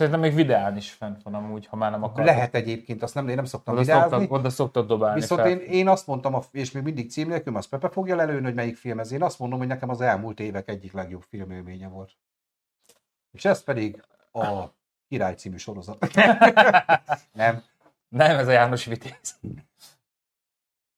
Szerintem 0.00 0.22
még 0.22 0.34
videán 0.34 0.76
is 0.76 0.90
fent 0.92 1.22
van 1.22 1.34
amúgy, 1.34 1.66
ha 1.66 1.76
már 1.76 1.90
nem 1.90 2.02
akarod. 2.02 2.26
lehet 2.26 2.54
egyébként, 2.54 3.02
azt 3.02 3.14
nem, 3.14 3.28
én 3.28 3.34
nem 3.34 3.44
szoktam 3.44 3.74
Oda 3.74 3.82
videázni. 3.82 4.10
szoktad, 4.10 4.38
oda 4.38 4.50
szoktad 4.50 4.86
dobálni 4.86 5.20
Viszont 5.20 5.40
fel. 5.40 5.50
én, 5.50 5.58
én 5.58 5.88
azt 5.88 6.06
mondtam, 6.06 6.38
és 6.50 6.70
még 6.70 6.82
mindig 6.82 7.10
cím 7.10 7.28
nélkül, 7.28 7.56
azt 7.56 7.68
Pepe 7.68 7.88
fogja 7.88 8.16
lelőni, 8.16 8.44
hogy 8.44 8.54
melyik 8.54 8.76
film 8.76 8.98
ez. 8.98 9.12
Én 9.12 9.22
azt 9.22 9.38
mondom, 9.38 9.58
hogy 9.58 9.68
nekem 9.68 9.88
az 9.88 10.00
elmúlt 10.00 10.40
évek 10.40 10.68
egyik 10.68 10.92
legjobb 10.92 11.22
filmélménye 11.28 11.88
volt. 11.88 12.10
És 13.32 13.44
ez 13.44 13.62
pedig 13.64 14.02
a 14.32 14.64
Király 15.08 15.34
című 15.34 15.56
sorozat. 15.56 16.06
Nem. 17.32 17.62
Nem, 18.08 18.38
ez 18.38 18.48
a 18.48 18.52
János 18.52 18.84
Vitéz. 18.84 19.38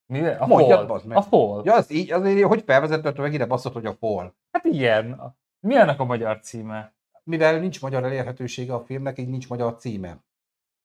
Mi? 0.07 0.27
A 0.27 0.47
Mondjad, 0.47 0.87
bazd 0.87 1.07
meg. 1.07 1.17
A 1.17 1.23
Fall. 1.23 1.63
Ja, 1.65 1.75
az 1.75 1.91
így, 1.91 2.13
azért, 2.13 2.47
hogy 2.47 2.63
felvezetett, 2.67 3.17
meg 3.17 3.33
ide 3.33 3.47
baszott, 3.47 3.73
hogy 3.73 3.87
a 3.87 3.95
Fall. 3.95 4.35
Hát 4.53 4.65
igen. 4.65 5.37
Mi 5.61 5.77
annak 5.77 6.01
a 6.01 6.05
magyar 6.05 6.41
címe? 6.41 6.93
Mivel 7.25 7.59
nincs 7.59 7.81
magyar 7.81 8.05
elérhetősége 8.05 8.75
a 8.75 8.85
filmnek, 8.85 9.19
így 9.19 9.29
nincs 9.29 9.49
magyar 9.49 9.77
címe. 9.77 10.25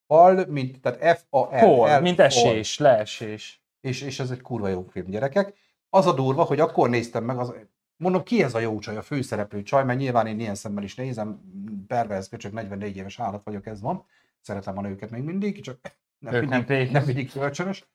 Fall, 0.08 0.46
mint, 0.46 0.82
tehát 0.82 1.20
F-A-L. 1.20 1.58
Fall, 1.58 2.00
mint 2.02 2.20
esés, 2.20 2.80
leesés. 2.80 3.64
és, 3.82 4.02
és 4.02 4.20
ez 4.20 4.32
egy 4.32 4.42
kurva 4.42 4.68
jó 4.68 4.86
film, 4.90 5.10
gyerekek. 5.10 5.54
Az 5.90 6.08
a 6.08 6.14
durva, 6.14 6.44
hogy 6.44 6.60
akkor 6.60 6.90
néztem 6.90 7.24
meg, 7.24 7.38
az, 7.38 7.54
mondom, 7.98 8.24
ki 8.24 8.44
ez 8.44 8.56
a 8.56 8.60
jó 8.60 8.80
csaj, 8.80 8.98
a 8.98 9.02
főszereplő 9.02 9.64
csaj, 9.64 9.84
mert 9.84 10.00
nyilván 10.00 10.28
én 10.28 10.40
ilyen 10.40 10.56
szemmel 10.56 10.84
is 10.84 10.96
nézem, 10.96 11.42
pervers 11.88 12.30
köcsök, 12.30 12.54
44 12.54 12.98
éves 12.98 13.20
állat 13.20 13.44
vagyok, 13.44 13.66
ez 13.66 13.82
van. 13.82 14.06
Szeretem 14.42 14.78
a 14.78 14.82
nőket 14.82 15.10
még 15.10 15.24
mindig, 15.24 15.62
csak 15.62 15.80
nem, 16.20 16.46
mindig, 16.46 16.92
nem 16.92 17.04
mindig 17.06 17.32
kölcsönös. 17.32 17.86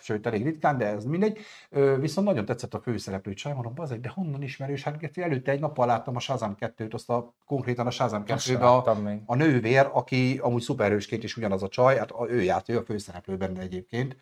Sőt, 0.00 0.26
elég 0.26 0.44
ritkán, 0.44 0.78
de 0.78 0.86
ez 0.86 1.04
mindegy. 1.04 1.38
Viszont 2.00 2.26
nagyon 2.26 2.44
tetszett 2.44 2.74
a 2.74 2.80
főszereplő 2.80 3.34
csaj, 3.34 3.52
mondom, 3.52 3.74
bazeg, 3.74 4.00
de 4.00 4.08
honnan 4.08 4.42
ismerős? 4.42 4.82
Hát 4.82 4.98
Geci, 4.98 5.22
előtte 5.22 5.50
egy 5.50 5.60
nappal 5.60 5.86
láttam 5.86 6.16
a 6.16 6.20
Shazam 6.20 6.56
2-t, 6.60 6.92
azt 6.92 7.10
a, 7.10 7.34
konkrétan 7.46 7.86
a 7.86 7.90
Shazam 7.90 8.24
Azt 8.28 8.50
2-be 8.50 8.66
a, 8.66 8.94
még. 8.94 9.20
a 9.26 9.34
nővér, 9.34 9.88
aki 9.92 10.38
amúgy 10.42 10.62
szuperhősként 10.62 11.22
is 11.22 11.36
ugyanaz 11.36 11.62
a 11.62 11.68
csaj, 11.68 11.96
hát 11.96 12.12
ő 12.28 12.42
járt, 12.42 12.68
ő 12.68 12.78
a 12.78 12.82
főszereplő 12.82 13.36
benne 13.36 13.60
egyébként. 13.60 14.16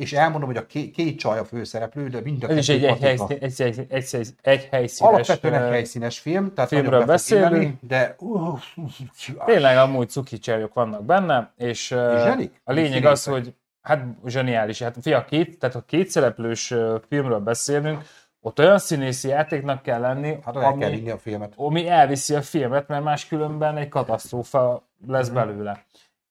És 0.00 0.12
elmondom, 0.12 0.48
hogy 0.48 0.56
a 0.56 0.66
két, 0.66 0.94
két 0.94 1.18
csaj 1.18 1.38
a 1.38 1.44
főszereplő, 1.44 2.08
de 2.08 2.20
mind 2.20 2.44
a 2.44 2.48
Ez 2.48 2.56
is 2.56 2.68
egy, 2.68 2.84
egy, 2.84 3.00
helyszín, 3.00 3.26
egy, 3.40 3.60
egy, 3.60 3.78
egy, 3.88 4.14
egy, 4.14 4.28
egy 4.42 4.68
helyszínes... 4.70 5.12
Alapvetően 5.12 5.62
egy 5.62 5.70
helyszínes 5.70 6.18
film, 6.18 6.54
tehát 6.54 6.70
filmről 6.70 7.04
beszélünk. 7.04 7.50
illeni, 7.50 7.78
de 7.80 8.16
uh, 8.18 8.60
Tényleg 9.44 9.76
amúgy 9.76 10.08
cuki 10.08 10.38
vannak 10.72 11.04
benne, 11.04 11.52
és 11.56 11.90
És 11.90 12.48
a 12.64 12.72
lényeg 12.72 13.04
az, 13.04 13.24
hogy 13.24 13.54
hát 13.82 14.04
zseniális. 14.26 14.82
Hát 14.82 14.96
fia, 15.02 15.24
két, 15.24 15.58
tehát 15.58 15.74
ha 15.74 15.80
két 15.80 16.08
szereplős 16.08 16.74
filmről 17.08 17.38
beszélünk, 17.38 18.02
ott 18.40 18.58
olyan 18.58 18.78
színészi 18.78 19.28
játéknak 19.28 19.82
kell 19.82 20.00
lenni, 20.00 20.38
hát 20.44 20.54
kell 20.54 20.62
ami, 20.62 20.90
vinni 20.90 21.10
a 21.10 21.18
filmet. 21.18 21.52
ami 21.56 21.88
elviszi 21.88 22.34
a 22.34 22.42
filmet, 22.42 22.88
mert 22.88 23.04
máskülönben 23.04 23.76
egy 23.76 23.88
katasztrófa 23.88 24.88
lesz 25.06 25.28
belőle. 25.28 25.84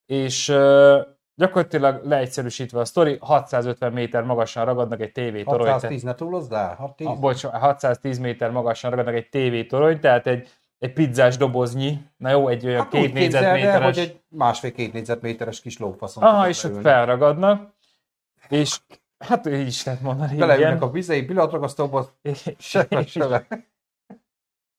És 0.06 0.50
ö, 0.50 1.02
Gyakorlatilag 1.40 2.06
leegyszerűsítve 2.06 2.80
a 2.80 2.86
sztori, 2.86 3.18
650 3.22 3.94
méter 3.94 4.24
magasan 4.24 4.66
ragadnak 4.66 5.02
egy 5.02 5.12
TV 5.12 5.50
torony. 5.50 5.72
610 5.72 6.04
ne 6.04 6.16
túlozdál? 6.16 6.76
610? 6.76 7.08
Ah, 7.08 7.20
bocs, 7.20 7.46
610 7.46 8.20
méter 8.20 8.52
magasan 8.52 8.90
ragadnak 8.90 9.14
egy 9.14 9.30
TV 9.30 9.70
torony, 9.70 10.00
tehát 10.00 10.28
egy, 10.28 10.50
egy 10.80 10.94
pizzás 10.94 11.38
doboznyi, 11.38 12.02
na 12.18 12.30
jó, 12.30 12.48
egy 12.48 12.66
olyan 12.66 12.82
Hát 12.82 12.90
két 12.90 13.14
négyzetméteres. 13.14 13.96
hogy 13.96 13.98
egy 13.98 14.22
másfél-két 14.28 14.94
négyzetméteres 14.94 15.62
kis 15.62 15.78
lófaszon. 15.78 16.24
Aha, 16.24 16.48
és 16.48 16.64
ott 16.64 16.82
felragadnak, 16.82 17.74
és 18.50 18.80
hát 19.18 19.48
így 19.48 19.68
is 19.68 19.84
lehet 19.86 20.02
mondani, 20.02 20.38
Beleülnek 20.38 20.82
a 20.82 20.92
vizei 20.92 21.24
pillanatragasztóba, 21.26 22.10
se, 22.58 22.88
se, 23.06 23.48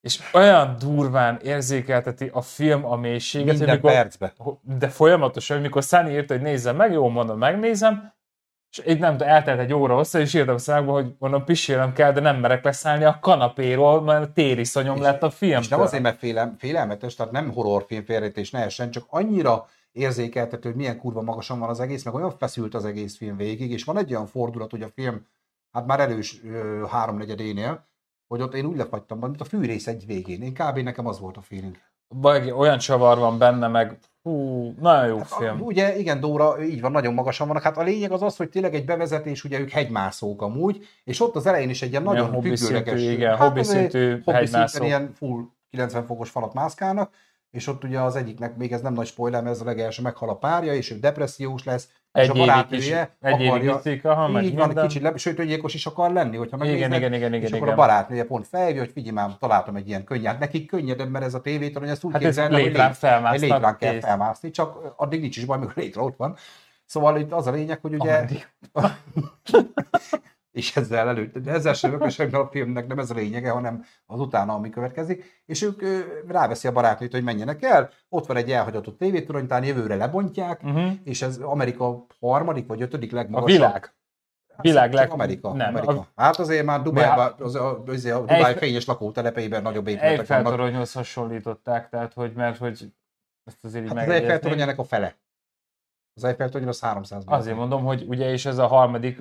És 0.01 0.21
olyan 0.33 0.77
durván 0.79 1.41
érzékelteti 1.43 2.31
a 2.33 2.41
film 2.41 2.85
a 2.85 2.97
mélységet, 2.97 3.49
hogy 3.49 3.57
minden 3.59 3.75
mikor, 3.75 3.91
percbe. 3.91 4.33
de 4.63 4.89
folyamatosan, 4.89 5.61
mikor 5.61 5.83
Sunny 5.83 6.11
írta, 6.11 6.35
hogy 6.35 6.43
nézzem 6.43 6.77
meg, 6.77 6.93
jó, 6.93 7.09
mondom, 7.09 7.39
megnézem, 7.39 8.13
és 8.71 8.83
így 8.87 8.99
nem 8.99 9.13
tudom, 9.17 9.29
eltelt 9.29 9.59
egy 9.61 9.73
óra 9.73 9.95
hosszá, 9.95 10.19
és 10.19 10.35
írtam 10.35 10.55
a 10.55 10.59
számába, 10.59 10.93
hogy 10.93 11.15
mondom, 11.19 11.45
pisélem 11.45 11.93
kell, 11.93 12.13
de 12.13 12.21
nem 12.21 12.37
merek 12.37 12.65
leszállni 12.65 13.05
a 13.05 13.19
kanapéról, 13.21 14.03
mert 14.03 14.31
tériszonyom 14.31 14.97
És- 14.97 15.03
lett 15.03 15.23
a 15.23 15.31
film. 15.31 15.61
És 15.61 15.69
nem 15.69 15.81
azért, 15.81 16.03
mert 16.03 16.19
félem, 16.19 16.57
félelmetes, 16.59 17.15
tehát 17.15 17.33
nem 17.33 17.53
horrorfilm 17.53 18.05
félretés, 18.05 18.51
ne 18.51 18.65
essen, 18.65 18.91
csak 18.91 19.05
annyira 19.09 19.67
érzékeltető, 19.93 20.69
hogy 20.69 20.79
milyen 20.79 20.99
kurva 20.99 21.23
magasan 21.23 21.59
van 21.59 21.69
az 21.69 21.81
egész, 21.81 22.05
meg 22.05 22.15
olyan 22.15 22.31
feszült 22.39 22.75
az 22.75 22.85
egész 22.85 23.17
film 23.17 23.37
végig, 23.37 23.71
és 23.71 23.85
van 23.85 23.99
egy 23.99 24.11
olyan 24.11 24.27
fordulat, 24.27 24.71
hogy 24.71 24.83
a 24.83 24.89
film, 24.95 25.27
hát 25.73 25.87
már 25.87 26.01
erős 26.01 26.41
ö, 26.45 26.85
háromnegyedénél, 26.91 27.89
hogy 28.27 28.41
ott 28.41 28.55
én 28.55 28.65
úgy 28.65 28.77
lefagytam, 28.77 29.19
mint 29.19 29.41
a 29.41 29.45
fűrész 29.45 29.87
egy 29.87 30.07
végén. 30.07 30.43
Én 30.43 30.55
kb. 30.55 30.79
nekem 30.79 31.07
az 31.07 31.21
volt 31.21 31.37
a 31.37 31.41
feeling. 31.41 31.77
Baj, 32.21 32.51
olyan 32.51 32.79
csavar 32.79 33.19
van 33.19 33.39
benne, 33.39 33.69
meg 33.69 33.99
hú, 34.23 34.75
nagyon 34.81 35.07
jó 35.07 35.19
A- 35.19 35.25
film. 35.25 35.61
Ugye, 35.61 35.99
igen, 35.99 36.21
Dóra, 36.21 36.63
így 36.63 36.81
van, 36.81 36.93
nagyon 36.93 37.15
magasan 37.15 37.47
vannak. 37.47 37.63
Hát 37.63 37.77
a 37.77 37.83
lényeg 37.83 38.13
az 38.13 38.23
az, 38.23 38.37
hogy 38.37 38.49
tényleg 38.49 38.75
egy 38.75 38.85
bevezetés, 38.85 39.45
ugye 39.45 39.59
ők 39.59 39.71
hegymászók 39.71 40.43
amúgy, 40.43 40.87
és 41.05 41.21
ott 41.21 41.37
az 41.37 41.47
elején 41.47 41.71
is 41.71 41.83
egy 41.83 41.91
ilyen 41.91 42.03
nagyon 42.03 42.31
hobbi 42.31 42.57
függőleges... 42.57 43.01
szintű, 43.01 43.15
igen, 43.15 43.31
hát 43.31 43.39
hobbi 43.39 43.63
szintű 43.63 44.11
hobbi 44.11 44.33
hegymászó. 44.33 44.67
szinten 44.67 44.89
ilyen 44.89 45.13
full 45.15 45.45
90 45.71 46.07
fokos 46.07 46.31
falat 46.31 46.55
mászkálnak, 46.55 47.15
és 47.51 47.67
ott 47.67 47.85
ugye 47.85 48.01
az 48.01 48.17
egyiknek, 48.17 48.57
még 48.57 48.73
ez 48.73 48.81
nem 48.81 48.93
nagy 48.93 49.07
spoiler, 49.07 49.43
mert 49.43 49.55
ez 49.55 49.61
a 49.61 49.65
legelső 49.65 50.03
meghal 50.03 50.29
a 50.29 50.37
párja, 50.37 50.75
és 50.75 50.91
ő 50.91 50.99
depressziós 50.99 51.65
lesz, 51.65 51.89
és 52.13 52.23
Egy 52.23 52.31
a 52.31 52.33
évig 52.33 52.41
is, 52.43 52.47
barátnője 52.47 53.17
egy 53.21 53.47
akarja, 53.47 53.75
viszik, 53.83 54.05
aha, 54.05 54.43
így 54.43 54.57
van, 54.57 54.67
minden. 54.67 54.87
kicsit 54.87 55.03
le, 55.03 55.17
sőt, 55.17 55.39
öngyilkos 55.39 55.75
is 55.75 55.87
akar 55.87 56.13
lenni, 56.13 56.37
hogyha 56.37 56.57
Igen, 56.57 56.69
megnézed, 56.69 56.93
igen, 56.93 57.13
igen, 57.13 57.33
és 57.33 57.39
igen, 57.39 57.53
akkor 57.53 57.67
igen. 57.67 57.73
a 57.73 57.77
barátnője 57.77 58.25
pont 58.25 58.47
felhívja, 58.47 58.81
hogy 58.81 58.91
figyelj 58.93 59.29
találtam 59.39 59.77
egy 59.77 59.89
ilyen 59.89 60.05
könnyed. 60.05 60.39
Nekik 60.39 60.67
könnyedebb, 60.67 61.11
mert 61.11 61.25
ez 61.25 61.35
a 61.35 61.41
tévétorony, 61.41 61.89
ezt 61.89 62.05
úgy 62.05 62.13
Hát 62.13 62.23
képzelni, 62.23 62.55
hogy 62.55 62.63
létrán 62.63 62.87
lét- 62.89 62.97
felmásznak, 62.99 63.35
egy 63.35 63.41
létrán 63.41 63.77
kell 63.77 63.93
kész. 63.93 64.05
felmászni, 64.05 64.51
csak 64.51 64.93
addig 64.97 65.21
nincs 65.21 65.37
is 65.37 65.45
baj, 65.45 65.57
amikor 65.57 65.77
létre 65.77 66.01
ott 66.03 66.17
van. 66.17 66.37
Szóval 66.85 67.19
itt 67.19 67.33
az 67.33 67.47
a 67.47 67.51
lényeg, 67.51 67.79
hogy 67.83 67.95
ugye... 67.95 68.25
És 70.53 70.77
ezzel 70.77 71.09
előtt, 71.09 71.39
de 71.39 71.51
ezzel 71.53 71.73
sem 71.73 71.99
a 72.33 72.47
filmnek 72.51 72.87
nem 72.87 72.99
ez 72.99 73.11
a 73.11 73.15
lényege, 73.15 73.51
hanem 73.51 73.85
az 74.07 74.21
utána, 74.21 74.55
ami 74.55 74.71
következik, 74.71 75.43
és 75.47 75.63
ők 75.63 75.83
ráveszi 76.29 76.69
a 76.69 76.73
barátnőt, 76.73 77.13
hogy 77.13 77.23
menjenek 77.23 77.63
el, 77.63 77.91
ott 78.09 78.27
van 78.27 78.37
egy 78.37 78.51
elhagyatott 78.51 78.99
tévétorony, 78.99 79.47
talán 79.47 79.65
jövőre 79.65 79.95
lebontják, 79.97 80.63
Uh-huh. 80.63 80.91
és 81.05 81.23
ez 81.23 81.37
Amerika 81.37 82.07
harmadik 82.21 82.67
vagy 82.67 82.83
ötödik 82.83 83.13
A 83.13 83.17
legmagasabb. 83.17 83.49
világ. 83.57 83.93
világ 84.61 84.91
Csak 84.91 84.99
leg- 85.01 85.11
Amerika. 85.13 85.53
nem, 85.53 85.69
Amerika. 85.75 85.93
a- 85.93 86.07
Hát 86.23 86.39
azért 86.39 86.65
már 86.65 86.83
Dubájban, 86.83 87.35
az, 87.39 87.55
a, 87.55 87.83
az, 87.87 88.05
a 88.05 88.19
Dubáj 88.19 88.37
Eiffel- 88.37 88.59
fényes 88.59 88.85
lakótelepeiben 88.85 89.63
nagyobb 89.63 89.87
épületek 89.87 90.17
vannak. 90.17 90.31
Eiffel-toronyhoz 90.31 90.93
hasonlították, 90.93 91.89
tehát 91.89 92.13
hogy, 92.13 92.33
mert 92.33 92.57
hogy 92.59 92.93
ezt 93.45 93.65
azért 93.65 93.85
így 93.85 93.91
Hát 93.91 93.99
az 93.99 94.03
Eiffel 94.13 94.19
torony 94.21 94.31
megjegyezném. 94.31 94.69
ennek 94.69 94.79
a 94.79 94.85
fele. 94.85 95.15
Az 96.15 96.25
Eiffel 96.25 96.49
torony 96.49 96.69
az 96.69 96.81
300 96.81 97.25
méter. 97.25 97.39
Azért 97.41 97.57
mondom, 97.57 97.85
hogy 97.85 98.05
ugye 98.09 98.31
és 98.33 98.47
ez 98.47 98.59
a 98.59 98.67
harmadik 98.67 99.19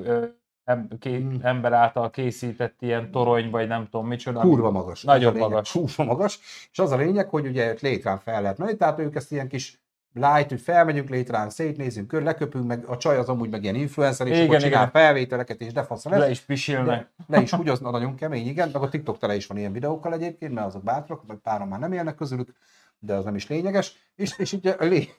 ö, 0.69 0.71
em, 0.71 0.87
ké, 0.99 1.17
Mm. 1.17 1.35
ember 1.41 1.73
által 1.73 2.09
készített 2.09 2.75
ilyen 2.79 3.11
torony, 3.11 3.49
vagy 3.49 3.67
nem 3.67 3.87
tudom 3.89 4.07
micsoda. 4.07 4.39
Kurva 4.39 4.71
magas. 4.71 5.03
Nagyon 5.03 5.37
magas. 5.37 5.71
Kurva 5.71 6.03
magas. 6.03 6.39
És 6.71 6.79
az 6.79 6.91
a 6.91 6.97
lényeg, 6.97 7.29
hogy 7.29 7.47
ugye 7.47 7.75
létrán 7.79 8.17
fel 8.19 8.41
lehet 8.41 8.57
menni, 8.57 8.75
tehát 8.75 8.99
ők 8.99 9.15
ezt 9.15 9.31
ilyen 9.31 9.47
kis 9.47 9.81
light, 10.13 10.49
hogy 10.49 10.61
felmegyünk 10.61 11.09
létrán, 11.09 11.49
szétnézünk, 11.49 12.07
kör, 12.07 12.23
leköpünk, 12.23 12.65
meg 12.67 12.85
a 12.85 12.97
csaj 12.97 13.17
az 13.17 13.29
amúgy 13.29 13.49
meg 13.49 13.63
ilyen 13.63 13.75
influencer, 13.75 14.27
és 14.27 14.33
Igen, 14.33 14.45
akkor 14.45 14.59
csinál 14.59 14.87
igen. 14.87 14.89
felvételeket, 14.91 15.61
és 15.61 15.73
de 15.73 15.83
fasz 15.83 16.05
lesz. 16.05 16.19
Le 16.19 16.29
is 16.29 16.39
pisilnek. 16.39 17.09
Le 17.27 17.41
is 17.41 17.53
úgy, 17.53 17.69
az 17.69 17.79
nagyon 17.79 18.15
kemény, 18.15 18.47
igen, 18.47 18.69
meg 18.73 18.81
a 18.81 18.89
TikTok 18.89 19.17
tele 19.17 19.35
is 19.35 19.47
van 19.47 19.57
ilyen 19.57 19.71
videókkal 19.71 20.13
egyébként, 20.13 20.53
mert 20.53 20.67
azok 20.67 20.83
bátrak, 20.83 21.27
meg 21.27 21.37
páran 21.37 21.67
már 21.67 21.79
nem 21.79 21.91
élnek 21.91 22.15
közülük, 22.15 22.53
de 22.99 23.13
az 23.13 23.23
nem 23.23 23.35
is 23.35 23.47
lényeges. 23.47 23.95
És, 24.15 24.33
és 24.37 24.53
ugye 24.53 24.71
a 24.71 24.85
lé... 24.85 25.09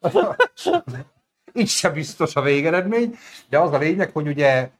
így 1.54 1.68
sem 1.68 1.92
biztos 1.92 2.36
a 2.36 2.40
végeredmény, 2.40 3.16
de 3.48 3.58
az 3.58 3.72
a 3.72 3.78
lényeg, 3.78 4.10
hogy 4.12 4.26
ugye 4.26 4.70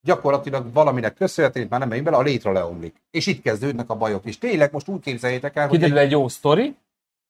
gyakorlatilag 0.00 0.72
valaminek 0.72 1.14
köszönhetően, 1.14 1.66
már 1.70 1.80
nem 1.80 1.88
megyünk 1.88 2.06
bele, 2.06 2.18
a 2.18 2.22
létre 2.22 2.52
leomlik. 2.52 3.02
És 3.10 3.26
itt 3.26 3.42
kezdődnek 3.42 3.90
a 3.90 3.94
bajok. 3.94 4.24
És 4.24 4.38
tényleg 4.38 4.72
most 4.72 4.88
úgy 4.88 5.00
képzeljétek 5.00 5.56
el, 5.56 5.68
hogy 5.68 5.78
Kiderül 5.78 5.98
egy... 5.98 6.04
egy 6.04 6.10
jó 6.10 6.28
sztori, 6.28 6.76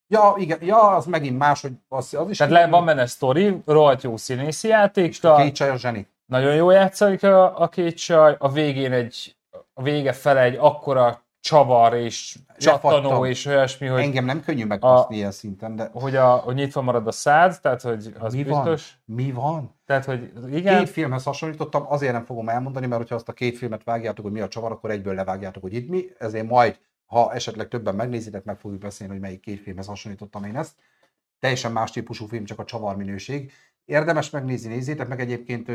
ja, 0.08 0.34
igen, 0.36 0.58
ja, 0.62 0.88
az 0.88 1.06
megint 1.06 1.38
más, 1.38 1.60
hogy 1.60 1.72
az, 1.88 2.14
az 2.14 2.30
is 2.30 2.36
tehát 2.36 2.52
le, 2.52 2.66
van 2.66 2.84
benne 2.84 3.06
sztori, 3.06 3.62
rohadt 3.66 4.02
jó 4.02 4.16
színészi 4.16 4.68
játék, 4.68 5.24
a 5.24 5.36
két 5.36 5.54
csaj 5.54 5.68
a 5.68 5.76
zseni. 5.76 6.06
nagyon 6.26 6.54
jó 6.54 6.70
játszik 6.70 7.22
a, 7.22 7.60
a 7.60 7.68
két 7.68 7.96
csaj, 7.96 8.36
a 8.38 8.52
végén 8.52 8.92
egy, 8.92 9.36
a 9.74 9.82
vége 9.82 10.12
fele 10.12 10.40
egy 10.40 10.56
akkora 10.58 11.23
csavar 11.44 11.94
és 11.94 12.38
csattanó 12.58 12.96
Lefagytam. 12.96 13.24
és 13.24 13.46
olyasmi, 13.46 13.86
hogy, 13.86 14.00
Engem 14.00 14.24
nem 14.24 14.42
könnyű 14.42 14.64
megbaszni 14.64 15.16
ilyen 15.16 15.30
szinten, 15.30 15.76
de 15.76 15.90
hogy, 15.92 16.16
a, 16.16 16.30
hogy 16.30 16.54
nyitva 16.54 16.82
marad 16.82 17.06
a 17.06 17.12
szád, 17.12 17.60
tehát 17.60 17.82
hogy 17.82 18.14
az 18.18 18.34
mi 18.34 18.42
biztos. 18.42 18.98
van? 19.04 19.16
Mi 19.16 19.32
van? 19.32 19.74
Tehát, 19.86 20.04
hogy 20.04 20.32
igen, 20.50 20.78
Két 20.78 20.88
filmhez 20.88 21.24
hasonlítottam, 21.24 21.84
azért 21.88 22.12
nem 22.12 22.24
fogom 22.24 22.48
elmondani, 22.48 22.86
mert 22.86 23.00
hogyha 23.00 23.14
azt 23.14 23.28
a 23.28 23.32
két 23.32 23.56
filmet 23.56 23.84
vágjátok, 23.84 24.24
hogy 24.24 24.34
mi 24.34 24.40
a 24.40 24.48
csavar, 24.48 24.72
akkor 24.72 24.90
egyből 24.90 25.14
levágjátok, 25.14 25.62
hogy 25.62 25.74
itt 25.74 25.88
mi, 25.88 26.04
ezért 26.18 26.48
majd, 26.48 26.78
ha 27.06 27.32
esetleg 27.32 27.68
többen 27.68 27.94
megnézitek, 27.94 28.44
meg 28.44 28.58
fogjuk 28.58 28.80
beszélni, 28.80 29.12
hogy 29.12 29.22
melyik 29.22 29.40
két 29.40 29.60
filmhez 29.60 29.86
hasonlítottam 29.86 30.44
én 30.44 30.56
ezt. 30.56 30.74
Teljesen 31.38 31.72
más 31.72 31.90
típusú 31.90 32.26
film, 32.26 32.44
csak 32.44 32.58
a 32.58 32.64
csavar 32.64 32.96
minőség. 32.96 33.52
Érdemes 33.84 34.30
megnézni, 34.30 34.68
nézzétek 34.68 35.08
meg 35.08 35.20
egyébként 35.20 35.68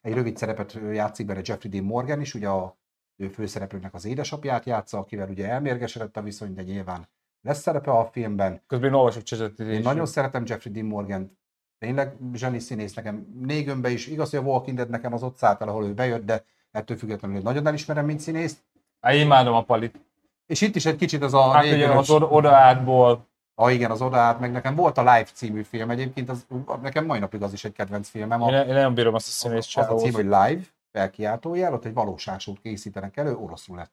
egy 0.00 0.14
rövid 0.14 0.36
szerepet 0.36 0.78
játszik 0.92 1.26
benne 1.26 1.40
Jeffrey 1.44 1.70
Dean 1.70 1.84
Morgan 1.84 2.20
is, 2.20 2.34
ugye 2.34 2.48
a 2.48 2.76
ő 3.16 3.28
főszereplőnek 3.28 3.94
az 3.94 4.04
édesapját 4.04 4.64
játsza, 4.64 4.98
akivel 4.98 5.28
ugye 5.28 5.48
elmérgesedett 5.48 6.16
a 6.16 6.22
viszony, 6.22 6.54
de 6.54 6.62
nyilván 6.62 7.08
lesz 7.42 7.60
szerepe 7.60 7.90
a 7.90 8.04
filmben. 8.12 8.62
közben 8.66 8.88
én 8.88 8.94
olvasok. 8.94 9.22
Én 9.58 9.80
nagyon 9.82 10.06
szeretem 10.06 10.42
Jeffrey 10.46 10.72
Dean 10.72 10.86
Morgan. 10.86 11.38
Tényleg 11.78 12.16
zseni 12.34 12.58
színész 12.58 12.94
nekem. 12.94 13.26
Négönbe 13.42 13.90
is. 13.90 14.06
Igaz, 14.06 14.30
hogy 14.30 14.38
a 14.38 14.42
Walking 14.42 14.76
Dead 14.76 14.90
nekem 14.90 15.12
az 15.12 15.22
ott 15.22 15.36
szállt 15.36 15.60
el, 15.60 15.68
ahol 15.68 15.84
ő 15.84 15.94
bejött, 15.94 16.24
de 16.24 16.44
ettől 16.70 16.96
függetlenül 16.96 17.40
nagyon 17.42 17.66
elismerem, 17.66 18.04
mint 18.04 18.20
színészt. 18.20 18.58
Á, 19.00 19.14
imádom 19.14 19.54
a 19.54 19.62
palit. 19.62 20.00
És 20.46 20.60
itt 20.60 20.76
is 20.76 20.86
egy 20.86 20.96
kicsit 20.96 21.22
az 21.22 21.34
a 21.34 21.50
Hát 21.50 21.64
ugye 21.64 21.72
négönös- 21.72 21.98
az 21.98 22.10
oda, 22.10 22.26
odaátból, 22.28 23.26
Ah, 23.58 23.74
igen, 23.74 23.90
az 23.90 24.02
odaát, 24.02 24.40
meg 24.40 24.52
nekem 24.52 24.74
volt 24.74 24.98
a 24.98 25.00
Live 25.00 25.24
című 25.32 25.62
film 25.62 25.90
egyébként, 25.90 26.28
az, 26.28 26.46
nekem 26.82 27.04
mai 27.06 27.18
napig 27.18 27.42
az 27.42 27.52
is 27.52 27.64
egy 27.64 27.72
kedvenc 27.72 28.08
filmem. 28.08 28.42
A, 28.42 28.50
én, 28.50 28.66
én 28.68 28.74
nagyon 28.74 28.94
bírom 28.94 29.14
azt 29.14 29.26
a 29.28 29.30
színész 29.30 29.76
az 29.76 29.88
a 29.88 29.94
cím, 29.94 30.12
hogy 30.12 30.24
Live, 30.24 30.60
felkiáltójel, 30.96 31.72
ott 31.72 31.84
egy 31.84 31.94
valóságsót 31.94 32.60
készítenek 32.60 33.16
elő, 33.16 33.34
oroszul 33.34 33.76
lett. 33.76 33.92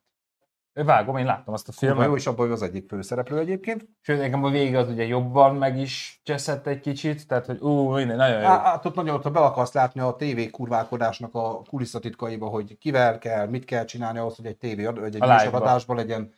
Vágom, 0.72 1.16
én 1.16 1.24
láttam 1.24 1.54
azt 1.54 1.68
a 1.68 1.72
Filmet. 1.72 1.96
filmet. 1.96 2.12
Jó, 2.12 2.20
és 2.20 2.26
abban 2.26 2.50
az 2.50 2.62
egyik 2.62 2.88
főszereplő 2.88 3.38
egyébként. 3.38 3.88
Sőt, 4.00 4.18
nekem 4.18 4.44
a 4.44 4.50
végig 4.50 4.74
az 4.74 4.88
ugye 4.88 5.04
jobban 5.04 5.56
meg 5.56 5.78
is 5.78 6.20
cseszett 6.22 6.66
egy 6.66 6.80
kicsit, 6.80 7.26
tehát 7.26 7.46
hogy 7.46 7.60
ú, 7.60 7.94
minden 7.94 8.16
nagyon 8.16 8.40
jó. 8.40 8.46
Hát 8.46 8.84
ott 8.84 8.94
nagyon, 8.94 9.14
ott 9.14 9.32
be 9.32 9.40
akarsz 9.40 9.72
látni 9.72 10.00
a 10.00 10.16
tévé 10.16 10.50
kurválkodásnak 10.50 11.34
a 11.34 11.62
kulisszatitkaiba, 11.62 12.46
hogy 12.46 12.78
kivel 12.78 13.18
kell, 13.18 13.46
mit 13.46 13.64
kell 13.64 13.84
csinálni 13.84 14.18
ahhoz, 14.18 14.36
hogy 14.36 14.46
egy 14.46 14.56
tévé 14.56 14.86
vagy 14.86 15.14
egy 15.14 15.28
műsoradásban 15.28 15.96
legyen. 15.96 16.32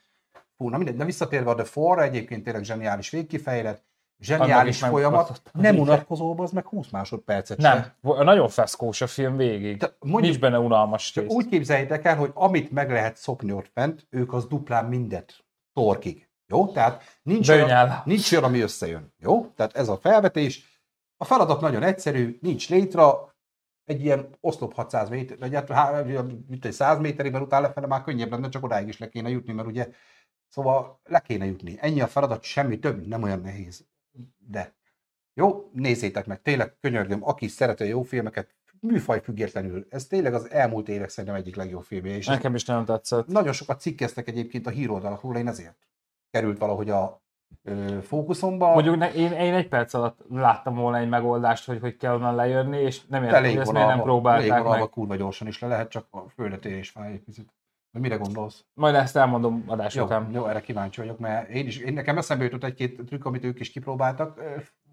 Fú, 0.56 0.68
na 0.68 0.76
mindegy, 0.76 0.96
de 0.96 1.04
visszatérve 1.04 1.50
a 1.50 1.54
The 1.54 1.64
Four, 1.64 1.98
egyébként 1.98 2.44
tényleg 2.44 2.64
zseniális 2.64 3.10
végkifejlet, 3.10 3.84
zseniális 4.18 4.82
is 4.82 4.88
folyamat, 4.88 5.42
nem 5.52 5.78
unatkozóbb, 5.78 6.38
az 6.38 6.50
meg 6.50 6.66
20 6.66 6.90
másodpercet 6.90 7.58
Nem, 7.58 7.76
se. 7.82 7.96
vo- 8.00 8.24
nagyon 8.24 8.48
feszkós 8.48 9.00
a 9.00 9.06
film 9.06 9.36
végig. 9.36 9.78
Te- 9.78 9.96
Nincs 10.00 10.12
Mondjuk, 10.12 10.38
benne 10.40 10.58
unalmas 10.58 11.14
rész. 11.14 11.30
úgy 11.32 11.46
képzeljétek 11.48 12.04
el, 12.04 12.16
hogy 12.16 12.30
amit 12.34 12.70
meg 12.70 12.90
lehet 12.90 13.16
szopni 13.16 13.52
ott 13.52 13.70
fent, 13.74 14.06
ők 14.10 14.32
az 14.32 14.46
duplán 14.46 14.84
mindet 14.84 15.44
torkig. 15.72 16.28
Jó? 16.48 16.72
Tehát 16.72 17.02
nincs 17.22 17.48
olyan, 17.48 18.02
nincs 18.04 18.32
olyan, 18.32 18.44
ami 18.44 18.60
összejön. 18.60 19.14
Jó? 19.18 19.46
Tehát 19.46 19.76
ez 19.76 19.88
a 19.88 19.96
felvetés. 19.96 20.80
A 21.16 21.24
feladat 21.24 21.60
nagyon 21.60 21.82
egyszerű, 21.82 22.38
nincs 22.40 22.68
létre, 22.68 23.02
egy 23.84 24.04
ilyen 24.04 24.28
oszlop 24.40 24.74
600 24.74 25.08
méter, 25.08 25.38
vagy 25.38 25.54
hát 25.54 25.68
há- 25.70 26.04
mint 26.48 26.64
egy 26.64 26.72
100 26.72 26.98
méterig, 26.98 27.32
mert 27.32 27.44
utána 27.44 27.66
lefele 27.66 27.86
már 27.86 28.02
könnyebb 28.02 28.30
lenne, 28.30 28.48
csak 28.48 28.64
odáig 28.64 28.88
is 28.88 28.98
le 28.98 29.08
kéne 29.08 29.28
jutni, 29.28 29.52
mert 29.52 29.68
ugye, 29.68 29.88
szóval 30.48 31.00
le 31.04 31.20
kéne 31.20 31.44
jutni. 31.44 31.76
Ennyi 31.80 32.00
a 32.00 32.06
feladat, 32.06 32.42
semmi 32.42 32.78
több, 32.78 33.06
nem 33.06 33.22
olyan 33.22 33.40
nehéz. 33.40 33.86
De 34.48 34.74
jó, 35.34 35.70
nézzétek 35.72 36.26
meg, 36.26 36.42
tényleg 36.42 36.76
könyörgöm, 36.80 37.24
aki 37.24 37.48
szereti 37.48 37.82
a 37.82 37.86
jó 37.86 38.02
filmeket, 38.02 38.54
műfaj 38.80 39.20
függetlenül, 39.22 39.86
ez 39.90 40.06
tényleg 40.06 40.34
az 40.34 40.50
elmúlt 40.50 40.88
évek 40.88 41.08
szerintem 41.08 41.34
egyik 41.40 41.56
legjobb 41.56 41.82
filmje, 41.82 42.16
és 42.16 42.26
Nekem 42.26 42.54
is 42.54 42.64
nagyon 42.64 42.84
tetszett. 42.84 43.26
nagyon 43.26 43.52
sokat 43.52 43.80
cikkeztek 43.80 44.28
egyébként 44.28 44.66
a 44.66 44.70
híroldalakról, 44.70 45.36
én 45.36 45.48
ezért 45.48 45.76
került 46.30 46.58
valahogy 46.58 46.90
a 46.90 47.22
ö, 47.62 47.98
fókuszomba. 48.02 48.72
Mondjuk 48.72 48.96
ne, 48.96 49.12
én, 49.12 49.32
én 49.32 49.54
egy 49.54 49.68
perc 49.68 49.94
alatt 49.94 50.18
láttam 50.28 50.74
volna 50.74 50.98
egy 50.98 51.08
megoldást, 51.08 51.66
hogy 51.66 51.80
hogy 51.80 51.96
kell 51.96 52.14
onnan 52.14 52.34
lejönni, 52.34 52.80
és 52.80 53.06
nem 53.06 53.24
értem, 53.24 53.44
hogy 53.44 53.56
ezt 53.56 53.72
miért 53.72 53.88
nem 53.88 54.02
próbálták 54.02 54.64
meg. 54.64 54.88
kurva 54.88 55.16
gyorsan 55.16 55.46
is 55.46 55.58
le 55.58 55.68
lehet, 55.68 55.90
csak 55.90 56.06
a 56.10 56.28
földetés 56.28 56.90
fáj 56.90 57.12
egy 57.12 57.22
picit. 57.22 57.52
Mire 57.90 58.16
gondolsz? 58.16 58.64
Majd 58.74 58.94
ezt 58.94 59.16
elmondom 59.16 59.64
adás 59.66 59.94
Jó, 59.94 60.04
után. 60.04 60.30
jó, 60.32 60.46
erre 60.46 60.60
kíváncsi 60.60 61.00
vagyok, 61.00 61.18
mert 61.18 61.48
én 61.48 61.66
is, 61.66 61.76
én 61.78 61.92
nekem 61.92 62.18
eszembe 62.18 62.44
jutott 62.44 62.64
egy-két 62.64 63.02
trükk, 63.06 63.24
amit 63.24 63.44
ők 63.44 63.60
is 63.60 63.70
kipróbáltak. 63.70 64.40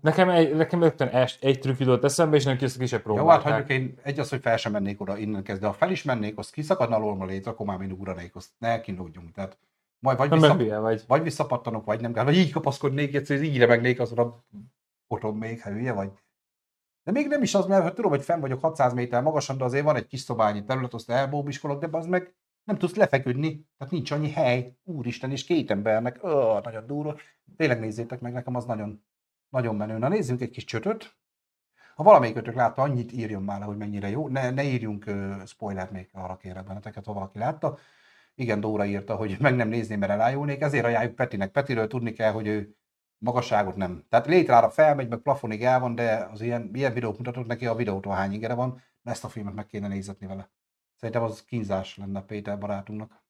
Nekem, 0.02 0.30
egy, 0.30 0.56
nekem 0.56 0.82
rögtön 0.82 1.08
egy 1.39 1.60
trükk 1.60 1.80
jutott 1.80 2.04
eszembe, 2.04 2.36
és 2.36 2.44
nem 2.44 2.58
ki 2.58 2.66
ki 2.78 2.86
se 2.86 3.02
Jó, 3.06 3.16
hát 3.16 3.16
próbálták. 3.16 3.54
hagyjuk 3.54 3.70
én 3.70 4.00
egy 4.04 4.20
az, 4.20 4.30
hogy 4.30 4.41
fel 4.41 4.58
sem 4.58 4.72
mennék 4.72 5.02
oda 5.02 5.18
innen 5.18 5.44
kezdve. 5.44 5.68
Ha 5.68 5.74
fel 5.74 5.91
is 5.91 6.04
mennék, 6.04 6.38
az 6.38 6.50
kiszakadna 6.50 6.96
alól 6.96 7.28
létre, 7.28 7.52
akkor 7.52 7.66
már 7.66 7.82
én 7.82 7.91
ugranék, 7.91 8.36
azt 8.36 8.50
ne 8.58 8.82
kínlódjunk. 8.82 9.32
Tehát 9.32 9.58
majd 10.00 10.18
vagy, 10.18 10.30
vissza, 10.30 10.56
hülye 10.56 10.78
vagy. 10.78 11.04
vagy 11.08 11.24
visszapattanok, 11.24 11.86
vagy 11.86 12.02
nem 12.02 12.14
kell, 12.14 12.24
vagy 12.24 12.38
így 12.38 12.52
kapaszkodnék, 12.52 13.16
egyszer 13.16 13.41
így 13.41 13.58
remegnék 13.58 14.00
azon 14.00 14.18
a 14.18 14.44
potom 15.08 15.38
még, 15.38 15.62
ha 15.62 15.70
hülye 15.70 15.94
vagy. 15.94 16.12
De 17.04 17.12
még 17.12 17.28
nem 17.28 17.41
is 17.41 17.56
az, 17.56 17.66
mert 17.66 17.96
tudom, 17.96 18.12
hogy 18.12 18.22
fenn 18.22 18.39
vagyok 18.39 18.62
600 18.62 18.94
méter 18.94 19.22
magasan, 19.22 19.58
de 19.58 19.64
azért 19.64 19.84
van 19.86 19.96
egy 19.96 20.08
kis 20.08 20.20
szobányi 20.20 20.64
terület, 20.64 20.94
azt 20.94 21.10
elbóbiskolok, 21.10 21.86
de 21.86 21.98
az 21.98 22.06
meg 22.06 22.34
nem 22.64 22.78
tudsz 22.78 22.95
lefeküdni, 22.95 23.68
tehát 23.78 23.93
nincs 23.93 24.11
annyi 24.11 24.32
hely, 24.32 24.76
úristen, 24.84 25.32
és 25.32 25.43
két 25.43 25.72
embernek, 25.72 26.24
ó, 26.24 26.59
nagyon 26.59 26.88
durva. 26.88 27.16
Tényleg 27.57 27.80
nézzétek 27.80 28.20
meg, 28.20 28.34
nekem 28.34 28.55
az 28.55 28.66
nagyon, 28.66 29.03
nagyon 29.49 29.76
menő. 29.76 29.97
Na 29.97 30.07
nézzünk 30.07 30.41
egy 30.41 30.49
kis 30.49 30.64
csötöt. 30.64 31.16
Ha 31.95 32.03
valamelyikötök 32.03 32.55
látta, 32.55 32.82
annyit 32.82 33.11
írjon 33.11 33.43
már 33.43 33.59
le, 33.59 33.66
hogy 33.66 33.78
mennyire 33.78 34.09
jó. 34.09 34.28
Ne, 34.28 34.49
ne 34.51 34.64
írjunk 34.64 35.05
uh, 35.07 35.45
spoilert 35.45 35.91
még 35.91 36.09
arra 36.11 36.38
kérek 36.38 36.66
benneteket, 36.66 37.05
ha 37.05 37.14
valaki 37.14 37.38
látta. 37.38 37.78
Igen, 38.36 38.59
Dóra 38.59 38.86
írta, 38.86 39.16
hogy 39.16 39.38
meg 39.39 39.55
nem 39.55 39.70
nézném, 39.70 39.99
mert 39.99 40.11
elájulnék, 40.11 40.61
ezért 40.61 40.86
ajánljuk 40.86 41.16
Petinek. 41.16 41.51
Petiről 41.51 41.88
tudni 41.88 42.11
kell, 42.11 42.32
hogy 42.32 42.47
ő 42.47 42.76
magasságot 43.18 43.76
nem. 43.76 44.05
Tehát 44.09 44.26
létrára 44.26 44.70
felmegy, 44.70 45.09
meg 45.09 45.20
plafonig 45.20 45.64
el 45.64 45.80
van, 45.80 45.95
de 45.95 46.28
az 46.32 46.41
ilyen, 46.41 46.70
ilyen 46.74 46.93
videót 46.93 47.18
mutatok 47.18 47.45
neki, 47.45 47.66
a 47.66 47.76
videótól 47.76 48.14
hány 48.14 48.34
ingere 48.34 48.53
van, 48.53 48.82
ezt 49.03 49.24
a 49.24 49.30
filmet 49.30 49.53
meg 49.53 49.66
kéne 49.66 49.88
nézetni 49.88 50.28
vele. 50.28 50.49
Szerintem 51.04 51.28
az 51.28 51.43
kínzás 51.43 51.97
lenne 51.97 52.22
Péter 52.22 52.58
barátunknak. 52.58 53.24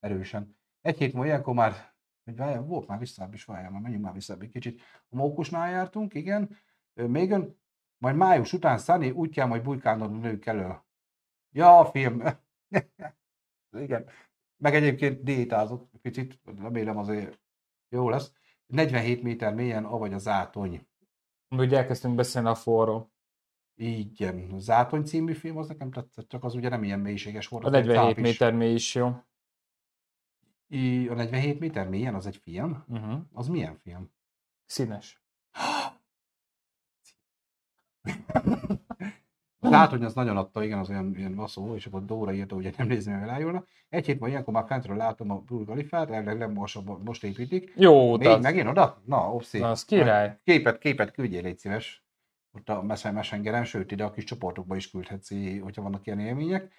Erősen. 0.00 0.56
Egy 0.80 0.98
hét 0.98 1.12
múlva 1.12 1.26
ilyenkor 1.26 1.54
már, 1.54 1.94
hogy 2.24 2.36
várjál, 2.36 2.62
volt 2.62 2.86
már 2.88 2.98
visszább 2.98 3.34
is, 3.34 3.44
várjál, 3.44 3.70
már 3.70 3.80
menjünk 3.80 4.04
már 4.04 4.12
visszább 4.12 4.42
egy 4.42 4.50
kicsit. 4.50 4.80
A 5.08 5.16
mókusnál 5.16 5.70
jártunk, 5.70 6.14
igen. 6.14 6.56
Még 6.94 7.30
ön, 7.30 7.58
majd 7.98 8.16
május 8.16 8.52
után 8.52 9.12
úgy 9.12 9.30
kell 9.30 9.46
majd 9.46 9.62
bujkálnod 9.62 10.12
a 10.12 10.16
nők 10.16 10.46
elől. 10.46 10.84
Ja, 11.50 11.78
a 11.78 11.84
film. 11.84 12.22
igen. 13.84 14.08
Meg 14.56 14.74
egyébként 14.74 15.22
diétázott 15.22 15.90
picit, 16.02 16.40
remélem 16.44 16.98
azért 16.98 17.40
jó 17.88 18.08
lesz. 18.08 18.32
47 18.66 19.22
méter 19.22 19.54
mélyen, 19.54 19.84
avagy 19.84 20.12
a 20.12 20.18
zátony. 20.18 20.86
Ugye 21.48 21.76
elkezdtünk 21.76 22.14
beszélni 22.14 22.48
a 22.48 22.54
forró. 22.54 23.13
Igen, 23.76 24.58
Zátony 24.58 25.04
című 25.04 25.32
film, 25.32 25.56
az 25.56 25.68
nekem 25.68 25.90
tetszett, 25.90 26.28
csak 26.28 26.44
az 26.44 26.54
ugye 26.54 26.68
nem 26.68 26.84
ilyen 26.84 27.00
mélységes 27.00 27.48
volt. 27.48 27.64
A 27.64 27.66
az 27.66 27.72
egy 27.74 27.86
47 27.86 28.14
táp 28.14 28.24
is. 28.24 28.30
méter 28.30 28.52
mély 28.54 28.74
is 28.74 28.94
jó. 28.94 29.16
I- 30.68 31.08
A 31.08 31.14
47 31.14 31.58
méter 31.60 31.88
mélyen, 31.88 32.14
az 32.14 32.26
egy 32.26 32.36
film? 32.36 32.84
Uh-huh. 32.88 33.20
Az 33.32 33.48
milyen 33.48 33.78
film? 33.82 34.10
Színes. 34.66 35.22
Zátony 39.60 40.04
az 40.04 40.14
nagyon 40.14 40.36
adta, 40.36 40.64
igen, 40.64 40.78
az 40.78 40.88
olyan 40.90 41.16
ilyen 41.16 41.34
vaszó, 41.34 41.74
és 41.74 41.86
akkor 41.86 42.04
Dóra 42.04 42.32
írta, 42.32 42.54
hogy 42.54 42.74
nem 42.76 42.86
nézni, 42.86 43.12
hogy 43.12 43.22
elájulna. 43.22 43.64
Egy 43.88 44.04
hét 44.06 44.14
múlva 44.14 44.28
ilyenkor 44.28 44.54
már 44.54 44.66
fentről 44.66 44.96
látom 44.96 45.30
a 45.30 45.38
Burj 45.40 45.64
Khalifát, 45.64 46.10
elvileg 46.10 46.38
nem 46.38 46.52
most, 46.52 46.80
most 47.04 47.24
építik. 47.24 47.72
Jó 47.76 48.16
Még 48.16 48.26
utat. 48.26 48.42
megint 48.42 48.68
oda? 48.68 49.02
Na, 49.04 49.32
opszi. 49.32 49.58
Na, 49.58 49.70
az 49.70 49.84
király. 49.84 50.38
Képet, 50.44 50.78
képet 50.78 51.10
küldjél, 51.10 51.42
légy 51.42 51.58
szíves. 51.58 52.03
Ott 52.54 52.68
a 52.68 52.82
Messengeren, 52.82 53.64
sőt 53.64 53.90
ide 53.92 54.04
a 54.04 54.10
kis 54.10 54.24
csoportokba 54.24 54.76
is 54.76 54.90
küldhetsz, 54.90 55.30
hogyha 55.62 55.82
vannak 55.82 56.06
ilyen 56.06 56.20
élmények. 56.20 56.72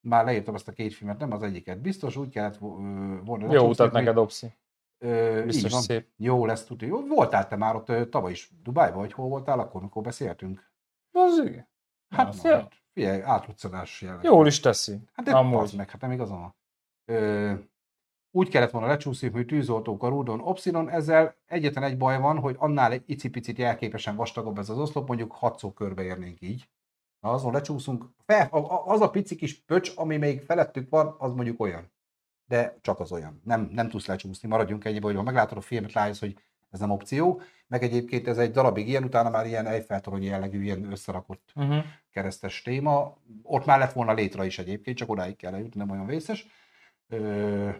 Már 0.00 0.24
leírtam 0.24 0.54
ezt 0.54 0.68
a 0.68 0.72
két 0.72 0.94
filmet, 0.94 1.18
nem 1.18 1.32
az 1.32 1.42
egyiket. 1.42 1.80
Biztos 1.80 2.16
úgy 2.16 2.28
kellett 2.28 2.56
volna. 3.24 3.52
Jó 3.52 3.68
utat 3.68 3.92
neked, 3.92 4.16
Opszi. 4.16 4.52
Ö, 4.98 5.42
Biztos 5.46 5.72
szép. 5.72 6.08
Jó 6.16 6.46
lesz, 6.46 6.64
tudja. 6.64 6.88
Jó, 6.88 7.06
voltál 7.06 7.48
te 7.48 7.56
már 7.56 7.76
ott 7.76 7.88
ö, 7.88 8.08
tavaly 8.08 8.30
is 8.30 8.50
Dubájban, 8.62 8.98
vagy 9.00 9.12
hol 9.12 9.28
voltál 9.28 9.58
akkor, 9.58 9.80
amikor 9.80 10.02
beszéltünk? 10.02 10.70
Az 11.12 11.42
igen. 11.46 11.68
Hát, 12.08 12.28
Az 12.28 12.42
hát 12.42 12.72
figyelj, 12.92 13.22
átruccanás 13.22 14.02
jelleg. 14.02 14.24
Jól 14.24 14.46
is 14.46 14.60
teszi. 14.60 14.98
Hát 15.12 15.26
de 15.26 15.32
Amúgy. 15.36 15.72
meg, 15.76 15.90
hát 15.90 16.00
nem 16.00 16.12
igazam. 16.12 16.54
Ö, 17.04 17.52
úgy 18.34 18.48
kellett 18.48 18.70
volna 18.70 18.86
lecsúszni, 18.86 19.28
hogy 19.30 19.46
tűzoltók 19.46 20.02
a 20.02 20.08
rúdon, 20.08 20.40
Opsinon, 20.40 20.90
ezzel 20.90 21.36
egyetlen 21.46 21.84
egy 21.84 21.96
baj 21.96 22.20
van, 22.20 22.38
hogy 22.38 22.56
annál 22.58 22.92
egy 22.92 23.02
icipicit 23.06 23.58
jelképesen 23.58 24.16
vastagabb 24.16 24.58
ez 24.58 24.68
az 24.68 24.78
oszlop, 24.78 25.06
mondjuk 25.08 25.32
hatszor 25.32 25.72
körbeérnénk 25.72 26.40
így. 26.40 26.68
Ha 27.20 27.30
azon 27.30 27.52
lecsúszunk, 27.52 28.04
fel, 28.26 28.48
az 28.84 29.00
a 29.00 29.10
pici 29.10 29.34
kis 29.36 29.62
pöcs, 29.64 29.92
ami 29.96 30.16
még 30.16 30.40
felettük 30.40 30.90
van, 30.90 31.14
az 31.18 31.32
mondjuk 31.32 31.60
olyan. 31.60 31.92
De 32.46 32.78
csak 32.80 33.00
az 33.00 33.12
olyan. 33.12 33.40
Nem, 33.44 33.70
nem 33.72 33.88
tudsz 33.88 34.06
lecsúszni, 34.06 34.48
maradjunk 34.48 34.84
ennyibe, 34.84 35.06
hogy 35.06 35.16
ha 35.16 35.22
meglátod 35.22 35.58
a 35.58 35.60
filmet, 35.60 35.92
rájössz, 35.92 36.20
hogy 36.20 36.36
ez 36.70 36.80
nem 36.80 36.90
opció. 36.90 37.40
Meg 37.66 37.82
egyébként 37.82 38.28
ez 38.28 38.38
egy 38.38 38.50
darabig 38.50 38.88
ilyen, 38.88 39.04
utána 39.04 39.30
már 39.30 39.46
ilyen 39.46 39.66
Eiffel-torony 39.66 40.22
jellegű, 40.22 40.62
ilyen 40.62 40.92
összerakott 40.92 41.52
Uh-huh. 41.54 41.84
keresztes 42.10 42.62
téma. 42.62 43.16
Ott 43.42 43.64
már 43.64 43.78
lett 43.78 43.92
volna 43.92 44.12
létre 44.12 44.44
is 44.44 44.58
egyébként, 44.58 44.96
csak 44.96 45.10
odáig 45.10 45.36
kell 45.36 45.52
eljutni, 45.54 45.80
nem 45.80 45.90
olyan 45.90 46.06
vészes. 46.06 46.46
Ö, 47.08 47.70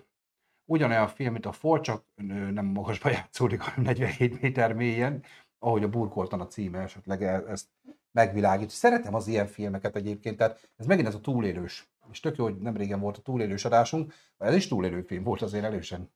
ugyanolyan 0.73 1.09
film, 1.09 1.33
mint 1.33 1.47
a 1.47 1.53
For, 1.53 1.81
csak 1.81 2.05
nem 2.53 2.65
magasba 2.67 3.11
játszódik, 3.11 3.61
hanem 3.61 3.83
47 3.83 4.41
méter 4.41 4.73
mélyen, 4.73 5.23
ahogy 5.59 5.83
a 5.83 5.89
burkoltan 5.89 6.41
a 6.41 6.47
címe 6.47 6.79
esetleg 6.79 7.23
e- 7.23 7.45
ezt 7.49 7.67
megvilágít. 8.13 8.71
Szeretem 8.71 9.15
az 9.15 9.27
ilyen 9.27 9.47
filmeket 9.47 9.97
egyébként, 9.97 10.37
tehát 10.37 10.73
ez 10.77 10.87
megint 10.87 11.09
ez 11.09 11.15
a 11.15 11.21
túlélős. 11.21 11.91
És 12.11 12.21
tök 12.21 12.37
jó, 12.37 12.45
hogy 12.45 12.57
nem 12.57 12.77
régen 12.77 13.01
volt 13.01 13.17
a 13.17 13.21
túlélős 13.21 13.65
adásunk, 13.65 14.13
ez 14.39 14.55
is 14.55 14.69
túlélő 14.69 15.03
film 15.03 15.23
volt 15.23 15.43
azért 15.43 15.65
elősen. 15.65 16.13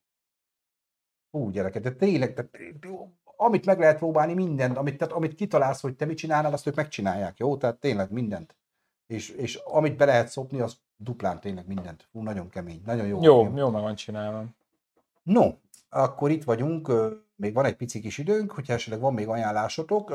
Hú, 1.31 1.51
gyerekek, 1.51 1.83
de 1.83 1.93
tényleg, 1.93 2.35
tehát, 2.35 2.51
amit 3.37 3.67
meg 3.67 3.79
lehet 3.79 3.99
próbálni, 3.99 4.35
mindent, 4.35 4.77
amit, 4.77 4.97
tehát, 4.97 5.15
amit 5.15 5.35
kitalálsz, 5.35 5.81
hogy 5.81 5.97
te 5.97 6.05
mit 6.05 6.17
csinálnál, 6.17 6.53
azt 6.53 6.67
ők 6.67 6.75
megcsinálják, 6.75 7.39
jó? 7.39 7.57
Tehát 7.57 7.79
tényleg 7.79 8.11
mindent. 8.11 8.57
És, 9.07 9.29
és 9.29 9.55
amit 9.55 9.97
be 9.97 10.05
lehet 10.05 10.29
szopni, 10.29 10.61
az 10.61 10.81
duplán 10.97 11.41
tényleg 11.41 11.67
mindent. 11.67 12.09
Hú, 12.13 12.23
nagyon 12.23 12.49
kemény, 12.49 12.83
nagyon 12.87 13.07
jó. 13.07 13.23
Jó, 13.23 13.53
jó 13.57 13.71
meg 13.71 13.83
van 13.83 13.95
csinálva. 13.95 14.45
No, 15.23 15.55
akkor 15.89 16.31
itt 16.31 16.45
vagyunk, 16.45 16.93
még 17.37 17.55
van 17.55 17.65
egy 17.65 17.77
pici 17.77 18.01
kis 18.01 18.19
időnk, 18.19 18.53
hogyha 18.53 18.73
esetleg 18.73 19.01
van 19.01 19.15
még 19.15 19.29
ajánlásotok. 19.29 20.15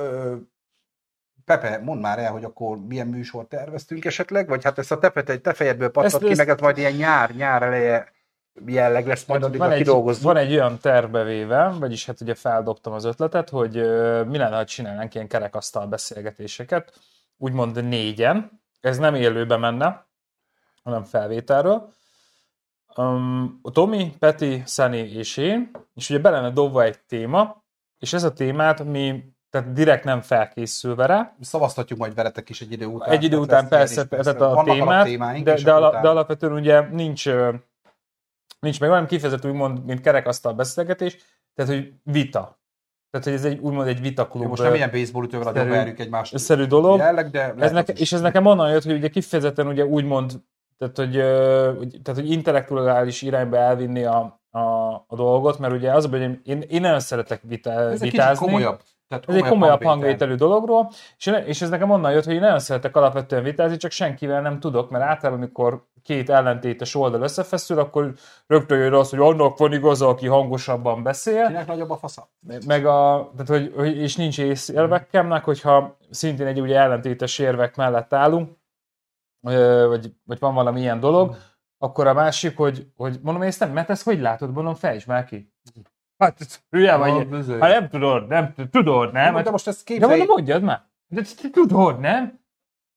Pepe, 1.45 1.79
mondd 1.83 2.01
már 2.01 2.19
el, 2.19 2.31
hogy 2.31 2.43
akkor 2.43 2.77
milyen 2.87 3.07
műsort 3.07 3.49
terveztünk 3.49 4.05
esetleg, 4.05 4.47
vagy 4.47 4.63
hát 4.63 4.77
ezt 4.77 4.91
a 4.91 4.99
tepet 4.99 5.29
egy 5.29 5.41
te 5.41 5.53
fejedből 5.53 5.89
pattat 5.91 6.13
Ezt- 6.13 6.23
ki, 6.23 6.29
ezt- 6.29 6.37
meg 6.37 6.49
ez 6.49 6.59
majd 6.59 6.77
ilyen 6.77 6.93
nyár, 6.93 7.35
nyár 7.35 7.63
eleje 7.63 8.11
jelleg 8.65 9.07
lesz, 9.07 9.25
majd 9.25 9.43
addigra 9.43 9.65
van, 9.67 9.73
egy, 10.09 10.21
van 10.21 10.37
egy 10.37 10.51
olyan 10.51 10.77
tervbevéve, 10.79 11.69
vagyis 11.79 12.05
hát 12.05 12.21
ugye 12.21 12.35
feldobtam 12.35 12.93
az 12.93 13.03
ötletet, 13.05 13.49
hogy 13.49 13.73
mi 14.27 14.37
lenne, 14.37 14.55
ha 14.55 14.65
csinálnánk 14.65 15.15
ilyen 15.15 15.27
kerekasztal 15.27 15.87
beszélgetéseket, 15.87 16.99
úgymond 17.37 17.87
négyen, 17.87 18.61
ez 18.81 18.97
nem 18.97 19.15
élőbe 19.15 19.57
menne, 19.57 20.05
hanem 20.83 21.03
felvételről. 21.03 21.93
Um, 22.95 23.59
a 23.61 23.71
Tomi, 23.71 24.13
Peti, 24.19 24.63
Sunny 24.65 24.93
és 24.93 25.37
én, 25.37 25.71
és 25.93 26.09
ugye 26.09 26.19
be 26.19 26.29
lenne 26.29 26.51
dobva 26.51 26.83
egy 26.83 26.99
téma, 26.99 27.63
és 27.99 28.13
ez 28.13 28.23
a 28.23 28.33
témát 28.33 28.83
mi 28.83 29.33
tehát 29.51 29.73
direkt 29.73 30.03
nem 30.03 30.21
felkészülve 30.21 31.05
rá, 31.05 31.35
Szavaztatjuk 31.41 31.99
majd 31.99 32.15
veletek 32.15 32.49
is 32.49 32.61
egy 32.61 32.71
idő 32.71 32.85
után. 32.85 33.09
egy 33.09 33.23
idő 33.23 33.37
után 33.37 33.67
persze, 33.67 34.05
persze. 34.05 34.33
tehát 34.33 34.57
a 34.57 34.63
témát, 34.63 35.43
de, 35.43 35.61
de, 35.61 35.73
ala, 35.73 36.01
de 36.01 36.09
alapvetően 36.09 36.53
ugye 36.53 36.81
nincs, 36.81 37.29
nincs 38.59 38.79
meg 38.79 38.89
olyan 38.89 39.05
kifejezett 39.05 39.45
úgymond, 39.45 39.85
mint 39.85 40.01
kerekasztal 40.01 40.53
beszélgetés, 40.53 41.17
tehát 41.55 41.71
hogy 41.71 41.93
vita. 42.03 42.59
Tehát, 43.09 43.25
hogy 43.25 43.35
ez 43.35 43.45
egy 43.45 43.59
úgymond 43.59 43.87
egy 43.87 44.01
vitaklub 44.01 44.45
most 44.45 44.61
nem 44.61 44.73
ilyen 44.73 44.91
baseball 44.91 45.23
ütővel 45.23 45.93
egymást. 45.97 46.37
szerű 46.37 46.65
dolog. 46.65 46.97
Jelleg, 46.97 47.29
de 47.29 47.53
Ez 47.57 47.71
neke, 47.71 47.93
és 47.93 48.11
ez 48.11 48.21
nekem 48.21 48.45
onnan 48.45 48.71
jött, 48.71 48.83
hogy 48.83 48.93
ugye 48.93 49.07
kifejezetten 49.07 49.67
ugye 49.67 49.85
úgymond, 49.85 50.41
tehát 50.81 50.97
hogy, 50.97 51.11
tehát, 52.01 52.19
hogy 52.19 52.31
intellektuális 52.31 53.21
irányba 53.21 53.57
elvinni 53.57 54.03
a, 54.03 54.41
a, 54.49 54.59
a 55.07 55.15
dolgot, 55.15 55.59
mert 55.59 55.73
ugye 55.73 55.91
az, 55.93 56.05
hogy 56.09 56.39
én, 56.43 56.63
én 56.69 56.81
nagyon 56.81 56.99
szeretek 56.99 57.41
vita, 57.43 57.71
Ez 57.71 58.01
vitázni. 58.01 58.45
komolyabb. 58.45 58.79
Tehát 59.07 59.29
Ez 59.29 59.35
egy 59.35 59.41
komolyabb 59.41 59.59
hangvétel. 59.83 59.89
hangvételű 59.91 60.35
dologról, 60.35 60.91
és, 61.17 61.31
és 61.45 61.61
ez 61.61 61.69
nekem 61.69 61.89
onnan 61.89 62.11
jött, 62.11 62.23
hogy 62.23 62.33
én 62.33 62.39
nagyon 62.39 62.59
szeretek 62.59 62.95
alapvetően 62.95 63.43
vitázni, 63.43 63.77
csak 63.77 63.91
senkivel 63.91 64.41
nem 64.41 64.59
tudok, 64.59 64.89
mert 64.89 65.03
általában, 65.03 65.41
amikor 65.41 65.85
két 66.03 66.29
ellentétes 66.29 66.95
oldal 66.95 67.21
összefeszül, 67.21 67.79
akkor 67.79 68.13
rögtön 68.47 68.79
jön 68.79 68.93
az, 68.93 69.09
hogy 69.09 69.19
annak 69.19 69.57
van 69.57 69.73
igaza, 69.73 70.07
aki 70.07 70.27
hangosabban 70.27 71.03
beszél, 71.03 71.45
Kinek 71.47 71.67
nagyobb 71.67 71.89
a 71.89 71.97
fasza? 71.97 72.29
meg 72.67 72.85
a, 72.85 73.31
tehát, 73.37 73.71
hogy, 73.75 73.97
és 73.97 74.15
nincs 74.15 74.39
észérvekemnek, 74.39 75.43
hogyha 75.43 75.97
szintén 76.09 76.47
egy 76.47 76.61
ugye 76.61 76.77
ellentétes 76.77 77.39
érvek 77.39 77.75
mellett 77.75 78.13
állunk, 78.13 78.59
vagy, 79.41 80.13
vagy 80.23 80.39
van 80.39 80.53
valami 80.53 80.79
ilyen 80.79 80.99
dolog, 80.99 81.35
akkor 81.77 82.07
a 82.07 82.13
másik, 82.13 82.57
hogy, 82.57 82.87
hogy 82.95 83.19
mondom, 83.21 83.41
én 83.41 83.47
ezt 83.47 83.59
nem, 83.59 83.71
mert 83.71 83.89
ezt 83.89 84.03
hogy 84.03 84.19
látod, 84.19 84.51
mondom, 84.53 84.73
fejtsd 84.73 85.07
már 85.07 85.25
ki. 85.25 85.53
Hát, 86.17 86.63
hülye 86.69 86.95
vagy. 86.95 87.27
bizony. 87.27 87.59
Hát 87.59 87.79
nem 87.79 87.89
tudod, 87.89 88.27
nem 88.27 88.53
tud- 88.53 88.69
tudod, 88.69 89.11
nem? 89.11 89.43
De 89.43 89.49
most 89.51 89.67
ezt 89.67 89.77
de 89.87 89.93
képzelj, 89.93 90.17
mondom, 90.17 90.35
mondjad 90.35 90.61
már. 90.61 90.83
De 91.07 91.21
tudod, 91.51 91.99
nem? 91.99 92.39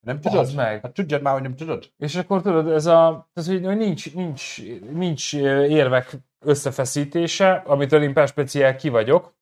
nem 0.07 0.21
tudod? 0.21 0.55
meg. 0.55 0.81
Hát 0.83 0.93
tudjad 0.93 1.23
már, 1.23 1.33
hogy 1.33 1.43
nem 1.43 1.57
tudod. 1.57 1.93
És 1.97 2.17
akkor 2.17 2.43
tudod, 2.43 2.69
ez 2.71 2.87
a, 2.87 3.29
ez, 3.33 3.47
hogy 3.47 3.65
hogy 3.65 3.77
nincs, 3.77 4.15
nincs, 4.15 4.63
nincs 4.93 5.35
érvek 5.35 6.17
összefeszítése, 6.45 7.53
amitől 7.67 8.03
én 8.03 8.13
perspeciál 8.13 8.77
ki 8.77 8.89
vagyok, 8.89 9.35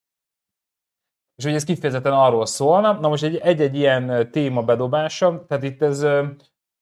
és 1.36 1.44
hogy 1.44 1.54
ez 1.54 1.64
kifejezetten 1.64 2.12
arról 2.12 2.46
szólna. 2.46 2.92
Na 2.92 3.08
most 3.08 3.22
egy- 3.24 3.36
egy-egy 3.36 3.76
ilyen 3.76 4.30
téma 4.30 4.62
bedobása, 4.62 5.44
tehát 5.46 5.62
itt 5.62 5.82
ez 5.82 6.06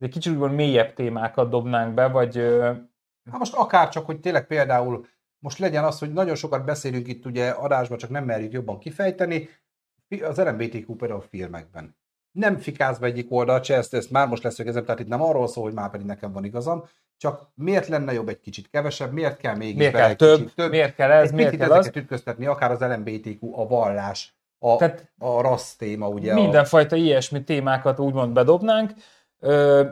egy 0.05 0.11
kicsit 0.11 0.32
úgymond 0.32 0.55
mélyebb 0.55 0.94
témákat 0.94 1.51
dobnánk 1.51 1.94
be, 1.94 2.09
vagy 2.09 2.36
Hát 3.30 3.38
most 3.38 3.55
akár 3.55 3.88
csak, 3.88 4.07
hogy 4.07 4.20
tényleg 4.20 4.46
például 4.46 5.07
most 5.38 5.59
legyen 5.59 5.84
az, 5.84 5.98
hogy 5.98 6.12
nagyon 6.12 6.34
sokat 6.34 6.64
beszélünk 6.64 7.09
itt 7.09 7.26
ugye 7.26 7.48
adásban, 7.48 7.98
csak 7.98 8.11
nem 8.11 8.24
merjük 8.24 8.53
jobban 8.53 8.78
kifejteni, 8.78 9.48
az 10.22 10.38
LMBTQ 10.38 10.94
például 10.94 11.20
filmekben. 11.20 11.98
Nem 12.30 12.57
fikáz 12.57 12.98
be 12.98 13.07
egyik 13.07 13.32
oldalt 13.32 13.64
se, 13.64 13.74
ezt, 13.74 13.94
ezt 13.94 14.11
már 14.11 14.28
most 14.28 14.42
leszögezem, 14.42 14.84
tehát 14.84 15.01
itt 15.01 15.09
nem 15.09 15.22
arról 15.22 15.48
szól, 15.48 15.64
hogy 15.64 15.72
már 15.72 15.90
pedig 15.90 16.07
nekem 16.07 16.32
van 16.32 16.44
igazam, 16.44 16.84
csak 17.16 17.51
miért 17.55 17.86
lenne 17.86 18.12
jobb 18.12 18.28
egy 18.28 18.40
kicsit 18.40 18.70
kevesebb, 18.70 19.12
miért 19.12 19.36
kell 19.36 19.57
mégis 19.57 19.76
miért 19.76 19.94
kell 19.94 20.14
több, 20.14 20.38
kicsit 20.38 20.55
több, 20.55 20.70
miért 20.70 20.94
kell 20.94 21.11
ez, 21.11 21.28
egy 21.28 21.34
miért 21.34 21.57
kell 21.57 21.70
az. 21.70 21.78
ezeket 21.78 22.03
ütköztetni, 22.03 22.46
akár 22.46 22.70
az 22.70 22.80
LMBTQ, 22.80 23.61
a 23.61 23.66
vallás, 23.66 24.34
a, 24.59 24.76
Tehát 24.76 25.12
a 25.18 25.40
rassz 25.40 25.74
téma, 25.74 26.09
ugye. 26.09 26.34
mindenfajta 26.34 26.96
ilyesmi 26.96 27.44
témákat 27.44 27.98
úgymond 27.98 28.32
bedobnánk, 28.32 28.92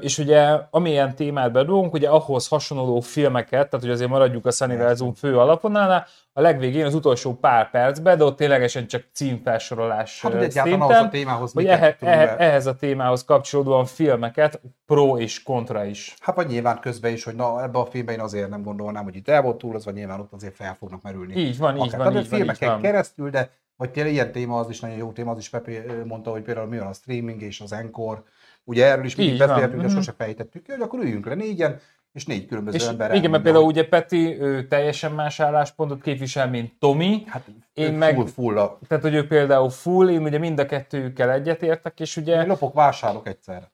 és 0.00 0.18
ugye 0.18 0.58
amilyen 0.70 1.14
témát 1.14 1.52
bedobunk, 1.52 1.92
ugye 1.92 2.08
ahhoz 2.08 2.48
hasonló 2.48 3.00
filmeket, 3.00 3.68
tehát 3.68 3.80
hogy 3.80 3.90
azért 3.90 4.10
maradjuk 4.10 4.46
a 4.46 4.50
Sunnyverzum 4.50 5.14
fő 5.14 5.38
alaponnál, 5.38 6.06
a 6.32 6.40
legvégén 6.40 6.84
az 6.84 6.94
utolsó 6.94 7.34
pár 7.34 7.70
percben, 7.70 8.18
de 8.18 8.24
ott 8.24 8.36
ténylegesen 8.36 8.86
csak 8.86 9.04
címfelsorolás 9.12 10.20
hát, 10.22 10.32
hogy 10.32 10.42
egyáltalán 10.42 10.80
ahhoz 10.80 10.94
a 10.94 10.98
szinten, 10.98 11.20
témához 11.20 11.52
hogy 11.52 11.66
ehe, 11.66 11.96
ehe, 12.00 12.36
ehhez 12.36 12.66
a 12.66 12.74
témához 12.74 13.24
kapcsolódóan 13.24 13.84
filmeket, 13.84 14.60
pro 14.86 15.18
és 15.18 15.42
kontra 15.42 15.84
is. 15.84 16.14
Hát 16.20 16.36
vagy 16.36 16.46
nyilván 16.46 16.80
közben 16.80 17.12
is, 17.12 17.24
hogy 17.24 17.34
na 17.34 17.62
ebbe 17.62 17.78
a 17.78 17.86
filmben 17.86 18.14
én 18.14 18.20
azért 18.20 18.48
nem 18.48 18.62
gondolnám, 18.62 19.04
hogy 19.04 19.16
itt 19.16 19.28
el 19.28 19.42
volt 19.42 19.58
túl, 19.58 19.74
az 19.74 19.84
vagy 19.84 19.94
nyilván 19.94 20.20
ott 20.20 20.32
azért 20.32 20.54
fel 20.54 20.74
fognak 20.74 21.02
merülni. 21.02 21.34
Így 21.36 21.58
van, 21.58 21.76
így 21.76 21.82
Akár. 21.86 21.98
van, 21.98 22.06
Tehát 22.06 22.22
így 22.22 22.30
van, 22.30 22.38
így 22.38 22.44
filmeken 22.44 22.68
van. 22.68 22.80
keresztül, 22.80 23.30
de 23.30 23.50
vagy 23.76 23.90
például 23.90 24.14
ilyen 24.14 24.32
téma, 24.32 24.58
az 24.58 24.68
is 24.68 24.80
nagyon 24.80 24.96
jó 24.96 25.12
téma, 25.12 25.30
az 25.30 25.38
is 25.38 25.48
Pepe 25.48 25.70
ö, 25.70 26.04
mondta, 26.04 26.30
hogy 26.30 26.42
például 26.42 26.66
mi 26.66 26.78
van 26.78 26.86
a 26.86 26.92
streaming 26.92 27.42
és 27.42 27.60
az 27.60 27.72
encore. 27.72 28.22
Ugye 28.68 28.86
erről 28.86 29.04
is 29.04 29.14
mindig 29.14 29.38
beszéltünk, 29.38 29.80
de 29.80 29.86
mhm. 29.86 29.96
sose 29.96 30.12
fejtettük 30.12 30.62
ki, 30.62 30.70
hogy 30.70 30.80
akkor 30.80 30.98
üljünk 30.98 31.26
le 31.26 31.34
négyen, 31.34 31.80
és 32.12 32.26
négy 32.26 32.46
különböző 32.46 32.76
És 32.76 32.86
ember 32.86 33.14
igen, 33.14 33.30
mert 33.30 33.42
például 33.42 33.64
ugye 33.64 33.88
Peti 33.88 34.40
ő 34.40 34.66
teljesen 34.66 35.12
más 35.12 35.40
álláspontot 35.40 36.02
képvisel, 36.02 36.48
mint 36.48 36.78
Tomi, 36.78 37.24
Hát 37.26 37.46
én 37.72 37.92
meg- 37.92 38.14
full, 38.14 38.26
full 38.26 38.58
a... 38.58 38.78
tehát 38.88 39.04
hogy 39.04 39.14
ő 39.14 39.26
például 39.26 39.70
full, 39.70 40.10
én 40.10 40.22
ugye 40.22 40.38
mind 40.38 40.58
a 40.58 40.66
kettőjükkel 40.66 41.32
egyetértek, 41.32 42.00
és 42.00 42.16
ugye 42.16 42.40
Én 42.40 42.46
lopok, 42.46 42.74
vásárolok 42.74 43.26
egyszerre. 43.26 43.72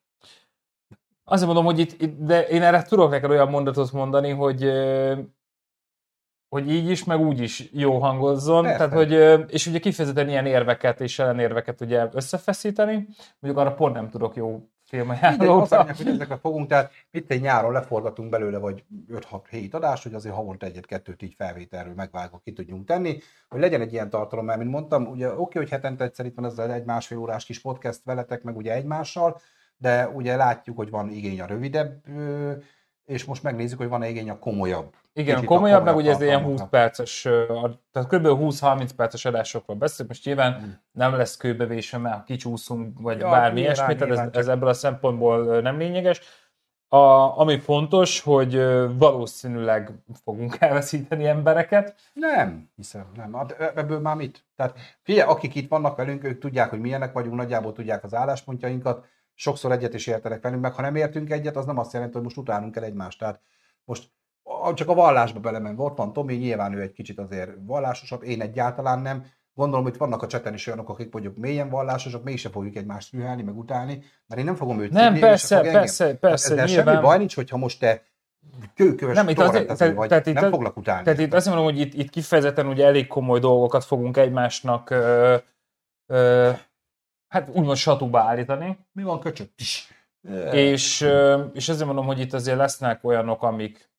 Azért 1.25 1.47
mondom, 1.47 1.65
hogy 1.65 1.79
itt, 1.79 2.05
de 2.19 2.47
én 2.47 2.63
erre 2.63 2.83
tudok 2.83 3.11
neked 3.11 3.31
olyan 3.31 3.49
mondatot 3.49 3.93
mondani, 3.93 4.31
hogy 4.31 4.73
hogy 6.49 6.71
így 6.71 6.91
is, 6.91 7.05
meg 7.05 7.21
úgy 7.21 7.41
is 7.41 7.69
jó 7.73 7.99
hangozzon. 7.99 8.63
Persze. 8.63 8.79
Tehát, 8.79 8.93
hogy, 8.93 9.13
és 9.53 9.67
ugye 9.67 9.79
kifejezetten 9.79 10.29
ilyen 10.29 10.47
érveket 10.47 11.01
és 11.01 11.19
ellenérveket 11.19 11.81
ugye 11.81 12.09
összefeszíteni. 12.13 13.09
Mondjuk 13.39 13.65
arra 13.65 13.75
pont 13.75 13.95
nem 13.95 14.11
tudok 14.11 14.37
jó 14.37 14.69
Mindegy, 15.03 15.47
az 15.49 15.73
a 15.73 15.85
filmajánlót. 15.85 15.97
lényeg, 15.97 15.97
hogy 15.97 16.07
ezekre 16.07 16.37
fogunk, 16.37 16.69
tehát 16.69 16.93
itt 17.11 17.31
egy 17.31 17.41
nyáron 17.41 17.73
leforgatunk 17.73 18.31
belőle, 18.31 18.59
vagy 18.59 18.85
5-6-7 19.13 19.73
adást, 19.75 20.03
hogy 20.03 20.15
azért 20.15 20.35
havonta 20.35 20.67
egyet-kettőt 20.67 21.23
így 21.23 21.35
felvételről 21.35 21.95
megvágva 21.95 22.39
ki 22.39 22.53
tudjunk 22.53 22.87
tenni, 22.87 23.19
hogy 23.49 23.61
legyen 23.61 23.81
egy 23.81 23.93
ilyen 23.93 24.11
tartalom, 24.11 24.45
mert 24.45 24.59
mint 24.59 24.71
mondtam, 24.71 25.07
ugye 25.07 25.35
oké, 25.35 25.59
hogy 25.59 25.71
hetente 25.71 26.05
egyszer 26.05 26.27
itt 26.27 26.35
van 26.35 26.45
ez 26.45 26.59
az 26.59 26.69
egy-másfél 26.69 27.19
órás 27.19 27.45
kis 27.45 27.61
podcast 27.61 28.01
veletek, 28.05 28.43
meg 28.43 28.57
ugye 28.57 28.75
egymással, 28.75 29.41
de 29.77 30.09
ugye 30.09 30.37
látjuk, 30.37 30.77
hogy 30.77 30.91
van 30.91 31.11
igény 31.11 31.41
a 31.41 31.47
rövidebb, 31.47 32.03
és 33.05 33.25
most 33.25 33.43
megnézzük, 33.43 33.79
hogy 33.79 33.89
van-e 33.89 34.09
igény 34.09 34.31
a 34.31 34.39
komolyabb. 34.39 34.95
Igen, 35.13 35.35
Kicsit 35.35 35.51
a 35.51 35.55
komolyabb, 35.55 35.85
meg 35.85 35.97
ugye 35.97 36.11
ez 36.11 36.21
ilyen 36.21 36.43
20 36.43 36.59
tartalmaknak. 36.59 36.71
perces, 36.71 37.23
tehát 37.93 38.09
kb. 38.09 38.27
20-30 38.27 38.89
perces 38.97 39.25
adásokról 39.25 39.77
beszélünk. 39.77 40.09
Most 40.09 40.25
nyilván 40.25 40.61
Mm. 40.63 40.71
nem 40.93 41.15
lesz 41.17 41.37
kőbevésve, 41.37 41.99
mert 41.99 42.15
ha 42.17 42.23
kicsúszunk, 42.23 43.01
vagy 43.01 43.19
Ja, 43.19 43.31
bármi 43.31 43.61
ilyesmi, 43.61 43.95
tehát 43.97 44.19
ez, 44.19 44.29
ez 44.33 44.49
ebből 44.49 44.69
a 44.69 44.73
szempontból 44.73 45.61
nem 45.61 45.79
lényeges. 45.79 46.21
A, 46.89 47.39
ami 47.39 47.59
fontos, 47.59 48.21
hogy 48.21 48.55
valószínűleg 48.99 49.91
fogunk 50.25 50.57
elveszíteni 50.61 51.27
embereket. 51.27 51.95
Nem, 52.13 52.71
hiszem, 52.77 53.07
nem. 53.17 53.33
Hát 53.33 53.53
ebből 53.77 54.01
már 54.01 54.17
mit? 54.17 54.45
Tehát 54.57 54.79
figyelj, 55.03 55.29
akik 55.29 55.55
itt 55.55 55.69
vannak 55.69 55.97
velünk, 55.97 56.25
ők 56.25 56.39
tudják, 56.39 56.71
hogy 56.71 56.81
milyenek 56.81 57.13
vagyunk, 57.13 57.37
nagyjából 57.37 57.73
tudják 57.73 58.05
az 58.05 58.15
álláspontjainkat, 58.15 59.05
sokszor 59.35 59.73
egyet 59.73 59.95
is 59.95 60.07
értenek 60.07 60.43
velünk, 60.43 60.63
meg 60.63 60.73
ha 60.73 60.83
nem 60.83 60.97
értünk 60.97 61.31
egyet, 61.31 61.57
az 61.57 61.67
nem 61.67 61.79
azt 61.79 61.93
jelenti, 61.93 62.15
hogy 62.15 62.23
most 62.23 62.37
utálunk 62.37 62.73
kell 62.73 62.83
egymást. 62.83 63.19
Tehát 63.19 63.41
most 63.85 64.09
csak 64.75 64.89
a 64.89 64.95
vallásba 64.95 65.41
belemenve, 65.41 65.83
ott 65.83 65.97
van 65.97 66.13
Tomi, 66.13 66.35
nyilván 66.35 66.73
ő 66.73 66.81
egy 66.81 66.93
kicsit 66.93 67.19
azért 67.19 67.51
vallásosabb, 67.67 68.23
én 68.23 68.41
egyáltalán 68.41 68.99
nem. 69.01 69.25
Gondolom, 69.55 69.85
hogy 69.85 69.97
vannak 69.97 70.23
a 70.23 70.27
cseten 70.27 70.55
is 70.55 70.67
olyanok, 70.67 70.89
akik 70.89 71.13
mondjuk 71.13 71.37
mélyen 71.37 71.69
vallásosak, 71.69 72.25
mégse 72.25 72.49
fogjuk 72.49 72.77
egymást 72.77 73.13
rühelni, 73.13 73.43
meg 73.43 73.57
utálni, 73.59 74.03
mert 74.27 74.41
én 74.41 74.47
nem 74.47 74.55
fogom 74.55 74.81
őt 74.81 74.91
Nem, 74.91 75.15
se 75.15 75.21
persze, 75.21 75.57
engem. 75.57 75.73
persze, 75.73 76.05
Tehát 76.05 76.19
persze, 76.21 76.53
ezzel 76.53 76.65
nyilván. 76.67 76.85
semmi 76.95 77.07
baj 77.07 77.19
nincs, 77.19 77.35
hogyha 77.35 77.57
most 77.57 77.79
te 77.81 78.03
kőköves 78.75 79.17
Nem, 79.17 79.29
itt 79.29 79.39
azért- 79.39 79.77
tehát- 79.77 79.95
vagy, 79.95 80.09
tehát 80.09 80.33
nem 80.33 80.51
foglak 80.51 80.77
utálni. 80.77 81.05
Tehát 81.05 81.19
itt 81.21 81.33
azt 81.35 81.47
mondom, 81.47 81.65
hogy 81.65 81.79
itt, 81.81 81.95
itt 81.95 82.11
kifejezetten 82.11 82.67
ugye 82.67 82.87
elég 82.87 83.07
komoly 83.07 83.39
dolgokat 83.41 83.85
fogunk 83.85 84.17
egymásnak 84.17 84.91
ö, 84.91 85.37
ö, 86.07 86.51
hát 87.35 87.49
úgymond 87.49 87.77
satuba 87.77 88.21
állítani. 88.21 88.79
Mi 88.93 89.03
van 89.03 89.21
köcsög? 89.21 89.55
Tis. 89.55 89.89
És, 90.53 91.01
és 91.53 91.69
ezért 91.69 91.87
mondom, 91.87 92.07
hogy 92.07 92.21
itt 92.21 92.33
azért 92.33 92.57
lesznek 92.57 93.05
olyanok, 93.05 93.43
amik, 93.43 93.91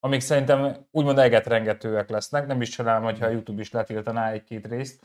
amik 0.00 0.20
szerintem 0.20 0.76
úgymond 0.90 1.18
egetrengetőek 1.18 2.08
lesznek. 2.08 2.46
Nem 2.46 2.60
is 2.60 2.68
csinálom, 2.68 3.02
hogyha 3.02 3.26
a 3.26 3.30
YouTube 3.30 3.60
is 3.60 3.70
letiltaná 3.70 4.30
egy-két 4.30 4.66
részt, 4.66 5.00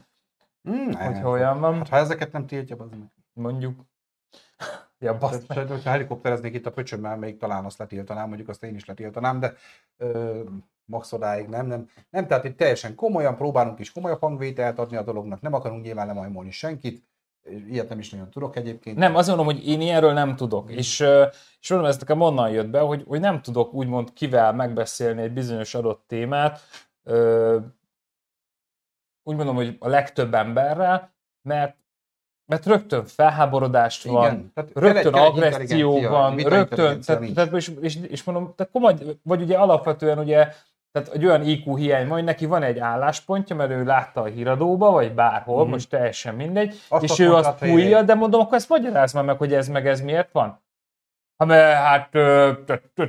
Hmm, 0.63 0.93
hogyha 0.93 1.29
olyan 1.29 1.59
van, 1.59 1.77
Hát 1.77 1.87
ha 1.89 1.97
ezeket 1.97 2.31
nem 2.31 2.47
tiltja, 2.47 2.75
az 2.79 2.89
meg. 2.89 2.99
mondjuk. 3.33 3.79
Ja, 4.99 5.17
bassz 5.17 5.31
meg. 5.31 5.45
Tehát, 5.45 5.69
hogyha 5.69 5.89
helikoptereznék 5.89 6.53
itt 6.53 6.65
a 6.65 6.71
pöcsömmel, 6.71 7.17
még 7.17 7.37
talán 7.37 7.65
azt 7.65 7.77
letiltanám, 7.77 8.27
mondjuk 8.27 8.49
azt 8.49 8.63
én 8.63 8.75
is 8.75 8.85
letiltanám, 8.85 9.39
de 9.39 9.53
ö, 9.97 10.41
max 10.85 11.11
odáig 11.11 11.47
nem, 11.47 11.65
nem. 11.65 11.89
Nem, 12.09 12.27
tehát 12.27 12.43
itt 12.43 12.57
teljesen 12.57 12.95
komolyan 12.95 13.35
próbálunk 13.35 13.79
is 13.79 13.91
komolyabb 13.91 14.19
hangvételt 14.21 14.79
adni 14.79 14.97
a 14.97 15.03
dolognak, 15.03 15.41
nem 15.41 15.53
akarunk 15.53 15.83
nyilván 15.83 16.07
lemajmolni 16.07 16.51
senkit, 16.51 17.03
ilyet 17.69 17.89
nem 17.89 17.99
is 17.99 18.09
nagyon 18.09 18.29
tudok 18.29 18.55
egyébként. 18.55 18.97
Nem, 18.97 19.15
azt 19.15 19.27
mondom, 19.27 19.45
hogy 19.45 19.67
én 19.67 19.81
ilyenről 19.81 20.13
nem 20.13 20.35
tudok. 20.35 20.71
És, 20.71 20.99
ö, 20.99 21.25
és 21.59 21.69
mondom, 21.69 21.87
ez 21.87 21.97
nekem 21.97 22.21
onnan 22.21 22.49
jött 22.49 22.69
be, 22.69 22.79
hogy, 22.79 23.03
hogy 23.07 23.19
nem 23.19 23.41
tudok 23.41 23.73
úgymond 23.73 24.13
kivel 24.13 24.53
megbeszélni 24.53 25.21
egy 25.21 25.33
bizonyos 25.33 25.75
adott 25.75 26.03
témát, 26.07 26.61
úgy 29.23 29.35
mondom, 29.35 29.55
hogy 29.55 29.75
a 29.79 29.87
legtöbb 29.87 30.33
emberrel, 30.33 31.13
mert, 31.41 31.75
mert 32.45 32.65
rögtön 32.65 33.05
felháborodást 33.05 34.03
van, 34.03 34.25
Igen, 34.25 34.51
tehát 34.53 34.71
rögtön 34.73 35.13
agresszió 35.13 36.01
van, 36.01 36.35
rögtön, 36.35 37.01
tehát, 37.01 37.33
tehát 37.33 37.53
és, 37.53 37.71
és, 37.81 37.95
és 37.95 38.23
mondom, 38.23 38.53
tehát 38.55 38.71
komoly, 38.71 38.95
vagy 39.23 39.41
ugye 39.41 39.57
alapvetően 39.57 40.19
ugye, 40.19 40.47
tehát 40.93 41.09
egy 41.13 41.25
olyan 41.25 41.41
IQ 41.41 41.75
hiány 41.75 42.07
van, 42.07 42.15
hogy 42.15 42.23
neki 42.23 42.45
van 42.45 42.63
egy 42.63 42.79
álláspontja, 42.79 43.55
mert 43.55 43.71
ő 43.71 43.83
látta 43.83 44.21
a 44.21 44.25
híradóba, 44.25 44.91
vagy 44.91 45.13
bárhol, 45.13 45.65
mm. 45.65 45.69
most 45.69 45.89
teljesen 45.89 46.35
mindegy, 46.35 46.79
Azt 46.89 47.03
és 47.03 47.19
ő 47.19 47.33
azt 47.33 47.57
fújja, 47.57 48.01
de 48.01 48.13
mondom, 48.13 48.41
akkor 48.41 48.57
ezt 48.57 48.69
magyarázd 48.69 49.15
már 49.15 49.23
meg, 49.23 49.37
hogy 49.37 49.53
ez 49.53 49.67
meg 49.67 49.87
ez 49.87 50.01
miért 50.01 50.31
van. 50.31 50.61
Ha 51.37 51.45
mert 51.45 51.75
hát, 51.75 52.09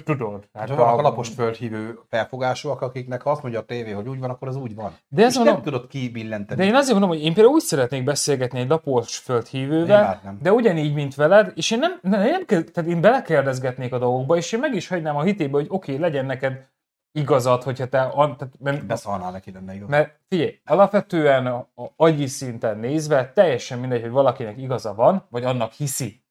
tudod. 0.05 0.49
Hát 0.53 0.69
vannak 0.69 0.87
a- 0.87 0.99
alapos 0.99 1.29
földhívő 1.29 1.99
felfogásúak, 2.09 2.81
akiknek 2.81 3.27
azt 3.27 3.43
mondja 3.43 3.61
a 3.61 3.65
tévé, 3.65 3.91
hogy 3.91 4.09
úgy 4.09 4.19
van, 4.19 4.31
akkor 4.31 4.49
az 4.49 4.57
úgy 4.57 4.75
van. 4.75 4.97
De 5.09 5.23
mondom, 5.35 5.55
nem 5.55 5.63
tudod 5.63 5.87
kibillenteni. 5.87 6.61
de 6.61 6.67
én 6.67 6.75
azért 6.75 6.99
mondom, 6.99 7.11
hogy 7.11 7.25
én 7.25 7.35
például 7.35 7.55
úgy 7.55 7.63
szeretnék 7.63 8.05
beszélgetni 8.05 8.59
egy 8.61 8.69
lapos 8.69 9.17
földhívővel, 9.17 10.21
nem. 10.25 10.39
de 10.43 10.53
ugyanígy, 10.53 10.95
mint 10.95 11.15
veled, 11.15 11.53
és 11.55 11.71
én 11.71 11.79
nem, 11.79 11.99
nem, 12.03 12.21
nem 12.21 12.45
tehát 12.47 12.91
én 12.91 13.01
belekérdezgetnék 13.01 13.93
a 13.93 13.99
dolgokba, 13.99 14.37
és 14.37 14.53
én 14.53 14.61
meg 14.61 14.75
is 14.75 14.89
hagynám 14.89 15.17
a 15.17 15.23
hitébe, 15.23 15.57
hogy 15.57 15.67
oké, 15.69 15.93
okay, 15.93 16.05
legyen 16.05 16.27
neked 16.27 16.73
igazad, 17.15 17.63
hogyha 17.63 17.87
te, 17.87 17.99
tehát, 18.15 18.49
mert, 18.59 18.87
Beszalnál 18.87 19.31
neki 19.31 19.53
lenne 19.53 19.75
igaz. 19.75 19.89
mert 19.89 20.21
figyelj, 20.29 20.61
alapvetően 20.65 21.47
a, 21.47 21.57
a 21.57 21.85
agyi 21.97 22.27
szinten 22.27 22.79
nézve 22.79 23.33
teljesen 23.33 23.79
mindegy, 23.79 24.01
hogy 24.01 24.11
valakinek 24.11 24.59
igaza 24.59 24.95
van, 24.95 25.27
vagy 25.31 25.45
annak 25.45 25.73
hiszi. 25.73 26.23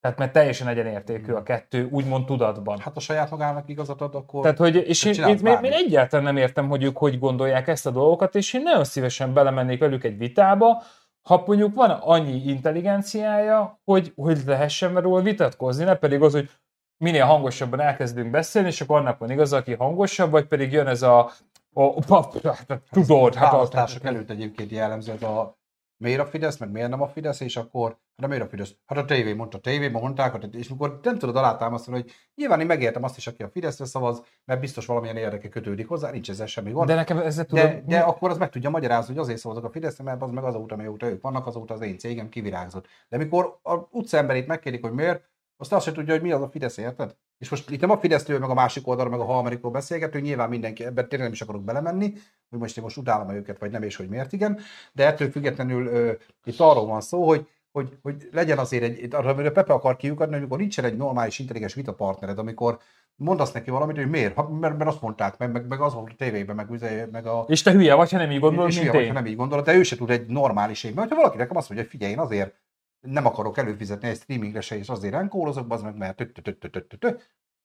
Tehát 0.00 0.18
mert 0.18 0.32
teljesen 0.32 0.68
egyenértékű 0.68 1.32
a 1.32 1.42
kettő, 1.42 1.88
úgymond 1.90 2.24
tudatban. 2.24 2.78
Hát 2.78 2.96
a 2.96 3.00
saját 3.00 3.30
magának 3.30 3.68
igazat 3.68 4.00
ad, 4.00 4.14
akkor... 4.14 4.42
Tehát, 4.42 4.58
hogy, 4.58 4.76
és 4.76 5.04
én, 5.04 5.14
én, 5.14 5.46
én, 5.46 5.58
én 5.62 5.72
egyáltalán 5.72 6.24
nem 6.24 6.36
értem, 6.36 6.68
hogy 6.68 6.82
ők 6.82 6.96
hogy 6.96 7.18
gondolják 7.18 7.68
ezt 7.68 7.86
a 7.86 7.90
dolgokat, 7.90 8.34
és 8.34 8.52
én 8.52 8.62
nagyon 8.62 8.84
szívesen 8.84 9.32
belemennék 9.32 9.78
velük 9.80 10.04
egy 10.04 10.18
vitába, 10.18 10.82
ha 11.22 11.42
mondjuk 11.46 11.74
van 11.74 11.90
annyi 11.90 12.42
intelligenciája, 12.44 13.80
hogy, 13.84 14.12
hogy 14.16 14.38
lehessen 14.46 15.00
róla 15.00 15.22
vitatkozni, 15.22 15.84
ne 15.84 15.94
pedig 15.94 16.22
az, 16.22 16.32
hogy 16.32 16.50
minél 16.98 17.24
hangosabban 17.24 17.80
elkezdünk 17.80 18.30
beszélni, 18.30 18.68
és 18.68 18.80
akkor 18.80 18.98
annak 18.98 19.18
van 19.18 19.30
igaz, 19.30 19.52
aki 19.52 19.74
hangosabb, 19.74 20.30
vagy 20.30 20.46
pedig 20.46 20.72
jön 20.72 20.86
ez 20.86 21.02
a 21.02 21.30
Ó, 21.74 21.94
pap, 22.06 22.42
hát, 22.42 22.82
tudod, 22.90 23.34
hát 23.34 23.52
választások 23.52 24.04
előtt 24.04 24.30
egyébként 24.30 24.70
jellemző 24.70 25.12
ez 25.12 25.22
a 25.22 25.58
miért 25.98 26.20
a 26.20 26.26
Fidesz, 26.26 26.58
meg 26.58 26.70
miért 26.70 26.88
nem 26.88 27.02
a 27.02 27.08
Fidesz, 27.08 27.40
és 27.40 27.56
akkor, 27.56 27.98
hát 28.16 28.28
miért 28.28 28.44
a 28.44 28.48
Fidesz? 28.48 28.74
Hát 28.86 28.98
a 28.98 29.04
tévé 29.04 29.32
mondta, 29.32 29.56
a 29.56 29.60
tévében 29.60 30.00
mondták, 30.00 30.32
hát, 30.32 30.54
és 30.54 30.70
akkor 30.70 31.00
nem 31.02 31.18
tudod 31.18 31.36
alátámasztani, 31.36 32.00
hogy 32.00 32.12
nyilván 32.34 32.60
én 32.60 32.66
megértem 32.66 33.02
azt 33.02 33.16
is, 33.16 33.26
aki 33.26 33.42
a 33.42 33.48
Fideszre 33.48 33.84
szavaz, 33.84 34.22
mert 34.44 34.60
biztos 34.60 34.86
valamilyen 34.86 35.16
érdeke 35.16 35.48
kötődik 35.48 35.88
hozzá, 35.88 36.10
nincs 36.10 36.30
ezzel 36.30 36.46
semmi 36.46 36.70
gond. 36.70 36.88
De 36.88 36.94
nekem 36.94 37.18
ezzel 37.18 37.46
De, 37.50 37.68
tudod, 37.68 37.84
de 37.84 37.98
akkor 37.98 38.30
az 38.30 38.38
meg 38.38 38.50
tudja 38.50 38.70
magyarázni, 38.70 39.14
hogy 39.14 39.22
azért 39.22 39.38
szavazok 39.38 39.64
a 39.64 39.70
Fideszre, 39.70 40.04
mert 40.04 40.22
az 40.22 40.30
meg 40.30 40.44
azóta, 40.44 40.76
mióta 40.76 41.06
ők 41.06 41.22
vannak, 41.22 41.46
azóta 41.46 41.74
az 41.74 41.80
én 41.80 41.98
cégem 41.98 42.28
kivirágzott. 42.28 42.86
De 43.08 43.16
mikor 43.16 43.58
a 43.62 43.74
utcaemberét 43.90 44.46
megkérik, 44.46 44.84
hogy 44.84 44.92
miért, 44.92 45.28
azt 45.60 45.72
azt 45.72 45.84
sem 45.84 45.94
tudja, 45.94 46.12
hogy 46.12 46.22
mi 46.22 46.32
az 46.32 46.42
a 46.42 46.48
Fidesz, 46.48 46.76
érted? 46.76 47.16
És 47.38 47.48
most 47.48 47.70
itt 47.70 47.80
nem 47.80 47.90
a 47.90 47.98
Fidesztől, 47.98 48.38
meg 48.38 48.50
a 48.50 48.54
másik 48.54 48.86
oldalra, 48.86 49.10
meg 49.10 49.20
a 49.20 49.24
harmadikról 49.24 49.72
beszélgetünk, 49.72 50.24
nyilván 50.24 50.48
mindenki, 50.48 50.84
ebben 50.84 51.08
tényleg 51.08 51.20
nem 51.20 51.32
is 51.32 51.40
akarok 51.40 51.64
belemenni, 51.64 52.12
hogy 52.50 52.58
most 52.58 52.76
én 52.76 52.82
most 52.82 52.96
utálom 52.96 53.30
őket, 53.30 53.58
vagy 53.58 53.70
nem, 53.70 53.82
és 53.82 53.96
hogy 53.96 54.08
miért 54.08 54.32
igen, 54.32 54.58
de 54.92 55.06
ettől 55.06 55.30
függetlenül 55.30 55.86
ö, 55.86 56.12
itt 56.44 56.60
arról 56.60 56.86
van 56.86 57.00
szó, 57.00 57.26
hogy, 57.26 57.48
hogy, 57.72 57.98
hogy 58.02 58.28
legyen 58.32 58.58
azért 58.58 58.82
egy, 58.82 59.14
arra, 59.14 59.30
amire 59.30 59.50
Pepe 59.50 59.72
akar 59.72 59.96
kiukadni, 59.96 60.36
amikor 60.36 60.58
nincsen 60.58 60.84
egy 60.84 60.96
normális, 60.96 61.38
intelligens 61.38 61.74
vitapartnered, 61.74 62.38
amikor 62.38 62.78
mondasz 63.14 63.52
neki 63.52 63.70
valamit, 63.70 63.96
hogy 63.96 64.10
miért, 64.10 64.34
ha, 64.34 64.48
mert, 64.48 64.78
mert 64.78 64.90
azt 64.90 65.00
mondták, 65.00 65.38
meg, 65.38 65.52
meg, 65.52 65.66
meg 65.66 65.80
az 65.80 65.94
volt 65.94 66.10
a 66.12 66.14
tévében, 66.16 66.56
meg, 66.56 66.68
meg, 67.10 67.26
a, 67.26 67.44
És 67.48 67.62
te 67.62 67.70
hülye 67.70 67.94
vagy, 67.94 68.10
ha 68.10 68.18
nem 68.18 68.30
így 68.30 68.40
gondolod, 68.40 68.68
és 68.68 68.78
mint 68.78 68.92
ilyen, 68.92 69.04
én. 69.04 69.08
ha 69.08 69.14
nem 69.14 69.26
így 69.26 69.36
gondolod, 69.36 69.64
de 69.64 69.74
ő 69.74 69.82
se 69.82 69.96
tud 69.96 70.10
egy 70.10 70.26
normális 70.26 70.84
évben. 70.84 71.02
Hogyha 71.02 71.20
valaki 71.20 71.36
nekem 71.36 71.56
azt 71.56 71.68
mondja, 71.68 71.86
hogy 71.86 71.96
figyelj, 71.96 72.12
én 72.12 72.18
azért 72.18 72.54
nem 73.00 73.26
akarok 73.26 73.58
előfizetni 73.58 74.08
egy 74.08 74.16
streamingre 74.16 74.60
se, 74.60 74.76
és 74.76 74.88
azért 74.88 75.14
enkólozok, 75.14 75.72
az 75.72 75.82
meg, 75.82 75.96
mert 75.96 76.20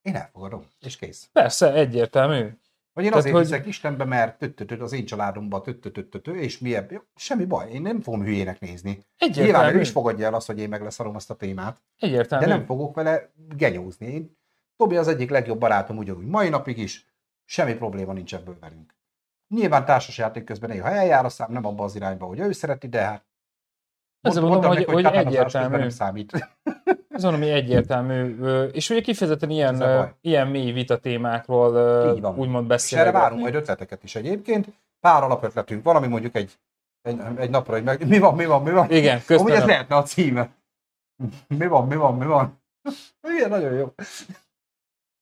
én 0.01 0.15
elfogadom, 0.15 0.65
és 0.79 0.97
kész. 0.97 1.29
Persze, 1.31 1.73
egyértelmű. 1.73 2.57
Vagy 2.93 3.03
én 3.03 3.09
Tehát, 3.09 3.25
azért 3.25 3.35
hogy- 3.35 3.45
hiszek 3.45 3.65
Istenbe, 3.65 4.05
mert 4.05 4.37
tö, 4.37 4.49
tö, 4.53 4.65
tö, 4.65 4.81
az 4.81 4.91
én 4.93 5.05
családomban 5.05 5.63
tö, 5.63 5.79
tö, 5.79 5.91
tö, 5.91 6.07
tö, 6.09 6.19
tö, 6.19 6.31
és 6.31 6.59
mi 6.59 6.75
ebből, 6.75 7.05
semmi 7.15 7.45
baj, 7.45 7.71
én 7.71 7.81
nem 7.81 8.01
fogom 8.01 8.21
hülyének 8.23 8.59
nézni. 8.59 8.89
Nyilván 8.89 9.37
ő 9.37 9.41
Egyértelmű. 9.41 9.79
is 9.79 9.89
fogadja 9.89 10.25
el 10.25 10.33
azt, 10.33 10.47
hogy 10.47 10.59
én 10.59 10.69
meg 10.69 10.81
leszarom 10.81 11.15
azt 11.15 11.29
a 11.29 11.35
témát, 11.35 11.81
Egyértelmű. 11.99 12.45
de 12.45 12.53
nem 12.55 12.65
fogok 12.65 12.95
vele 12.95 13.31
genyózni. 13.55 14.05
Én, 14.05 14.37
Tobi 14.77 14.95
az 14.97 15.07
egyik 15.07 15.29
legjobb 15.29 15.59
barátom 15.59 15.97
ugyanúgy 15.97 16.25
mai 16.25 16.49
napig 16.49 16.77
is, 16.77 17.07
semmi 17.45 17.73
probléma 17.73 18.13
nincs 18.13 18.33
ebből 18.35 18.57
velünk. 18.59 18.95
Nyilván 19.47 19.85
társasjáték 19.85 20.43
közben 20.43 20.69
néha 20.69 20.89
eljár 20.89 21.25
a 21.25 21.29
szám, 21.29 21.51
nem 21.51 21.65
abba 21.65 21.83
az 21.83 21.95
irányba, 21.95 22.25
hogy 22.25 22.39
ő 22.39 22.51
szereti, 22.51 22.87
de 22.87 23.01
hát 23.01 23.25
Ezzel 24.23 24.41
Mond- 24.41 24.53
mondom, 24.53 24.71
hogy, 24.71 24.83
hogy 24.85 25.03
közben 25.03 25.27
egyértelmű. 25.27 25.77
nem 25.77 25.89
számít. 25.89 26.49
Ez 27.09 27.23
valami 27.23 27.49
egyértelmű. 27.49 28.37
ö, 28.41 28.63
És 28.63 28.89
ugye 28.89 29.01
kifejezetten 29.01 29.49
ilyen, 29.49 29.81
Ez 29.81 30.09
ilyen 30.21 30.47
mély 30.47 30.71
vita 30.71 30.97
témákról 30.97 32.33
úgymond 32.37 32.71
És 32.71 32.93
erre 32.93 33.11
várunk 33.11 33.41
majd 33.41 33.55
ötleteket 33.55 34.03
is 34.03 34.15
egyébként. 34.15 34.67
Pár 34.99 35.23
alapötletünk 35.23 35.83
van, 35.83 35.95
ami 35.95 36.07
mondjuk 36.07 36.35
egy, 36.35 36.59
egy, 37.01 37.19
egy 37.37 37.49
napra, 37.49 37.73
hogy 37.73 37.83
meg, 37.83 38.07
mi 38.07 38.19
van, 38.19 38.35
mi 38.35 38.45
van, 38.45 38.63
mi 38.63 38.71
van. 38.71 38.91
Igen, 38.91 39.11
Amúgy 39.11 39.19
ez 39.19 39.25
köszönöm. 39.25 39.67
lehetne 39.67 39.95
a 39.95 40.03
címe. 40.03 40.49
Mi 41.47 41.67
van, 41.67 41.87
mi 41.87 41.95
van, 41.95 42.17
mi 42.17 42.25
van. 42.25 42.61
Igen, 43.21 43.49
nagyon 43.49 43.73
jó. 43.73 43.93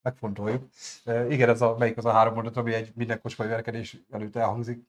Megfontoljuk. 0.02 0.64
E, 1.06 1.28
igen, 1.28 1.49
ez 1.49 1.62
a, 1.62 1.76
melyik 1.80 1.97
az 1.97 2.06
a 2.06 2.12
három 2.12 2.34
mondat, 2.34 2.58
ami 2.58 2.74
egy 2.74 2.91
minden 2.95 3.22
kocsmai 3.22 3.47
verkedés 3.47 3.97
előtt 4.12 4.36
elhangzik. 4.36 4.84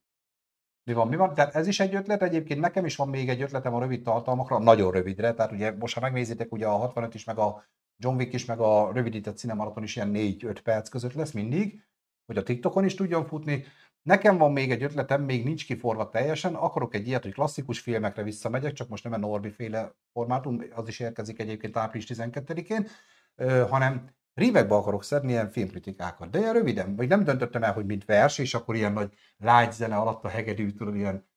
Mi 0.84 0.92
van, 0.92 1.08
mi 1.08 1.16
van? 1.16 1.34
Tehát 1.34 1.54
ez 1.54 1.66
is 1.66 1.80
egy 1.80 1.94
ötlet, 1.94 2.22
egyébként 2.22 2.60
nekem 2.60 2.84
is 2.84 2.96
van 2.96 3.08
még 3.08 3.28
egy 3.28 3.42
ötletem 3.42 3.74
a 3.74 3.80
rövid 3.80 4.02
tartalmakra, 4.02 4.58
nagyon 4.58 4.92
rövidre, 4.92 5.34
tehát 5.34 5.52
ugye 5.52 5.72
most 5.72 5.94
ha 5.94 6.00
megnézitek, 6.00 6.52
ugye 6.52 6.66
a 6.66 6.76
65 6.76 7.14
is, 7.14 7.24
meg 7.24 7.38
a 7.38 7.64
John 7.96 8.16
Wick 8.16 8.32
is, 8.32 8.44
meg 8.44 8.60
a 8.60 8.92
rövidített 8.92 9.36
cinemaraton 9.36 9.82
is 9.82 9.96
ilyen 9.96 10.10
4-5 10.14 10.58
perc 10.64 10.88
között 10.88 11.12
lesz 11.12 11.32
mindig, 11.32 11.82
hogy 12.26 12.36
a 12.36 12.42
TikTokon 12.42 12.84
is 12.84 12.94
tudjon 12.94 13.26
futni. 13.26 13.64
Nekem 14.02 14.36
van 14.38 14.52
még 14.52 14.70
egy 14.70 14.82
ötletem, 14.82 15.22
még 15.22 15.44
nincs 15.44 15.66
kiforva 15.66 16.08
teljesen, 16.08 16.54
akarok 16.54 16.94
egy 16.94 17.06
ilyet, 17.06 17.22
hogy 17.22 17.32
klasszikus 17.32 17.80
filmekre 17.80 18.22
visszamegyek, 18.22 18.72
csak 18.72 18.88
most 18.88 19.04
nem 19.04 19.12
a 19.12 19.16
Norbi 19.16 19.50
féle 19.50 19.94
formátum, 20.12 20.62
az 20.74 20.88
is 20.88 21.00
érkezik 21.00 21.38
egyébként 21.38 21.76
április 21.76 22.06
12-én, 22.08 22.86
ö, 23.34 23.66
hanem 23.68 24.10
rímekbe 24.34 24.74
akarok 24.74 25.04
szedni 25.04 25.30
ilyen 25.30 25.50
filmkritikákat, 25.50 26.30
de 26.30 26.38
ilyen 26.38 26.52
röviden, 26.52 26.96
vagy 26.96 27.08
nem 27.08 27.24
döntöttem 27.24 27.62
el, 27.62 27.72
hogy 27.72 27.86
mint 27.86 28.04
vers, 28.04 28.38
és 28.38 28.54
akkor 28.54 28.74
ilyen 28.74 28.92
nagy 28.92 29.12
lágy 29.38 29.72
zene 29.72 29.96
alatt 29.96 30.24
a 30.24 30.28
hegedű, 30.28 30.70
tudod, 30.70 30.94
ilyen 30.94 31.30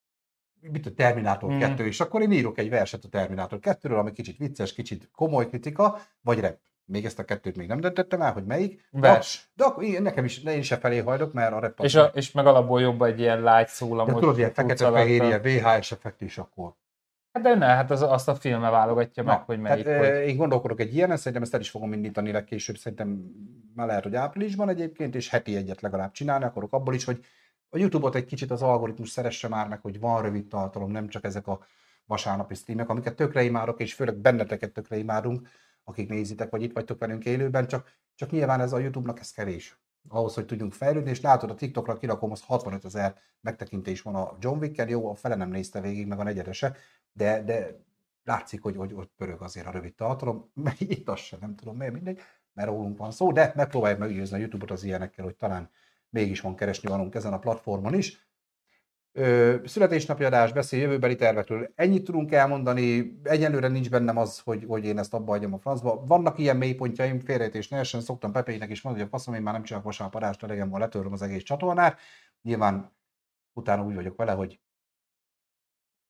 mit 0.72 0.86
a 0.86 0.94
Terminátor 0.94 1.52
Mm. 1.52 1.60
2, 1.60 1.86
és 1.86 2.00
akkor 2.00 2.22
én 2.22 2.32
írok 2.32 2.58
egy 2.58 2.70
verset 2.70 3.04
a 3.04 3.08
Terminátor 3.08 3.60
2-ről, 3.62 4.00
ami 4.00 4.12
kicsit 4.12 4.38
vicces, 4.38 4.74
kicsit 4.74 5.10
komoly 5.12 5.48
kritika, 5.48 6.00
vagy 6.22 6.40
rap. 6.40 6.58
Még 6.86 7.06
ezt 7.06 7.20
a 7.20 7.24
kettőt 7.24 7.56
még 7.56 7.68
nem 7.68 7.80
döntöttem 7.80 8.22
el, 8.22 8.34
hogy 8.34 8.46
melyik. 8.46 8.88
Vers. 8.92 9.50
De 9.54 9.64
akkor 9.64 9.84
én, 9.84 10.02
nekem 10.02 10.26
is, 10.26 10.44
én 10.44 10.58
is 10.58 10.72
e 10.72 10.78
felé 10.78 10.98
hajdok, 10.98 11.34
mert 11.34 11.54
a 11.54 11.74
az 11.76 11.86
És, 11.86 11.96
a, 11.96 12.12
és 12.14 12.32
meg 12.32 12.46
alapból 12.46 12.82
jobb 12.82 13.02
egy 13.02 13.20
ilyen 13.20 13.42
lágy 13.42 13.68
szólamos. 13.68 14.14
de 14.14 14.20
tudod, 14.20 14.38
ilyen 14.38 14.54
fekete-fehér, 14.54 15.24
ilyen 15.24 15.42
VHS 15.42 15.92
effekt 15.92 16.22
is 16.22 16.38
akkor. 16.38 16.76
Hát 17.36 17.44
de 17.44 17.56
ne, 17.56 17.66
hát 17.66 17.92
az, 17.92 18.02
azt 18.02 18.28
a 18.28 18.36
filme 18.36 18.70
válogatja 18.70 19.24
meg, 19.24 19.42
hogy 19.42 19.60
melyik. 19.60 19.86
tehát, 19.86 20.16
hogy... 20.16 20.28
én 20.28 20.38
gondolkodok 20.38 20.80
egy 20.80 20.96
ilyen, 20.96 21.18
szerintem 21.18 21.42
ezt 21.42 21.54
el 21.54 21.60
is 21.60 21.70
fogom 21.70 21.94
indítani 21.94 22.32
legkésőbb, 22.32 22.78
szerintem 22.78 23.24
már 23.74 23.88
lehet, 23.88 24.04
hogy 24.04 24.16
áprilisban 24.16 24.70
egyébként, 24.70 25.16
és 25.16 25.30
heti 25.30 25.56
egyet 25.56 25.82
legalább 25.82 26.12
csinálni 26.12 26.46
akarok 26.46 26.74
abból 26.74 26.94
is, 26.94 27.04
hogy 27.04 27.26
a 27.70 27.78
YouTube-ot 27.78 28.16
egy 28.16 28.26
kicsit 28.26 28.52
az 28.52 28.62
algoritmus 28.62 29.10
szeresse 29.10 29.48
már 29.48 29.68
meg, 29.68 29.82
hogy 29.82 30.00
van 30.00 30.22
rövid 30.22 30.48
tartalom, 30.48 30.92
nem 30.92 31.08
csak 31.08 31.24
ezek 31.24 31.48
a 31.48 31.66
vasárnapi 32.06 32.54
streamek, 32.54 32.90
amiket 32.90 33.16
tökre 33.16 33.44
imádok, 33.44 33.80
és 33.82 33.94
főleg 33.94 34.16
benneteket 34.16 34.72
tökre 34.72 34.98
imádunk, 34.98 35.48
akik 35.84 36.10
nézitek, 36.10 36.50
vagy 36.50 36.62
itt 36.62 36.74
vagytok 36.74 37.00
velünk 37.00 37.26
élőben, 37.26 37.68
csak, 37.68 37.92
csak 38.16 38.32
nyilván 38.32 38.62
ez 38.62 38.74
a 38.74 38.80
YouTube-nak 38.80 39.20
ez 39.20 39.32
kevés 39.32 39.78
ahhoz, 40.08 40.34
hogy 40.34 40.46
tudjunk 40.46 40.74
fejlődni, 40.74 41.10
és 41.10 41.22
látod, 41.22 41.50
a 41.50 41.56
TikTokra 41.56 41.98
kirakom, 41.98 42.32
az 42.32 42.42
65 42.42 42.86
ezer 42.86 43.18
megtekintés 43.42 44.02
van 44.02 44.16
a 44.16 44.38
John 44.40 44.60
wick 44.60 44.90
jó, 44.90 45.10
a 45.10 45.16
fele 45.16 45.36
nem 45.36 45.50
nézte 45.50 45.82
végig, 45.82 46.08
meg 46.08 46.20
a 46.20 46.24
negyedese, 46.24 46.76
de, 47.12 47.44
de 47.44 47.84
látszik, 48.24 48.62
hogy, 48.62 48.76
hogy 48.76 48.94
ott 48.94 49.12
pörög 49.18 49.42
azért 49.42 49.68
a 49.68 49.72
rövid 49.72 49.96
tartalom, 49.96 50.52
meg 50.54 50.76
itt 50.78 51.10
azt 51.10 51.24
sem, 51.24 51.40
nem 51.42 51.56
tudom 51.56 51.78
miért, 51.78 51.94
mindegy, 51.94 52.20
mert 52.54 52.68
rólunk 52.68 52.98
van 52.98 53.12
szó, 53.12 53.32
de 53.32 53.52
megpróbáljuk 53.56 54.00
meggyőzni 54.00 54.36
a 54.36 54.40
YouTube-ot 54.40 54.72
az 54.72 54.84
ilyenekkel, 54.84 55.26
hogy 55.26 55.36
talán 55.36 55.70
mégis 56.10 56.42
van 56.42 56.56
keresni 56.56 56.90
valunk 56.90 57.16
ezen 57.16 57.34
a 57.34 57.40
platformon 57.40 57.94
is. 57.94 58.28
Ö, 59.18 59.56
születésnapi 59.66 60.24
adás, 60.24 60.52
beszél 60.52 60.80
jövőbeli 60.80 61.16
tervekről. 61.16 61.72
Ennyit 61.76 62.04
tudunk 62.04 62.32
elmondani, 62.32 63.20
egyelőre 63.24 63.68
nincs 63.68 63.90
bennem 63.90 64.18
az, 64.18 64.40
hogy, 64.40 64.64
hogy 64.68 64.86
én 64.86 64.98
ezt 64.98 65.14
abba 65.14 65.32
hagyjam 65.32 65.54
a 65.54 65.58
francba. 65.58 66.04
Vannak 66.06 66.40
ilyen 66.40 66.58
mélypontjaim, 66.58 67.20
félrejtés 67.20 67.68
ne 67.68 67.78
essen, 67.78 68.02
szoktam 68.02 68.32
Pepének 68.32 68.70
is 68.70 68.82
mondani, 68.82 69.04
hogy 69.04 69.14
a 69.14 69.18
faszom, 69.18 69.34
én 69.34 69.42
már 69.42 69.54
nem 69.54 69.64
csinálok 69.64 69.86
vasárnap 69.86 70.16
adást, 70.16 70.44
elegem 70.44 70.70
van, 70.70 70.80
letöröm 70.80 71.14
az 71.14 71.22
egész 71.22 71.44
csatornát. 71.44 72.00
Nyilván 72.42 72.92
utána 73.54 73.84
úgy 73.84 73.96
vagyok 73.96 74.16
vele, 74.16 74.32
hogy 74.32 74.60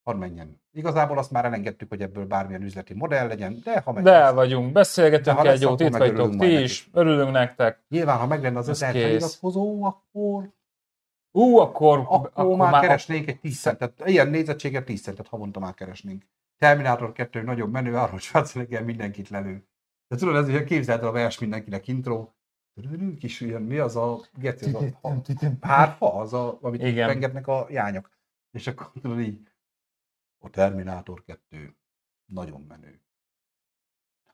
hadd 0.03 0.17
menjen. 0.17 0.61
Igazából 0.71 1.17
azt 1.17 1.31
már 1.31 1.45
elengedtük, 1.45 1.89
hogy 1.89 2.01
ebből 2.01 2.25
bármilyen 2.25 2.63
üzleti 2.63 2.93
modell 2.93 3.27
legyen, 3.27 3.59
de 3.63 3.79
ha 3.79 3.91
meg 3.91 4.03
De 4.03 4.31
vagyunk, 4.31 4.65
De 4.65 4.71
beszélgetünk 4.71 5.37
ha 5.37 5.51
egy 5.51 5.61
jót, 5.61 5.79
itt 5.79 5.95
vagytok 5.95 6.35
ti 6.35 6.61
is, 6.61 6.89
örülünk 6.93 7.31
nektek. 7.31 7.83
Nyilván, 7.89 8.17
ha 8.17 8.27
meg 8.27 8.41
lenne 8.41 8.57
az 8.57 8.69
Ez 8.69 8.81
ezer 8.81 9.01
feliratkozó, 9.01 9.83
akkor 9.83 10.53
Ú, 11.35 11.57
akkor, 11.57 11.99
akkor, 11.99 12.31
akkor 12.33 12.57
már, 12.57 12.71
már 12.71 12.81
keresnénk 12.81 13.27
egy 13.27 13.39
10 13.39 13.59
centet, 13.59 14.01
ilyen 14.05 14.29
nézettséget 14.29 14.85
10 14.85 15.01
centet 15.01 15.27
havonta 15.27 15.59
már 15.59 15.73
keresnénk. 15.73 16.23
Terminátor 16.57 17.11
2 17.11 17.41
nagyobb 17.41 17.71
menő, 17.71 17.95
Arnold 17.95 18.21
Schwarzenegger 18.21 18.83
mindenkit 18.83 19.29
lelő. 19.29 19.67
De 20.07 20.15
tudod, 20.15 20.35
ez 20.35 20.47
ugye 20.47 20.63
képzeld 20.63 21.01
el 21.01 21.07
a 21.07 21.11
vers 21.11 21.39
mindenkinek 21.39 21.87
intro. 21.87 22.29
Kis 23.19 23.41
ilyen, 23.41 23.61
mi 23.61 23.77
az 23.77 23.95
a 23.95 24.19
geci, 24.33 24.73
az 24.73 24.93
a 25.01 25.47
párfa, 25.59 26.13
az 26.13 26.33
a, 26.33 26.57
amit 26.61 26.81
Igen. 26.81 27.07
pengetnek 27.07 27.47
a 27.47 27.67
jányok. 27.69 28.09
És 28.51 28.67
akkor 28.67 28.91
tudod 29.01 29.19
így, 29.19 29.51
a 30.39 30.49
Terminátor 30.49 31.23
2 31.23 31.77
nagyon 32.25 32.61
menő. 32.67 33.01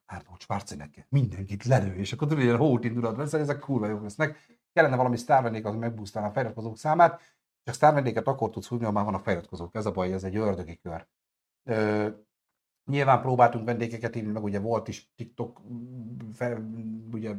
Arnold 0.06 0.41
Schwarzenegger, 0.41 1.06
mindenkit 1.10 1.64
lelő, 1.64 1.95
és 1.95 2.14
akkor 2.14 2.28
tudod, 2.28 2.43
ilyen 2.43 2.58
hót 2.58 2.84
indulat 2.84 3.16
veszel, 3.16 3.39
ezek 3.39 3.60
kurva 3.60 3.88
jók 3.88 4.02
lesznek. 4.02 4.60
Kellene 4.74 4.95
valami 4.95 5.17
sztárvendég, 5.17 5.65
az 5.65 5.76
megbúztálna 5.76 6.30
a 6.30 6.32
feliratkozók 6.32 6.78
számát, 6.78 7.22
csak 7.63 7.76
sztárvendéget 7.76 8.28
akkor 8.28 8.49
tudsz 8.49 8.67
húzni, 8.67 8.86
ha 8.86 8.91
már 8.91 9.03
vannak 9.05 9.24
feliratkozók. 9.24 9.76
Ez 9.76 9.86
a 9.86 9.91
baj, 9.91 10.13
ez 10.13 10.24
egy 10.24 10.36
ördögi 10.36 10.78
kör. 10.84 11.07
Ö, 11.63 12.07
nyilván 12.86 13.22
próbáltunk 13.22 13.65
vendégeket 13.65 14.13
hívni, 14.13 14.32
meg 14.32 14.43
ugye 14.43 14.59
volt 14.59 14.88
is 14.88 15.11
TikTok, 15.15 15.61
fe, 16.34 16.61
ugye 17.11 17.34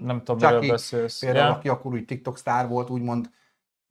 Nem 0.00 0.18
tudom, 0.24 0.38
Chucky 0.38 0.54
miről 0.54 0.70
beszélsz. 0.70 1.18
például, 1.18 1.46
Ja. 1.50 1.54
aki 1.56 1.68
akkor 1.68 1.92
úgy 1.92 2.04
TikTok 2.04 2.38
sztár 2.38 2.68
volt, 2.68 2.90
úgymond, 2.90 3.30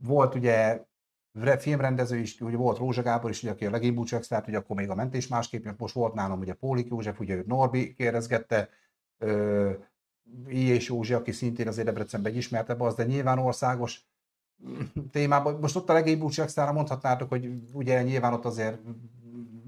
volt 0.03 0.35
ugye 0.35 0.85
re- 1.33 1.57
filmrendező 1.59 2.17
is, 2.17 2.41
ugye 2.41 2.57
volt 2.57 2.77
Rózsa 2.77 3.01
Gábor 3.01 3.29
is, 3.29 3.43
ugye, 3.43 3.51
aki 3.51 3.65
a 3.65 3.69
legénybúcsák 3.69 4.23
sztárt, 4.23 4.47
ugye 4.47 4.57
akkor 4.57 4.75
még 4.75 4.89
a 4.89 4.95
mentés 4.95 5.27
másképp, 5.27 5.65
most 5.77 5.93
volt 5.93 6.13
nálam 6.13 6.39
ugye 6.39 6.53
Pólik 6.53 6.87
József, 6.89 7.19
ugye 7.19 7.43
Norbi 7.45 7.93
kérdezgette, 7.93 8.69
ö, 9.17 9.71
I. 10.47 10.67
és 10.67 10.87
Józsi, 10.87 11.13
aki 11.13 11.31
szintén 11.31 11.67
azért 11.67 11.85
Debrecenben 11.85 12.31
egy 12.31 12.37
ismertebb 12.37 12.81
az, 12.81 12.95
de 12.95 13.03
nyilván 13.03 13.39
országos 13.39 14.01
témában. 15.11 15.59
Most 15.59 15.75
ott 15.75 15.89
a 15.89 15.93
legénybúcsák 15.93 16.47
sztára 16.47 16.71
mondhatnátok, 16.71 17.29
hogy 17.29 17.49
ugye 17.73 18.03
nyilván 18.03 18.33
ott 18.33 18.45
azért 18.45 18.79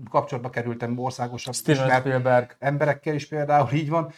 kapcsolatba 0.09 0.49
kerültem 0.49 0.99
országosabb 0.99 1.53
Steven 1.53 1.85
ismert 1.85 2.01
Spielberg. 2.01 2.55
emberekkel 2.59 3.13
is 3.13 3.27
például 3.27 3.71
így 3.73 3.89
van, 3.89 4.11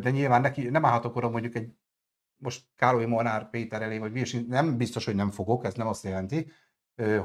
de 0.00 0.10
nyilván 0.10 0.40
neki 0.40 0.62
nem 0.62 0.84
állhatok 0.84 1.16
oda 1.16 1.30
mondjuk 1.30 1.54
egy 1.54 1.68
most 2.36 2.64
Károly 2.76 3.06
Molnár 3.06 3.50
Péter 3.50 3.82
elé, 3.82 3.98
vagy 3.98 4.12
Virsi, 4.12 4.46
nem 4.48 4.76
biztos, 4.76 5.04
hogy 5.04 5.14
nem 5.14 5.30
fogok, 5.30 5.64
ez 5.64 5.74
nem 5.74 5.86
azt 5.86 6.04
jelenti, 6.04 6.52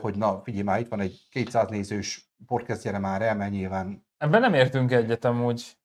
hogy 0.01 0.15
na, 0.15 0.41
figyelj 0.43 0.63
már, 0.63 0.79
itt 0.79 0.87
van 0.87 0.99
egy 0.99 1.27
200 1.29 1.69
nézős 1.69 2.33
podcast, 2.45 2.81
gyere 2.81 2.97
már 2.99 3.21
el, 3.21 3.35
mert 3.35 3.51
nyilván 3.51 4.05
Ebben 4.17 4.41
nem 4.41 4.53
értünk 4.53 4.91
egyet 4.91 5.25
amúgy. 5.25 5.77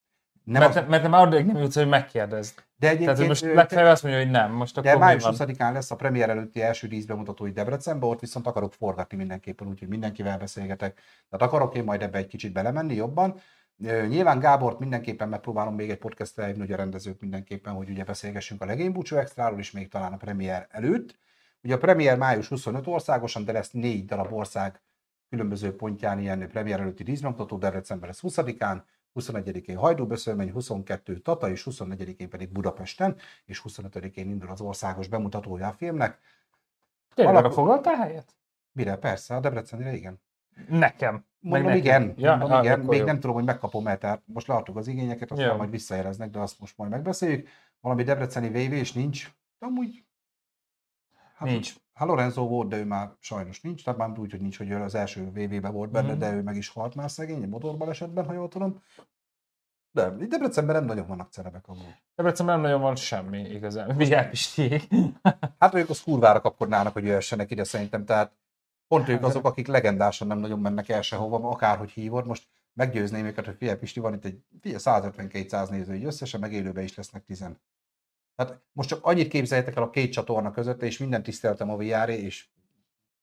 Nem 0.45 0.63
mert, 0.63 0.77
az, 0.77 0.85
mert 0.89 1.03
nem 1.03 1.13
arra 1.13 1.43
nem 1.43 1.57
jutsz, 1.57 1.75
hogy 1.75 1.89
megkérdezd. 1.89 2.55
de 2.55 2.65
Tehát 2.79 2.95
egyébként, 2.95 3.19
hogy 3.19 3.27
most 3.27 3.55
legfeljebb 3.55 3.91
azt 3.91 4.03
mondja, 4.03 4.21
hogy 4.21 4.31
nem. 4.31 4.53
Most 4.53 4.75
De 4.75 4.81
akkor 4.81 4.93
mi 4.93 4.99
május 4.99 5.23
van? 5.23 5.35
20-án 5.37 5.73
lesz 5.73 5.91
a 5.91 5.97
premier 5.97 6.31
előtti 6.31 6.63
első 6.63 6.87
díszbemutatói 6.87 7.51
Debrecenbe, 7.51 8.07
ott 8.07 8.21
viszont 8.21 8.47
akarok 8.47 8.73
forgatni 8.73 9.17
mindenképpen, 9.17 9.69
úgyhogy 9.69 9.89
mindenkivel 9.89 10.39
beszélgetek. 10.39 11.01
Tehát 11.29 11.47
akarok 11.47 11.75
én 11.75 11.85
majd 11.85 12.03
ebbe 12.03 12.19
egy 12.19 12.27
kicsit 12.27 12.53
belemenni 12.53 12.95
jobban. 12.95 13.35
Nyilván 14.09 14.39
Gábort 14.39 14.79
mindenképpen 14.79 15.29
megpróbálom 15.29 15.75
még 15.75 15.91
egy 15.91 15.99
podcastra 15.99 16.45
hívni, 16.45 16.61
hogy 16.61 16.73
a 16.73 16.77
rendezők 16.77 17.21
mindenképpen, 17.21 17.73
hogy 17.73 17.91
ugye 17.91 18.05
beszélgessünk 18.05 18.63
a 18.63 18.65
legénybúcsú 18.65 19.17
extráról 19.17 19.59
is 19.59 19.71
még 19.71 19.89
talán 19.89 20.13
a 20.13 20.17
premier 20.17 20.67
előtt. 20.71 21.19
Ugye 21.63 21.75
a 21.75 21.79
premier 21.79 22.17
május 22.17 22.49
25 22.49 22.87
országosan, 22.87 23.45
de 23.45 23.53
lesz 23.53 23.71
négy 23.71 24.05
darab 24.05 24.33
ország 24.33 24.81
különböző 25.29 25.77
pontján 25.77 26.19
ilyen 26.19 26.49
premier 26.49 26.81
előtti 26.81 27.03
díszbemutató, 27.03 27.57
Debrecenben 27.57 28.09
lesz 28.09 28.21
20-án, 28.23 28.83
21-én 29.15 29.77
Hajdúböszörmény, 29.77 30.53
22 30.53 31.19
Tata 31.19 31.51
és 31.51 31.67
24-én 31.71 32.29
pedig 32.29 32.53
Budapesten, 32.53 33.17
és 33.45 33.63
25-én 33.69 34.29
indul 34.29 34.51
az 34.51 34.61
országos 34.61 35.09
bemutatója 35.09 35.69
a 35.69 35.73
filmnek. 35.73 36.19
Tényleg 37.15 37.35
Alap- 37.35 37.53
foglaltál 37.53 37.97
helyet? 37.97 38.37
Mire? 38.73 38.97
Persze, 38.97 39.37
a 39.37 39.41
Debrecenire 39.41 39.95
igen. 39.95 40.21
Nekem. 40.69 41.25
Mondom, 41.41 41.69
nekem. 41.71 42.03
igen, 42.03 42.15
Ja, 42.17 42.37
mondom, 42.37 42.59
ah, 42.59 42.65
igen. 42.65 42.81
még 42.81 42.99
jó. 42.99 43.05
nem 43.05 43.21
tudom, 43.21 43.35
hogy 43.35 43.45
megkapom-e, 43.45 43.97
tehát 43.97 44.23
most 44.25 44.47
leadtuk 44.47 44.77
az 44.77 44.89
igényeket, 44.89 45.31
aztán 45.31 45.51
Jó. 45.51 45.57
majd 45.57 45.71
visszajeleznek, 45.71 46.31
de 46.31 46.39
azt 46.39 46.61
most 46.61 46.77
majd 46.77 46.91
megbeszéljük. 46.91 47.49
Valami 47.81 48.03
debreceni 48.03 48.59
és 48.59 48.93
nincs, 48.93 49.33
de 49.59 49.67
amúgy... 49.67 50.05
Hát, 51.37 51.49
Nincs. 51.49 51.75
Hát 52.01 52.09
Lorenzo 52.09 52.47
volt, 52.47 52.69
de 52.69 52.77
ő 52.77 52.85
már 52.85 53.11
sajnos 53.19 53.61
nincs, 53.61 53.85
tehát 53.85 53.99
már 53.99 54.19
úgy, 54.19 54.31
hogy 54.31 54.41
nincs, 54.41 54.59
hogy 54.59 54.71
ő 54.71 54.77
az 54.83 54.95
első 54.95 55.31
VV-be 55.31 55.69
volt 55.69 55.91
benne, 55.91 56.11
Mhm. 56.11 56.19
de 56.19 56.33
ő 56.33 56.43
meg 56.43 56.57
is 56.57 56.69
halt 56.69 56.95
már 56.95 57.11
szegény, 57.11 57.43
egy 57.43 57.49
motorbalesetben, 57.49 58.25
ha 58.27 58.33
jól 58.33 58.49
tudom. 58.49 58.83
De 59.93 60.11
Debrecenben 60.11 60.75
nem 60.75 60.85
nagyon 60.85 61.07
vannak 61.07 61.33
celebek 61.33 61.69
amúgy. 61.69 61.95
Debrecenben 62.15 62.55
nem 62.55 62.65
nagyon 62.65 62.81
van 62.81 62.97
semmi 62.97 63.39
igazán. 63.39 63.97
Vigyázz 63.97 64.29
Pistiék. 64.29 64.89
Hát 65.59 65.75
ők 65.75 65.89
az 65.91 66.03
kurvára 66.03 66.41
kapkodnának, 66.41 66.93
hogy 66.93 67.05
jöhessenek 67.05 67.51
ide 67.51 67.65
szerintem, 67.65 68.05
tehát 68.05 68.33
pont 68.89 69.09
ők 69.09 69.17
Hát, 69.21 69.25
azok, 69.25 69.45
akik 69.45 69.67
legendásan 69.67 70.27
nem 70.29 70.39
nagyon 70.39 70.59
mennek 70.59 70.89
el 70.89 71.03
sehova, 71.03 71.49
akárhogy 71.51 71.91
hívod. 71.91 72.27
Most 72.27 72.49
meggyőzném 72.73 73.25
őket, 73.27 73.45
hogy 73.47 73.57
figyelj 73.57 73.79
Pisti, 73.79 74.01
van 74.01 74.15
itt 74.15 74.25
egy 74.25 74.43
figyelj, 74.61 74.83
150-200 74.85 75.69
néző, 75.71 75.95
így 75.95 76.05
összesen, 76.05 76.41
meg 76.41 76.53
élőben 76.53 76.85
is 76.85 76.95
lesznek 76.97 77.25
10. 77.25 77.45
Tehát 78.41 78.61
most 78.73 78.89
csak 78.89 79.05
annyit 79.05 79.29
képzeljétek 79.29 79.77
el 79.77 79.83
a 79.83 79.91
két 79.91 80.13
csatorna 80.13 80.51
között, 80.51 80.83
és 80.83 80.99
minden 80.99 81.23
tiszteltem 81.23 81.71
a 81.71 81.77
VR, 81.77 82.09
és 82.09 82.47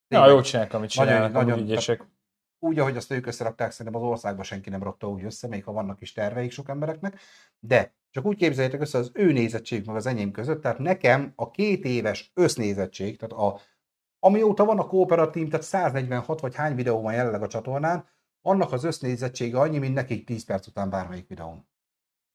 Ja, 0.08 0.28
jó 0.28 0.42
csinálják, 0.42 0.74
amit 0.74 0.90
csinálnak, 0.90 1.32
nagyon, 1.32 1.50
nagyon- 1.50 1.64
ügyesek. 1.64 2.08
úgy, 2.60 2.80
ahogy 2.80 2.98
azt 2.98 3.12
ők 3.12 3.26
összerakták, 3.26 3.72
szerintem 3.72 4.02
az 4.02 4.08
országban 4.08 4.44
senki 4.44 4.70
nem 4.70 4.84
rakta 4.84 5.10
úgy 5.10 5.24
össze, 5.24 5.48
még 5.48 5.64
ha 5.64 5.72
vannak 5.72 6.02
is 6.02 6.14
terveik 6.14 6.52
sok 6.52 6.70
embereknek, 6.70 7.20
de 7.60 7.94
csak 8.10 8.26
úgy 8.26 8.38
képzeljétek 8.38 8.82
össze 8.82 8.98
az 8.98 9.12
ő 9.14 9.32
nézettség 9.32 9.86
meg 9.86 9.96
az 9.96 10.06
enyém 10.06 10.32
között, 10.32 10.62
tehát 10.62 10.80
nekem 10.80 11.34
a 11.36 11.52
két 11.52 11.86
éves 11.86 12.32
össznézettség, 12.34 13.18
tehát 13.18 13.36
a, 13.36 13.60
amióta 14.20 14.66
van 14.66 14.80
a 14.80 14.88
kooperatív, 14.88 15.50
tehát 15.50 15.66
146 15.66 16.40
vagy 16.40 16.56
hány 16.56 16.76
videó 16.76 17.02
van 17.02 17.14
jelenleg 17.14 17.42
a 17.42 17.48
csatornán, 17.48 18.06
annak 18.42 18.72
az 18.72 18.84
össznézettsége 18.84 19.60
annyi, 19.60 19.78
mint 19.78 19.94
nekik 19.94 20.26
10 20.26 20.46
perc 20.46 20.68
után 20.68 20.90
bármelyik 20.90 21.28
videón. 21.28 21.68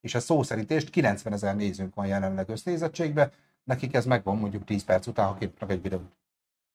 És 0.02 0.14
ez 0.14 0.24
szó 0.24 0.42
szerint 0.42 0.70
és 0.70 0.90
90 0.90 1.32
ezer 1.32 1.56
nézőnk 1.56 1.94
van 1.94 2.06
jelenleg 2.06 2.48
össznézettségben, 2.48 3.30
nekik 3.64 3.94
ez 3.94 4.06
megvan 4.06 4.36
mondjuk 4.38 4.64
10 4.64 4.84
perc 4.84 5.06
után, 5.06 5.26
ha 5.26 5.34
képnek 5.38 5.70
egy 5.70 5.82
videót. 5.82 6.10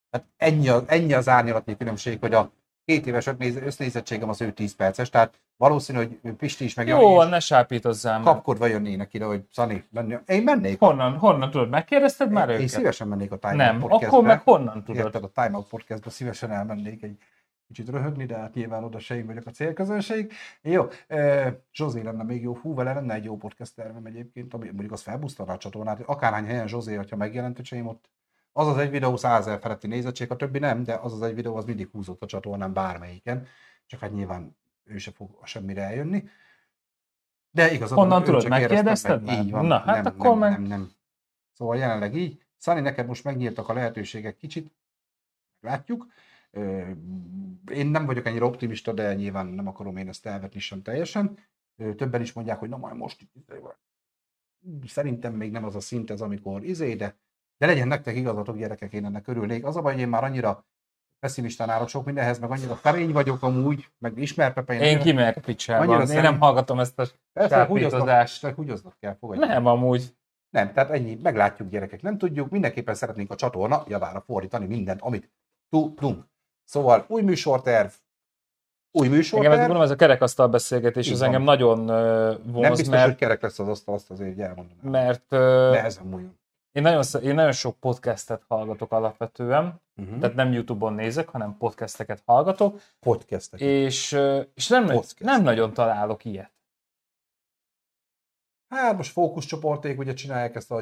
Tehát 0.09 0.27
ennyi, 0.37 0.69
a, 0.69 0.83
ennyi 0.87 1.13
az 1.13 1.29
árnyalatnyi 1.29 1.77
különbség, 1.77 2.19
hogy 2.19 2.33
a 2.33 2.51
két 2.85 3.07
éves 3.07 3.27
össznéz- 3.27 3.61
össznézettségem 3.61 4.29
az 4.29 4.41
ő 4.41 4.51
10 4.51 4.75
perces, 4.75 5.09
tehát 5.09 5.39
valószínű, 5.57 5.97
hogy 5.97 6.33
Pisti 6.33 6.63
is 6.63 6.73
meg 6.73 6.87
Jó, 6.87 7.21
is 7.23 7.29
ne 7.29 7.39
sápítozzál 7.39 8.19
már. 8.19 8.33
kapkodva 8.33 8.65
jönnének 8.65 9.13
ide, 9.13 9.25
hogy 9.25 9.43
Szani, 9.51 9.83
menni. 9.91 10.17
Én 10.25 10.43
mennék. 10.43 10.79
Honnan, 10.79 11.17
honnan 11.17 11.51
tudod? 11.51 11.69
Megkérdezted 11.69 12.31
már 12.31 12.47
Én, 12.49 12.55
én 12.55 12.61
őket? 12.61 12.73
szívesen 12.75 13.07
mennék 13.07 13.31
a 13.31 13.37
Time 13.37 13.55
Nem, 13.55 13.75
Out 13.75 13.81
podcastbe. 13.81 14.07
akkor 14.07 14.23
meg 14.27 14.41
honnan 14.43 14.83
tudod? 14.83 15.05
Érted, 15.05 15.23
a 15.23 15.31
Time 15.33 15.55
Out 15.57 15.67
podcastba 15.67 16.09
szívesen 16.09 16.51
elmennék 16.51 17.03
egy 17.03 17.17
kicsit 17.67 17.89
röhögni, 17.89 18.25
de 18.25 18.37
hát 18.37 18.53
nyilván 18.53 18.83
oda 18.83 18.99
se 18.99 19.15
én 19.15 19.25
vagyok 19.25 19.45
a 19.45 19.51
célközönség. 19.51 20.33
Jó, 20.61 20.87
eh, 21.07 21.55
Zsozé 21.73 22.01
lenne 22.01 22.23
még 22.23 22.41
jó, 22.41 22.55
hú, 22.55 22.73
vele 22.73 22.93
lenne 22.93 23.13
egy 23.13 23.23
jó 23.23 23.37
podcast 23.37 23.75
tervem 23.75 24.05
egyébként, 24.05 24.53
ami 24.53 24.65
mondjuk 24.65 24.91
az 24.91 25.01
felbusztaná 25.01 25.53
a 25.53 25.57
csatornát, 25.57 26.01
akárhány 26.01 26.45
helyen 26.45 26.67
Zsozé, 26.67 26.95
hogyha 26.95 27.15
megjelent, 27.15 27.59
öcsém, 27.59 27.87
ott 27.87 28.09
az 28.51 28.67
az 28.67 28.77
egy 28.77 28.89
videó 28.89 29.15
100 29.15 29.47
ezer 29.47 29.59
feletti 29.59 29.87
nézettség, 29.87 30.31
a 30.31 30.35
többi 30.35 30.59
nem, 30.59 30.83
de 30.83 30.93
az 30.93 31.13
az 31.13 31.21
egy 31.21 31.35
videó 31.35 31.55
az 31.55 31.65
mindig 31.65 31.89
húzott 31.91 32.23
a 32.23 32.25
csatornán 32.25 32.73
bármelyiken, 32.73 33.47
csak 33.85 33.99
hát 33.99 34.13
nyilván 34.13 34.57
ő 34.83 34.97
se 34.97 35.11
fog 35.11 35.39
semmire 35.43 35.81
eljönni. 35.81 36.29
De 37.51 37.71
igazad 37.71 37.97
Honnan 37.97 38.23
tudod? 38.23 38.47
Megkérdezted 38.47 39.23
meg. 39.23 39.37
Így 39.37 39.51
van. 39.51 39.65
Na, 39.65 39.77
hát 39.77 40.03
nem, 40.03 40.05
akkor 40.05 40.29
nem, 40.29 40.37
meg- 40.37 40.51
nem, 40.51 40.67
nem. 40.67 40.91
Szóval 41.53 41.77
jelenleg 41.77 42.15
így. 42.15 42.41
Szani, 42.57 42.81
neked 42.81 43.07
most 43.07 43.23
megnyíltak 43.23 43.69
a 43.69 43.73
lehetőségek 43.73 44.37
kicsit, 44.37 44.71
látjuk. 45.61 46.07
Én 47.71 47.87
nem 47.87 48.05
vagyok 48.05 48.25
ennyire 48.25 48.45
optimista, 48.45 48.93
de 48.93 49.13
nyilván 49.13 49.45
nem 49.45 49.67
akarom 49.67 49.97
én 49.97 50.07
ezt 50.07 50.25
elvetni 50.25 50.59
sem 50.59 50.81
teljesen. 50.81 51.37
Többen 51.95 52.21
is 52.21 52.33
mondják, 52.33 52.59
hogy 52.59 52.69
na 52.69 52.77
majd 52.77 52.95
most 52.95 53.27
izé. 53.33 53.61
Szerintem 54.87 55.33
még 55.33 55.51
nem 55.51 55.63
az 55.63 55.75
a 55.75 55.79
szint 55.79 56.11
ez, 56.11 56.21
amikor 56.21 56.63
izé, 56.63 56.95
de, 56.95 57.15
de 57.57 57.65
legyen 57.65 57.87
nektek 57.87 58.15
igazatok, 58.15 58.57
gyerekek, 58.57 58.93
én 58.93 59.05
ennek 59.05 59.27
örülnék. 59.27 59.65
Az 59.65 59.75
a 59.75 59.81
baj, 59.81 59.93
hogy 59.93 60.01
én 60.01 60.07
már 60.07 60.23
annyira 60.23 60.65
pessimistán 61.19 61.69
állok 61.69 61.89
sok 61.89 62.05
mindenhez, 62.05 62.39
meg 62.39 62.51
annyira 62.51 62.75
ferény 62.75 63.11
vagyok 63.11 63.43
amúgy, 63.43 63.89
meg 63.97 64.17
ismer 64.17 64.53
Pepe. 64.53 64.79
Én 64.79 64.99
kimegyek 64.99 65.37
a 65.37 65.39
picsába. 65.39 65.99
Én 65.99 66.05
szerint- 66.05 66.23
nem 66.23 66.39
hallgatom 66.39 66.79
ezt 66.79 66.99
a 66.99 67.05
Persze, 67.33 67.65
húgyoznak, 68.55 68.97
kell, 68.99 69.15
fogadjuk. 69.15 69.47
Nem, 69.47 69.65
amúgy. 69.65 70.15
Nem, 70.49 70.73
tehát 70.73 70.89
ennyi, 70.89 71.17
meglátjuk 71.21 71.69
gyerekek, 71.69 72.01
nem 72.01 72.17
tudjuk, 72.17 72.49
mindenképpen 72.49 72.95
szeretnénk 72.95 73.31
a 73.31 73.35
csatorna 73.35 73.83
javára 73.87 74.21
fordítani 74.21 74.65
mindent, 74.65 75.01
amit 75.01 75.31
tudunk. 75.69 76.25
Szóval 76.67 77.05
új 77.07 77.21
műsorterv, 77.21 77.89
új 78.91 79.05
Engem 79.05 79.11
ez, 79.11 79.17
műsorterv, 79.17 79.57
gondolom, 79.57 79.81
ez 79.81 79.89
a 79.89 79.95
kerekasztal 79.95 80.47
beszélgetés, 80.47 81.09
van. 81.11 81.21
engem 81.23 81.41
nagyon 81.41 81.87
ö, 81.89 82.29
nem 82.29 82.51
vonz, 82.51 82.69
biztos, 82.69 82.87
mert, 82.87 83.05
hogy 83.05 83.15
kerek 83.15 83.41
lesz 83.41 83.59
az 83.59 83.67
asztal, 83.67 83.93
azt 83.95 84.11
azért 84.11 84.39
elmondanám. 84.39 84.91
mert 84.91 85.29
Nehezen 85.29 86.05
múljon. 86.05 86.39
én, 86.71 86.81
nagyon, 86.83 87.03
én 87.23 87.33
nagyon 87.35 87.51
sok 87.51 87.75
podcastet 87.79 88.43
hallgatok 88.47 88.91
alapvetően, 88.91 89.85
Uh-huh. 90.01 90.19
tehát 90.19 90.35
nem 90.35 90.51
YouTube-on 90.53 90.93
nézek, 90.93 91.29
hanem 91.29 91.57
podcasteket 91.57 92.21
hallgatok, 92.25 92.81
Podcastek. 92.99 93.59
és, 93.59 94.17
és 94.53 94.67
nem, 94.67 94.85
Podcast. 94.85 95.19
nem 95.19 95.41
nagyon 95.43 95.73
találok 95.73 96.25
ilyet. 96.25 96.51
Hát 98.75 98.97
most 98.97 99.11
fókuszcsoporték 99.11 99.99
ugye 99.99 100.13
csinálják 100.13 100.55
ezt, 100.55 100.71
a, 100.71 100.81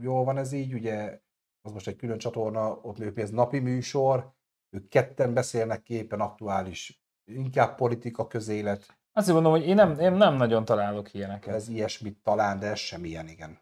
jól 0.00 0.24
van 0.24 0.38
ez 0.38 0.52
így, 0.52 0.72
ugye 0.74 1.20
az 1.62 1.72
most 1.72 1.86
egy 1.88 1.96
külön 1.96 2.18
csatorna, 2.18 2.78
ott 2.82 2.98
ők 2.98 3.18
ez 3.18 3.30
napi 3.30 3.58
műsor, 3.58 4.32
ők 4.70 4.88
ketten 4.88 5.34
beszélnek 5.34 5.82
képen 5.82 6.20
aktuális, 6.20 7.02
inkább 7.24 7.76
politika, 7.76 8.26
közélet, 8.26 8.98
Azért 9.12 9.34
mondom, 9.34 9.52
hogy 9.52 9.66
én 9.66 9.74
nem, 9.74 9.98
én 9.98 10.12
nem 10.12 10.34
nagyon 10.34 10.64
találok 10.64 11.14
ilyeneket. 11.14 11.54
Ez 11.54 11.68
ilyesmit 11.68 12.18
talán, 12.22 12.58
de 12.58 12.66
ez 12.66 12.78
sem 12.78 13.04
ilyen, 13.04 13.28
igen. 13.28 13.58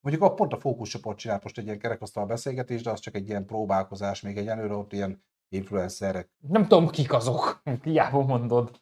Mondjuk 0.00 0.24
a 0.24 0.34
pont 0.34 0.52
a 0.52 0.60
fókuszcsoport 0.60 1.18
csinált 1.18 1.42
most 1.42 1.58
egy 1.58 1.64
ilyen 1.64 1.78
kerekasztal 1.78 2.26
beszélgetés, 2.26 2.82
de 2.82 2.90
az 2.90 3.00
csak 3.00 3.14
egy 3.14 3.28
ilyen 3.28 3.46
próbálkozás, 3.46 4.20
még 4.20 4.36
egy 4.36 4.48
előre 4.48 4.74
ott 4.74 4.92
ilyen 4.92 5.24
influencerek, 5.48 6.30
Nem 6.48 6.62
tudom, 6.62 6.88
kik 6.88 7.12
azok. 7.12 7.62
Hiába 7.82 8.22
mondod. 8.22 8.78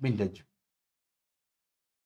mindegy. 0.00 0.44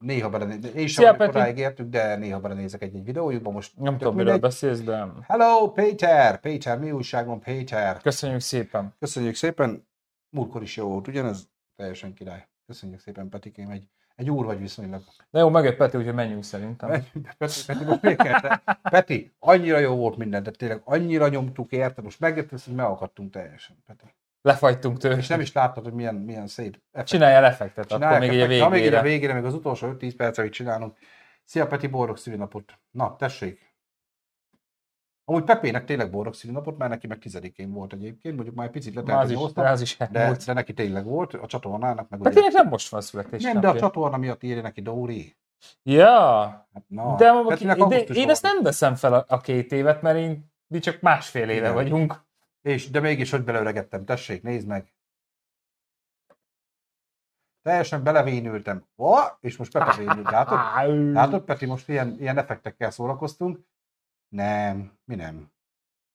Néha 0.02 0.28
belenézek, 0.28 0.88
Szia, 0.88 1.14
Peti! 1.14 1.30
odáig 1.30 1.58
értük, 1.58 1.88
de 1.88 2.16
néha 2.16 2.40
belenézek 2.40 2.82
egy-egy 2.82 3.04
videójukba, 3.04 3.50
most 3.50 3.78
Nem 3.78 3.98
tudom, 3.98 4.14
miről 4.14 4.38
beszélsz, 4.38 4.80
de 4.80 5.06
Hello, 5.28 5.72
Péter! 5.72 6.40
Péter, 6.40 6.78
mi 6.78 6.90
újság 6.90 7.26
van, 7.26 7.40
Péter? 7.40 8.00
köszönjük 8.00 8.40
szépen. 8.40 8.94
Köszönjük 8.98 9.34
szépen. 9.34 9.86
Múltkor 10.30 10.62
is 10.62 10.76
jó 10.76 10.88
volt, 10.88 11.08
ugyanez? 11.08 11.48
Teljesen 11.76 12.14
király. 12.14 12.46
Köszönjük 12.66 13.00
szépen, 13.00 13.28
Petikém, 13.28 13.70
egy, 13.70 13.88
egy 14.16 14.30
úr 14.30 14.44
vagy 14.44 14.58
viszonylag. 14.60 15.02
De 15.30 15.38
jó, 15.38 15.48
megjött 15.48 15.76
Peti, 15.76 15.96
úgyhogy 15.96 16.14
menjünk 16.14 16.44
szerintem. 16.44 16.88
Peti, 17.38 17.66
Peti, 17.66 17.84
most 17.84 18.02
még 18.02 18.16
kell, 18.16 18.60
Peti, 18.82 19.32
annyira 19.38 19.78
jó 19.78 19.94
volt 19.94 20.16
minden, 20.16 20.42
de 20.42 20.50
tényleg 20.50 20.80
annyira 20.84 21.28
nyomtuk 21.28 21.72
érte, 21.72 22.02
most 22.02 22.20
megjött, 22.20 22.50
hogy 22.50 22.74
megakadtunk 22.74 23.32
teljesen, 23.32 23.76
Peti. 23.86 24.04
Lefagytunk 24.42 24.98
tőle. 24.98 25.16
És 25.16 25.26
nem 25.26 25.40
is 25.40 25.52
láttad, 25.52 25.84
hogy 25.84 25.92
milyen, 25.92 26.14
milyen 26.14 26.46
szép 26.46 26.80
effekt. 26.92 27.08
Csináljál 27.08 27.44
effektet, 27.44 27.84
akkor 27.84 27.98
Csinálják 27.98 28.20
még 28.20 28.32
így 28.32 28.40
a 28.40 28.44
effekt. 28.44 28.60
Ha 28.62 28.68
még 28.68 28.78
a 28.80 28.82
végére. 28.82 29.02
végére, 29.02 29.32
még 29.34 29.44
az 29.44 29.54
utolsó 29.54 29.88
5-10 29.98 30.12
perc, 30.16 30.38
amit 30.38 30.52
csinálunk. 30.52 30.96
Szia 31.44 31.66
Peti, 31.66 31.86
boldog 31.86 32.16
szülinapot. 32.16 32.78
Na, 32.90 33.16
tessék. 33.16 33.70
Amúgy 35.24 35.44
Pepének 35.44 35.84
tényleg 35.84 36.10
boldog 36.10 36.34
szülinapot, 36.34 36.78
mert 36.78 36.90
neki 36.90 37.06
meg 37.06 37.18
tizedikén 37.18 37.72
volt 37.72 37.92
egyébként, 37.92 38.34
mondjuk 38.34 38.56
már 38.56 38.66
egy 38.66 38.72
picit 38.72 38.94
letelt 38.94 39.30
is, 39.30 39.52
de 39.52 39.68
az 39.68 39.80
is 39.80 39.96
de, 39.96 40.36
de 40.46 40.52
neki 40.52 40.72
tényleg 40.74 41.04
volt, 41.04 41.34
a 41.34 41.46
csatornának 41.46 42.08
meg 42.08 42.20
ugye- 42.20 42.30
Petinek 42.30 42.52
nem 42.52 42.68
most 42.68 42.88
van 42.88 43.00
születésnapja. 43.00 43.52
Nem, 43.52 43.60
de 43.60 43.68
a 43.68 43.80
csatorna 43.80 44.16
miatt 44.16 44.42
írja 44.42 44.62
neki 44.62 44.80
Dóri. 44.82 45.36
Ja, 45.82 46.10
Hát, 46.74 46.84
na, 46.86 47.14
de, 47.16 47.24
de 47.24 47.30
augusztus 47.72 48.16
én 48.16 48.30
ezt 48.30 48.42
nem 48.42 48.62
veszem 48.62 48.94
fel 48.94 49.14
a, 49.14 49.24
a 49.28 49.40
két 49.40 49.72
évet, 49.72 50.02
mert 50.02 50.18
én, 50.18 50.52
mi 50.66 50.78
csak 50.78 51.00
másfél 51.00 51.48
éve 51.48 51.56
Igen. 51.56 51.74
vagyunk. 51.74 52.24
És, 52.62 52.90
de 52.90 53.00
mégis, 53.00 53.30
hogy 53.30 53.44
beleöregettem, 53.44 54.04
tessék, 54.04 54.42
nézd 54.42 54.66
meg. 54.66 54.92
Teljesen 57.62 58.02
belevénültem. 58.02 58.86
Oh, 58.96 59.26
és 59.40 59.56
most 59.56 59.72
Pepe 59.72 59.96
vénült, 59.96 60.30
látod? 60.30 60.58
Látod, 61.18 61.44
Peti, 61.44 61.66
most 61.66 61.88
ilyen, 61.88 62.16
ilyen 62.18 62.38
effektekkel 62.38 62.90
szórakoztunk. 62.90 63.66
Nem, 64.28 64.98
mi 65.04 65.14
nem. 65.14 65.52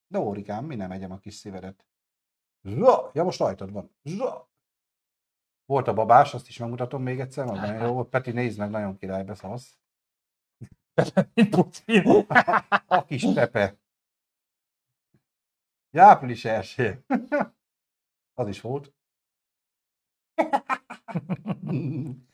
Dórikám, 0.07 0.65
mi 0.65 0.75
nem 0.75 0.91
egyem 0.91 1.11
a 1.11 1.19
kis 1.19 1.33
szívedet. 1.33 1.85
Zsa! 2.63 3.11
Ja, 3.13 3.23
most 3.23 3.39
rajtad 3.39 3.71
van. 3.71 3.95
Zsa! 4.03 4.49
Volt 5.65 5.87
a 5.87 5.93
babás, 5.93 6.33
azt 6.33 6.47
is 6.47 6.57
megmutatom 6.57 7.03
még 7.03 7.19
egyszer, 7.19 7.45
majd 7.45 7.61
nagyon 7.61 7.85
jó 7.85 7.93
volt. 7.93 8.09
Peti, 8.09 8.31
nézd 8.31 8.59
meg, 8.59 8.69
nagyon 8.69 8.97
király 8.97 9.23
Putin. 11.49 12.25
A 12.87 13.05
kis 13.05 13.25
Pepe. 13.33 13.77
Ja, 15.91 16.03
április 16.03 16.45
első. 16.45 17.05
Az 18.33 18.47
is 18.47 18.61
volt. 18.61 18.93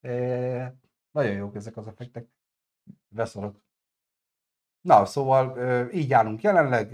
E, 0.00 0.76
nagyon 1.10 1.32
jók 1.32 1.54
ezek 1.54 1.76
az 1.76 1.86
effektek. 1.86 2.28
Beszorok. 3.08 3.60
Na, 4.80 5.04
szóval 5.04 5.58
így 5.92 6.12
állunk 6.12 6.42
jelenleg, 6.42 6.90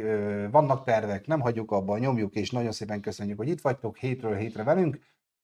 vannak 0.50 0.84
tervek, 0.84 1.26
nem 1.26 1.40
hagyjuk 1.40 1.70
abba, 1.70 1.98
nyomjuk, 1.98 2.34
és 2.34 2.50
nagyon 2.50 2.72
szépen 2.72 3.00
köszönjük, 3.00 3.38
hogy 3.38 3.48
itt 3.48 3.60
vagytok 3.60 3.96
hétről 3.96 4.36
hétre 4.36 4.62
velünk. 4.62 4.98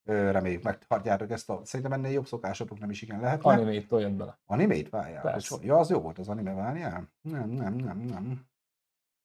Reméljük 0.05 0.63
megtartjátok 0.63 1.31
ezt 1.31 1.51
a, 1.51 1.61
szerintem 1.65 1.93
ennél 1.93 2.13
jobb 2.13 2.27
szokásotok 2.27 2.79
nem 2.79 2.91
is 2.91 3.03
igen 3.03 3.21
lehetne. 3.21 3.53
Animét 3.53 3.93
olyat 3.93 4.17
bele. 4.17 4.39
Animét 4.47 4.89
várjál? 4.89 5.23
Persze. 5.23 5.57
Ja, 5.61 5.77
az 5.79 5.91
jó 5.91 6.01
volt 6.01 6.19
az 6.19 6.29
anime, 6.29 6.55
várjál? 6.55 7.13
Nem, 7.21 7.49
nem, 7.49 7.75
nem, 7.75 7.99
nem. 7.99 8.47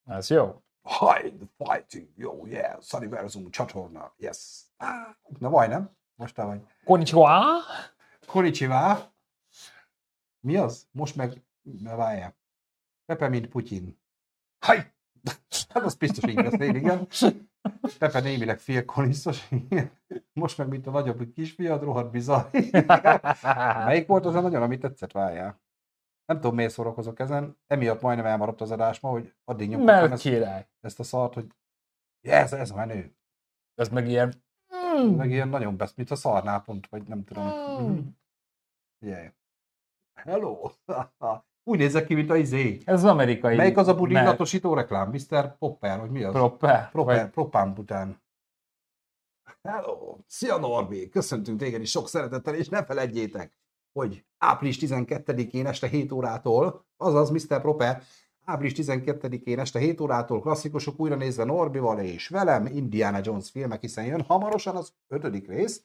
Ez 0.05 0.29
jó. 0.29 0.62
Hide 0.83 1.37
the 1.37 1.47
fighting, 1.57 2.07
jó, 2.15 2.45
yeah, 2.45 2.81
Sunnyversum 2.81 3.49
csatorna, 3.49 4.13
yes. 4.17 4.61
Ah, 4.77 5.15
Na 5.39 5.49
majdnem, 5.49 5.89
most 6.15 6.35
te 6.35 6.43
vagy. 6.43 6.61
Konnichiwa. 6.85 7.61
Konnichiwa. 8.27 9.11
Mi 10.39 10.55
az? 10.55 10.87
Most 10.91 11.15
meg, 11.15 11.43
na 11.61 11.95
várjál. 11.95 12.35
Pepe, 13.05 13.27
mint 13.27 13.47
Putyin. 13.47 13.99
Haj! 14.59 14.91
Hát 15.69 15.83
az 15.83 15.95
biztos 15.95 16.29
így 16.29 16.35
beszél, 16.35 16.75
igen. 16.75 17.07
Pepe 17.99 18.19
némileg 18.19 18.59
félkonisztos. 18.59 19.49
Most 20.33 20.57
meg, 20.57 20.67
mint 20.67 20.87
a 20.87 20.91
nagyobb 20.91 21.33
kisfiad, 21.33 21.83
rohadt 21.83 22.11
bizarr. 22.11 22.45
Melyik 23.85 24.07
volt 24.07 24.25
az 24.25 24.35
a 24.35 24.41
nagyon, 24.41 24.61
amit 24.61 24.79
tetszett, 24.79 25.11
várjál? 25.11 25.61
Nem 26.33 26.41
tudom, 26.41 26.55
miért 26.57 26.71
szórakozok 26.73 27.19
ezen. 27.19 27.57
Emiatt 27.67 28.01
majdnem 28.01 28.25
elmaradt 28.25 28.61
az 28.61 28.71
adás 28.71 28.99
ma, 28.99 29.09
hogy 29.09 29.33
addig 29.43 29.77
Mert 29.77 30.11
ezt, 30.11 30.21
király. 30.21 30.67
ezt 30.81 30.99
a 30.99 31.03
szart, 31.03 31.33
hogy 31.33 31.47
ez, 32.21 32.53
ez 32.53 32.71
menő. 32.71 33.15
Ez 33.75 33.89
meg 33.89 34.07
ilyen... 34.07 34.33
Meg 35.17 35.29
ilyen 35.31 35.47
nagyon 35.49 35.77
besz, 35.77 35.93
mint 35.95 36.11
a 36.11 36.15
szarnál 36.15 36.61
pont, 36.61 36.87
vagy 36.87 37.07
nem 37.07 37.23
tudom. 37.23 37.45
Mm. 37.47 37.85
Mhm. 37.85 37.99
Figyelj. 38.99 39.27
Hello! 40.13 40.71
Úgy 41.69 41.77
nézek 41.77 42.05
ki, 42.05 42.13
mint 42.13 42.29
a 42.29 42.35
izé. 42.35 42.77
Ez 42.85 43.03
az 43.03 43.09
amerikai... 43.09 43.55
Melyik 43.55 43.77
az 43.77 43.87
a 43.87 43.91
Mert- 43.91 44.03
budillatosító 44.03 44.73
reklám? 44.73 45.09
Mr. 45.09 45.57
Popper, 45.57 45.99
vagy 45.99 46.09
mi 46.11 46.23
az? 46.23 46.33
Proper. 46.33 46.89
Proper, 46.91 47.21
Vagy- 47.21 47.29
propán 47.31 47.73
bután. 47.73 48.21
Hello! 49.61 50.17
Szia 50.27 50.57
Norbi! 50.57 51.09
Köszöntünk 51.09 51.59
téged 51.59 51.81
is 51.81 51.89
sok 51.89 52.07
szeretettel, 52.07 52.55
és 52.55 52.69
ne 52.69 52.85
feledjétek, 52.85 53.57
hogy 53.93 54.23
április 54.37 54.77
12-én 54.81 55.67
este 55.67 55.87
7 55.87 56.11
órától, 56.11 56.85
azaz 56.97 57.29
Mr. 57.29 57.61
Proper, 57.61 58.03
április 58.45 58.73
12-én 58.75 59.59
este 59.59 59.79
7 59.79 60.01
órától 60.01 60.41
klasszikusok 60.41 60.99
újra 60.99 61.15
nézve 61.15 61.43
Norbival 61.43 61.99
és 61.99 62.27
velem 62.27 62.65
Indiana 62.65 63.19
Jones 63.23 63.49
filmek, 63.49 63.81
hiszen 63.81 64.05
jön 64.05 64.21
hamarosan 64.21 64.75
az 64.75 64.93
ötödik 65.07 65.47
rész, 65.47 65.83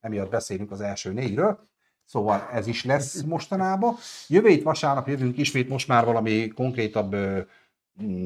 emiatt 0.00 0.30
beszélünk 0.30 0.70
az 0.70 0.80
első 0.80 1.12
négyről, 1.12 1.58
szóval 2.04 2.48
ez 2.52 2.66
is 2.66 2.84
lesz 2.84 3.22
mostanában. 3.22 3.94
Jövő 4.28 4.62
vasárnap 4.62 5.08
jövünk 5.08 5.38
ismét 5.38 5.68
most 5.68 5.88
már 5.88 6.04
valami 6.04 6.48
konkrétabb 6.48 7.12
ö, 7.12 7.40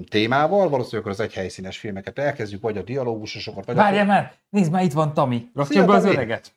témával, 0.09 0.69
valószínűleg 0.69 1.01
akkor 1.01 1.11
az 1.11 1.21
egyhelyszínes 1.21 1.79
filmeket 1.79 2.19
elkezdjük, 2.19 2.63
vagy 2.63 2.77
a 2.77 2.83
dialógusosokat, 2.83 3.65
vagy 3.65 3.75
Várjál 3.75 4.05
a... 4.05 4.09
már! 4.09 4.35
Nézd 4.49 4.73
már, 4.73 4.85
itt 4.85 4.93
van 4.93 5.15
Tami. 5.15 5.51
Rakja 5.55 5.85
be 5.85 5.93
az 5.93 6.05
öreget. 6.05 6.53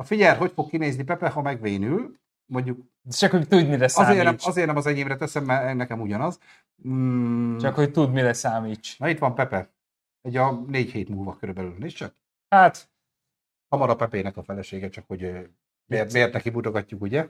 A 0.00 0.04
figyelj, 0.04 0.38
hogy 0.38 0.52
fog 0.52 0.68
kinézni 0.68 1.04
Pepe, 1.04 1.28
ha 1.28 1.42
megvénül, 1.42 2.18
mondjuk 2.46 2.78
Csak 3.08 3.30
hogy 3.30 3.48
tudd, 3.48 3.64
mire 3.64 3.84
azért 3.84 4.08
nem, 4.08 4.24
számíts. 4.24 4.46
azért 4.46 4.66
nem 4.66 4.76
az 4.76 4.86
enyémre 4.86 5.16
teszem, 5.16 5.44
mert 5.44 5.76
nekem 5.76 6.00
ugyanaz. 6.00 6.38
Mm, 6.88 7.56
Csak 7.58 7.74
hogy 7.74 7.90
tudd, 7.90 8.10
mire 8.10 8.32
számíts. 8.32 8.98
Na 8.98 9.08
itt 9.08 9.18
van 9.18 9.34
Pepe. 9.34 9.70
Egy 10.22 10.36
a 10.36 10.52
négy 10.52 10.90
hét 10.90 11.08
múlva 11.08 11.36
körülbelül, 11.36 11.74
nézd 11.78 11.96
csak. 11.96 12.14
Hát, 12.48 12.90
Hamar 13.68 13.90
a 13.90 13.96
Pepének 13.96 14.36
a 14.36 14.42
felesége, 14.42 14.88
csak 14.88 15.04
hogy 15.06 15.22
ö, 15.22 15.40
miért, 15.86 16.12
miért 16.12 16.32
neki 16.32 16.50
mutogatjuk, 16.50 17.00
ugye? 17.00 17.28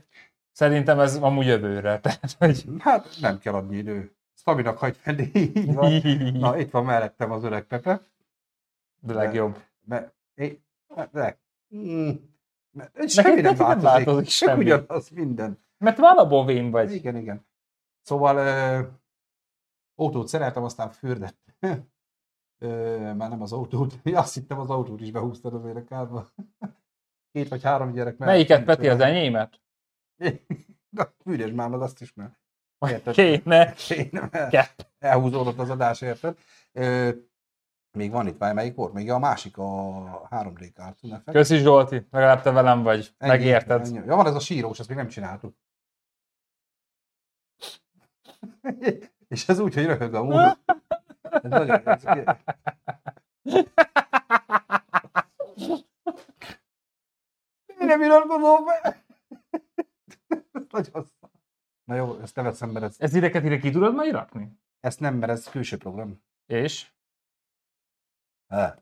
szerintem 0.53 1.01
ez 1.01 1.17
amúgy 1.17 1.47
jövőre. 1.47 2.01
Tehát, 2.01 2.33
hogy... 2.39 2.65
Hát 2.79 3.17
nem 3.21 3.39
kell 3.39 3.55
adni 3.55 3.77
idő. 3.77 4.15
Sztabinak 4.35 4.79
hagy 4.79 4.97
fenni, 4.97 5.31
így 5.35 5.75
van. 5.75 5.93
Na, 6.45 6.59
itt 6.59 6.71
van 6.71 6.85
mellettem 6.85 7.31
az 7.31 7.45
öreg 7.45 7.65
Pepe. 7.65 8.03
De 9.01 9.15
legjobb. 9.15 9.59
É, 10.35 10.61
de, 11.13 11.39
mm, 11.77 12.11
mert 12.71 12.93
Neked- 12.95 13.11
semmi 13.11 13.41
nem 13.41 13.43
neked 13.43 13.59
nem 13.59 13.67
változik. 13.81 14.05
változik 14.07 14.29
semmi. 14.31 14.65
ugyanaz 14.65 15.09
minden. 15.09 15.59
Mert 15.79 15.99
valahol 15.99 16.45
vén 16.45 16.71
vagy. 16.71 16.93
Igen, 16.93 17.17
igen. 17.17 17.47
Szóval 18.03 18.37
ö, 18.37 18.83
autót 19.95 20.29
szereltem, 20.29 20.63
aztán 20.65 20.91
fürdett. 20.91 21.39
Ö, 22.63 23.13
már 23.15 23.29
nem 23.31 23.43
az 23.43 23.53
autót. 23.53 23.95
Ja, 24.03 24.19
azt 24.19 24.35
hittem 24.35 24.59
az 24.59 24.71
autót 24.71 25.01
is 25.01 25.11
behúztad 25.11 25.55
az 25.55 25.65
érekádba. 25.65 26.29
Két 27.33 27.49
vagy 27.49 27.63
három 27.63 27.93
gyerek 27.93 28.17
mellett. 28.19 28.35
Melyiket, 28.35 28.65
Peti, 28.65 28.89
az 28.89 29.01
enyémet? 29.01 29.61
Na, 30.97 31.13
fűrjes 31.23 31.51
már 31.51 31.69
meg 31.69 31.81
azt 31.81 32.01
is, 32.01 32.15
mert 32.15 32.39
Érted? 32.87 33.15
Kéne. 33.15 33.75
én 33.89 34.11
Kettő. 34.31 34.85
elhúzódott 34.99 35.59
az 35.59 35.71
adás, 35.71 36.01
érted? 36.01 36.39
Ö, 36.73 37.11
még 37.93 38.11
van 38.11 38.27
itt, 38.27 38.39
már 38.39 38.55
melyik 38.55 38.75
volt? 38.75 38.93
Még 38.93 39.11
a 39.11 39.19
másik, 39.19 39.59
a 39.59 40.29
3D 40.31 40.73
Cartoon 40.73 41.13
Effect. 41.13 41.31
Köszi 41.31 41.57
Zsolti, 41.59 42.07
legalább 42.11 42.43
te 42.43 42.51
velem 42.51 42.83
vagy. 42.83 43.15
Ennyi, 43.19 43.31
Megérted. 43.33 43.87
ennyi. 43.87 43.97
Ja, 44.07 44.17
van 44.17 44.27
ez 44.27 44.35
a 44.35 44.41
sírós, 44.41 44.79
ezt 44.79 44.89
még 44.89 44.97
nem 44.99 45.09
csináltuk. 45.09 45.55
És 49.29 49.49
ez 49.49 49.59
úgy, 49.59 49.75
hogy 49.75 49.85
röhög 49.87 50.15
a 50.15 50.23
múl. 50.23 50.59
Ez 51.21 51.51
nagyon, 51.51 51.89
ez, 51.89 52.05
Én 57.67 57.87
nem 57.87 58.03
iratkozom 58.03 58.65
be! 58.65 59.05
Nagyon 60.71 60.93
szar. 60.93 61.31
Na 61.85 61.95
jó, 61.95 62.19
ezt 62.21 62.37
ne 62.37 62.43
veszem, 62.43 62.71
mert 62.71 62.85
ez, 62.85 62.95
Ez 62.99 63.15
ideket 63.15 63.45
ide 63.45 63.59
ki 63.59 63.71
tudod 63.71 63.95
majd 63.95 64.13
rakni? 64.13 64.59
ezt 64.81 65.01
nem, 65.01 65.15
mert 65.15 65.33
ez 65.33 65.45
külső 65.51 65.77
program. 65.77 66.23
És? 66.47 66.93
Ha. 68.57 68.75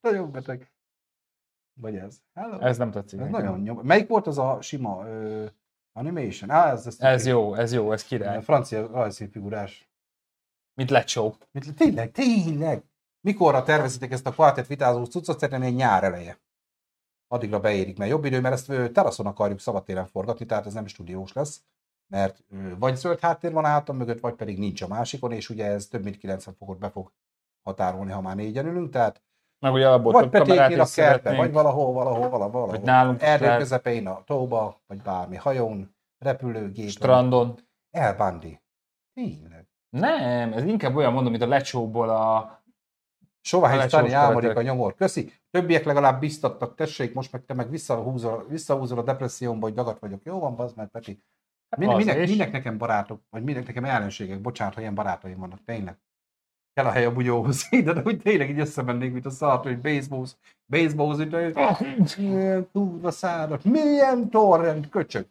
nagyon 0.00 0.30
beteg. 0.32 0.72
Vagy 1.80 1.96
ez. 1.96 2.20
Hello. 2.34 2.60
Ez 2.60 2.78
nem 2.78 2.90
tetszik. 2.90 3.20
Ez 3.20 3.28
nagyon 3.28 3.60
nyom. 3.60 3.80
Melyik 3.82 4.08
volt 4.08 4.26
az 4.26 4.38
a 4.38 4.60
sima 4.60 5.06
ö, 5.06 5.46
animation? 5.92 6.50
Á, 6.50 6.70
ez, 6.70 6.86
ez, 6.86 7.00
Ez 7.00 7.26
jó, 7.26 7.54
ez 7.54 7.72
jó, 7.72 7.92
ez 7.92 8.02
A 8.02 8.06
király. 8.06 8.42
francia 8.42 8.86
rajzfilmfigurás. 8.86 9.88
Mint 10.74 10.90
lecsó. 10.90 11.36
Mit, 11.50 11.74
tényleg, 11.74 12.10
tényleg. 12.10 12.84
Mikorra 13.20 13.62
tervezitek 13.62 14.12
ezt 14.12 14.26
a 14.26 14.30
kvartett 14.32 14.66
vitázó 14.66 15.04
cuccot? 15.04 15.38
Szerintem 15.38 15.68
egy 15.68 15.74
nyár 15.74 16.04
eleje. 16.04 16.38
Addigra 17.26 17.60
beérik, 17.60 17.98
mert 17.98 18.10
jobb 18.10 18.24
idő, 18.24 18.40
mert 18.40 18.54
ezt 18.54 18.68
ö, 18.68 18.90
teraszon 18.90 19.26
akarjuk 19.26 19.60
szabadtéren 19.60 20.06
forgatni, 20.06 20.46
tehát 20.46 20.66
ez 20.66 20.74
nem 20.74 20.86
stúdiós 20.86 21.32
lesz. 21.32 21.64
Mert 22.12 22.44
vagy 22.78 22.96
zöld 22.96 23.20
háttér 23.20 23.52
van 23.52 23.64
a 23.64 23.68
hátam 23.68 23.96
mögött, 23.96 24.20
vagy 24.20 24.34
pedig 24.34 24.58
nincs 24.58 24.82
a 24.82 24.86
másikon, 24.86 25.32
és 25.32 25.50
ugye 25.50 25.66
ez 25.66 25.86
több 25.86 26.02
mint 26.02 26.16
90 26.16 26.54
fokot 26.54 26.78
be 26.78 26.90
fog 26.90 27.12
határolni, 27.64 28.12
ha 28.12 28.20
már 28.20 28.36
négyen 28.36 28.66
ülünk, 28.66 28.90
tehát 28.90 29.22
Meg 29.58 29.72
ugye 29.72 29.88
abból 29.88 30.12
vagy 30.12 30.28
petékén 30.28 30.80
a 30.80 30.86
kertbe, 30.94 31.36
vagy 31.36 31.52
valahol, 31.52 31.92
valahol, 31.92 32.28
valahol, 32.28 32.50
valahol. 32.50 32.70
Vagy 32.70 32.82
nálunk 32.82 33.22
Erdő 33.22 33.44
lehet. 33.44 33.60
közepén 33.60 34.06
a 34.06 34.22
tóba, 34.24 34.82
vagy 34.86 35.02
bármi 35.02 35.36
hajón, 35.36 35.96
repülőgépen. 36.18 36.90
Strandon. 36.90 37.58
Elbandi. 37.90 38.62
Tényleg. 39.14 39.68
Nem, 39.88 40.52
ez 40.52 40.64
inkább 40.64 40.94
olyan 40.94 41.12
mondom, 41.12 41.30
mint 41.30 41.44
a 41.44 41.48
lecsóból 41.48 42.08
a... 42.10 42.62
Sovány 43.40 43.76
Lecsós 43.76 44.00
Tani 44.00 44.12
álmodik 44.12 44.56
a 44.56 44.62
nyomor. 44.62 44.94
Köszi. 44.94 45.32
Többiek 45.50 45.84
legalább 45.84 46.20
biztattak, 46.20 46.74
tessék, 46.74 47.14
most 47.14 47.32
meg 47.32 47.44
te 47.44 47.54
meg 47.54 47.70
visszahúzol, 47.70 48.46
visszahúzol 48.48 48.98
a 48.98 49.02
depressziómba, 49.02 49.66
hogy 49.66 49.74
dagad 49.74 49.96
vagyok. 50.00 50.24
Jó 50.24 50.38
van, 50.38 50.56
bazd 50.56 50.76
meg, 50.76 50.88
Peti. 50.88 51.22
Minek, 51.76 51.96
Az 51.96 52.04
minek, 52.04 52.28
minek, 52.28 52.52
nekem 52.52 52.78
barátok, 52.78 53.22
vagy 53.30 53.44
minek 53.44 53.66
nekem 53.66 53.84
ellenségek? 53.84 54.40
Bocsánat, 54.40 54.74
ha 54.74 54.80
ilyen 54.80 54.94
barátaim 54.94 55.38
vannak, 55.38 55.64
tényleg. 55.64 55.98
Kell 56.74 56.86
a 56.86 56.90
hely 56.90 57.04
a 57.04 57.12
bugyóhoz. 57.12 57.68
De, 57.84 57.92
de 57.92 58.02
úgy 58.04 58.20
tényleg 58.20 58.50
így 58.50 58.58
összemennénk, 58.58 59.12
mint 59.12 59.26
a 59.26 59.30
szart, 59.30 59.62
hogy 59.62 59.78
baseball, 59.78 60.24
baseball, 60.66 61.16
de 61.16 61.52
milyen 62.18 62.68
túlva 62.72 63.10
szárat, 63.10 63.64
milyen 63.64 64.30
torrent, 64.30 64.88
köcsög. 64.88 65.26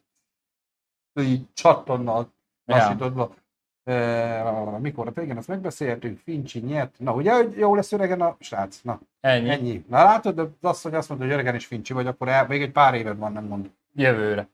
Így 1.20 1.46
csattonnal 1.54 2.32
lassítodva. 2.66 3.36
E, 3.84 4.78
mikor 4.80 5.08
a 5.08 5.12
végén 5.12 5.38
azt 5.38 5.48
megbeszéltünk, 5.48 6.20
Fincsi 6.20 6.60
nyert. 6.60 7.00
Na, 7.00 7.14
ugye, 7.14 7.34
hogy 7.34 7.58
jó 7.58 7.76
lesz 7.76 7.92
öregen 7.92 8.22
a 8.22 8.36
srác? 8.40 8.82
Na, 8.82 9.00
Ennyi. 9.20 9.50
ennyi. 9.50 9.86
Na 9.88 10.04
látod, 10.04 10.36
de 10.36 10.42
az 10.42 10.50
asszony 10.62 10.96
azt 10.96 11.10
mondta, 11.10 11.28
hogy 11.28 11.36
öregen 11.36 11.56
is 11.56 11.66
Fincsi 11.66 11.94
vagy, 11.94 12.08
akkor 12.08 12.28
el, 12.28 12.48
még 12.48 12.62
egy 12.62 12.72
pár 12.72 12.94
éved 12.94 13.18
van, 13.18 13.32
nem 13.32 13.46
mond. 13.46 13.72
Jövőre. 13.96 14.48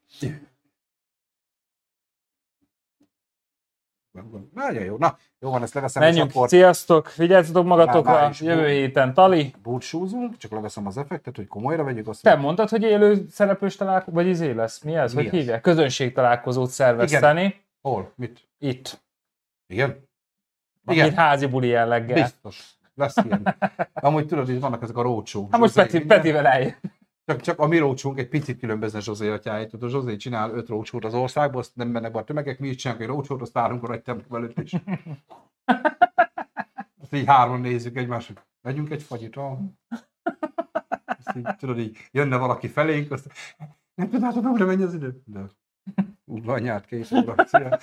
Nagyon 4.54 4.84
jó. 4.84 4.98
Na, 4.98 5.18
jó 5.40 5.50
van, 5.50 5.62
ezt 5.62 5.74
leveszem, 5.74 6.04
Menjünk, 6.04 6.30
akkor 6.30 6.50
sziasztok, 6.50 7.16
vigyázzatok 7.16 7.66
magatokra, 7.66 8.12
Már- 8.12 8.22
már 8.22 8.36
jövő 8.40 8.68
héten 8.68 9.14
Tali. 9.14 9.54
búcsúzunk, 9.64 10.38
csak 10.38 10.52
leveszem 10.52 10.88
az 10.88 10.98
effektet, 10.98 11.36
hogy 11.36 11.48
komolyra 11.48 11.84
vegyük 11.84 12.08
azt. 12.08 12.22
Te 12.24 12.36
mondtad, 12.36 12.70
hogy 12.70 12.84
élő 12.84 13.26
szereplős 13.30 13.76
találkozó, 13.76 14.16
vagy 14.16 14.28
izé 14.28 14.52
lesz, 14.52 14.82
mi 14.84 14.96
ez, 14.96 15.14
Mi 15.14 15.24
hogy 15.24 15.32
hívják? 15.32 15.62
Közönség 15.62 16.14
találkozót 16.14 16.70
szervezteni. 16.70 17.66
Hol? 17.82 18.12
Mit? 18.16 18.48
Itt. 18.58 19.02
Igen? 19.68 19.90
Igen. 20.88 21.06
Igen. 21.06 21.18
házi 21.18 21.46
buli 21.46 21.68
jelleggel. 21.68 22.22
Biztos. 22.22 22.78
Lesz 22.96 23.16
ilyen. 23.26 23.56
Amúgy 23.94 24.28
tudod, 24.28 24.46
hogy 24.46 24.60
vannak 24.60 24.84
ezek 24.84 24.98
a 24.98 25.02
rócsók. 25.02 25.52
Hát 25.52 25.60
most 25.60 25.74
Peti. 25.74 26.00
Petivel 26.06 26.46
eljön. 26.48 26.76
Csak, 27.30 27.42
csak 27.42 27.60
a 27.60 27.68
mi 27.68 27.78
rócsunk 27.78 28.20
egy 28.20 28.28
picit 28.28 28.60
különbözne 28.60 29.00
Zsozé 29.00 29.30
atyáit. 29.30 29.70
Tudod, 29.70 29.90
Zsozé 29.90 30.16
csinál 30.16 30.52
öt 30.52 30.68
rócsót 30.68 31.06
az 31.06 31.14
országból, 31.14 31.60
azt 31.60 31.76
nem 31.76 31.88
mennek 31.88 32.12
be 32.12 32.20
a 32.20 32.24
tömegek, 32.24 32.60
mi 32.60 32.68
is 32.68 32.76
csinálunk 32.76 33.04
egy 33.04 33.10
rócsót, 33.10 33.42
azt 33.42 33.52
várunk 33.52 33.84
a 33.84 33.88
nagy 33.88 34.02
templom 34.02 34.44
előtt 34.44 34.60
is. 34.60 34.76
Azt 37.02 37.14
így 37.14 37.26
hárman 37.26 37.62
nézzük 37.62 37.98
egymást, 37.98 38.28
hogy 38.28 38.38
megyünk 38.62 38.90
egy 38.90 39.04
fagyit. 39.04 39.36
ah. 39.36 39.60
Azt 41.06 41.36
így, 41.36 41.56
tudod, 41.58 41.80
így 41.80 41.98
jönne 42.12 42.38
valaki 42.38 42.68
felénk, 42.68 43.12
azt 43.12 43.32
nem 43.96 44.10
tudnátok, 44.10 44.46
hogy 44.46 44.66
menj 44.66 44.84
az 44.84 44.94
idő. 44.94 45.22
De 45.26 45.40
úgy 46.26 46.50
anyát, 46.50 46.86
kész. 46.86 47.12
Szia. 47.46 47.80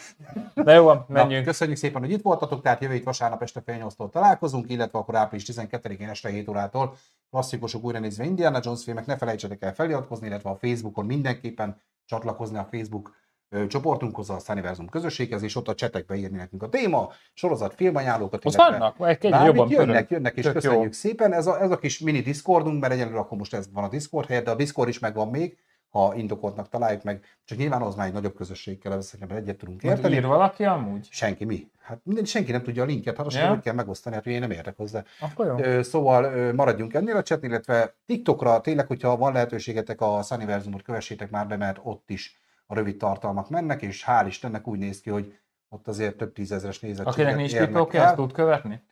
De 0.55 0.73
jó 0.73 0.85
van, 0.85 1.05
Na, 1.09 1.15
menjünk. 1.15 1.45
köszönjük 1.45 1.77
szépen, 1.77 2.01
hogy 2.01 2.11
itt 2.11 2.23
voltatok, 2.23 2.63
tehát 2.63 2.81
jövő 2.83 3.01
vasárnap 3.05 3.43
este 3.43 3.61
fél 3.61 3.77
nyolctól 3.77 4.11
találkozunk, 4.11 4.71
illetve 4.71 4.99
akkor 4.99 5.15
április 5.15 5.45
12-én 5.53 6.09
este 6.09 6.29
7 6.29 6.49
órától 6.49 6.97
klasszikusok 7.31 7.85
újra 7.85 7.99
nézve 7.99 8.25
Indiana 8.25 8.61
Jones 8.63 8.83
filmek, 8.85 9.07
ne 9.07 9.17
felejtsetek 9.17 9.63
el 9.63 9.75
feliratkozni, 9.75 10.27
illetve 10.27 10.51
a 10.51 10.57
Facebookon 10.57 11.07
mindenképpen 11.07 11.81
csatlakozni 12.05 12.59
a 12.59 12.69
Facebook 12.71 13.15
ö, 13.49 13.67
csoportunkhoz, 13.67 14.31
a 14.31 14.39
Sunniversum 14.39 14.89
közösséghez, 14.89 15.43
és 15.43 15.57
ott 15.57 15.69
a 15.69 15.75
csetekbe 15.75 16.15
írni 16.15 16.37
nekünk 16.37 16.63
a 16.63 16.69
téma, 16.69 17.13
sorozat, 17.35 17.75
filmajánlókat. 17.75 18.45
Illetve 18.45 18.79
vannak? 18.79 19.09
Egy 19.09 19.31
jobban 19.45 19.71
jönnek, 19.71 20.11
jönnek, 20.11 20.37
és 20.37 20.45
Tök 20.45 20.53
köszönjük 20.53 20.83
jó. 20.85 20.91
szépen. 20.93 21.33
Ez 21.33 21.47
a, 21.47 21.63
ez 21.63 21.71
a 21.71 21.79
kis 21.79 21.99
mini 21.99 22.21
Discordunk, 22.21 22.81
mert 22.81 22.93
egyelőre 22.93 23.19
akkor 23.19 23.39
most 23.39 23.55
ez 23.55 23.69
van 23.73 23.85
a 23.85 23.89
Discord 23.89 24.29
helyett, 24.29 24.45
de 24.45 24.51
a 24.51 24.55
Discord 24.55 24.89
is 24.89 24.99
megvan 24.99 25.29
még, 25.29 25.59
ha 25.91 26.15
indokoltnak 26.15 26.69
találjuk 26.69 27.03
meg. 27.03 27.25
Csak 27.45 27.59
nyilván 27.59 27.83
az 27.83 27.95
már 27.95 28.07
egy 28.07 28.13
nagyobb 28.13 28.35
közösség 28.35 28.79
kell, 28.79 28.93
ezt 28.93 29.17
egyet 29.29 29.57
tudunk 29.57 29.83
Majd 29.83 29.97
érteni. 29.97 30.15
ír 30.15 30.27
valaki 30.27 30.65
amúgy? 30.65 31.09
Senki 31.11 31.45
mi? 31.45 31.71
Hát 31.81 32.01
minden, 32.03 32.25
senki 32.25 32.53
nem 32.53 32.63
tudja 32.63 32.83
a 32.83 32.87
linket, 32.87 33.17
hát 33.17 33.27
azt 33.27 33.37
yeah. 33.37 33.61
kell 33.61 33.75
megosztani, 33.75 34.15
hát 34.15 34.27
én 34.27 34.41
nem 34.41 34.51
értek 34.51 34.77
hozzá. 34.77 35.05
Akkor 35.21 35.47
jó. 35.47 35.59
Ö, 35.59 35.83
Szóval 35.83 36.25
ö, 36.25 36.53
maradjunk 36.53 36.95
ennél 36.95 37.17
a 37.17 37.23
chat, 37.23 37.43
illetve 37.43 37.95
TikTokra 38.07 38.61
tényleg, 38.61 38.87
hogyha 38.87 39.17
van 39.17 39.33
lehetőségetek, 39.33 40.01
a 40.01 40.23
Sunniversumot 40.23 40.83
kövessétek 40.83 41.31
már 41.31 41.47
be, 41.47 41.57
mert 41.57 41.81
ott 41.83 42.11
is 42.11 42.41
a 42.67 42.75
rövid 42.75 42.97
tartalmak 42.97 43.51
mennek, 43.51 43.83
és 43.83 44.05
hál' 44.07 44.25
Istennek 44.27 44.67
úgy 44.67 44.79
néz 44.79 45.01
ki, 45.01 45.11
hogy 45.11 45.39
ott 45.69 45.89
azért 45.89 46.17
több 46.17 46.33
tízezeres 46.33 46.81
nézettséget 46.81 47.13
Akinek 47.13 47.37
nincs 47.37 47.57
TikTokja, 47.57 48.05
ezt 48.05 48.15
tud 48.15 48.33
követni? 48.33 48.83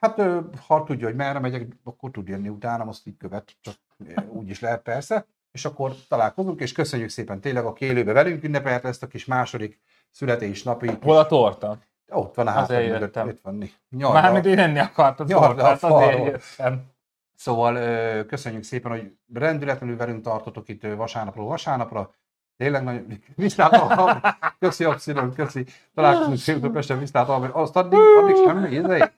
Hát 0.00 0.22
ha 0.66 0.84
tudja, 0.84 1.06
hogy 1.06 1.16
merre 1.16 1.38
megyek, 1.38 1.66
akkor 1.84 2.10
tud 2.10 2.28
jönni 2.28 2.48
utánam, 2.48 2.88
azt 2.88 3.06
így 3.06 3.16
követ, 3.16 3.56
csak 3.60 3.74
úgy 4.28 4.48
is 4.48 4.60
lehet 4.60 4.82
persze. 4.82 5.26
És 5.50 5.64
akkor 5.64 5.92
találkozunk, 6.08 6.60
és 6.60 6.72
köszönjük 6.72 7.08
szépen 7.08 7.40
tényleg, 7.40 7.64
aki 7.64 7.84
élőben 7.84 8.14
velünk 8.14 8.44
ünnepelte 8.44 8.88
ezt 8.88 9.02
a 9.02 9.06
kis 9.06 9.24
második 9.24 9.80
születésnapi. 10.10 10.90
Hol 11.02 11.18
a 11.18 11.26
torta? 11.26 11.78
Ott 12.08 12.34
van 12.34 12.46
a 12.46 12.50
hátam 12.50 12.82
mögött, 12.82 13.16
itt 13.16 13.40
van. 13.42 13.70
Mármint 13.90 14.46
én 14.46 14.58
enni 14.58 14.78
akartam 14.78 15.26
tortát, 15.26 15.82
azért 15.82 16.24
jöttem. 16.24 16.82
Szóval 17.34 17.74
köszönjük 18.24 18.62
szépen, 18.62 18.90
hogy 18.90 19.12
rendületlenül 19.34 19.96
velünk 19.96 20.22
tartotok 20.22 20.68
itt 20.68 20.82
vasárnapról 20.96 21.46
vasárnapra. 21.46 22.10
Tényleg 22.56 22.84
nagyon... 22.84 23.06
Viszlát 23.36 23.72
Alma. 23.72 24.20
Köszi, 24.58 24.84
Abszidon, 24.84 25.32
köszi. 25.34 25.64
Találkozunk 25.94 26.38
szépen 26.38 26.72
Pesten, 26.72 26.98
Viszlát 26.98 27.28
Alma. 27.28 27.48
Azt 27.52 27.76
addig, 27.76 27.98
addig 28.22 28.36
semmi, 28.36 28.76
ez 28.76 29.08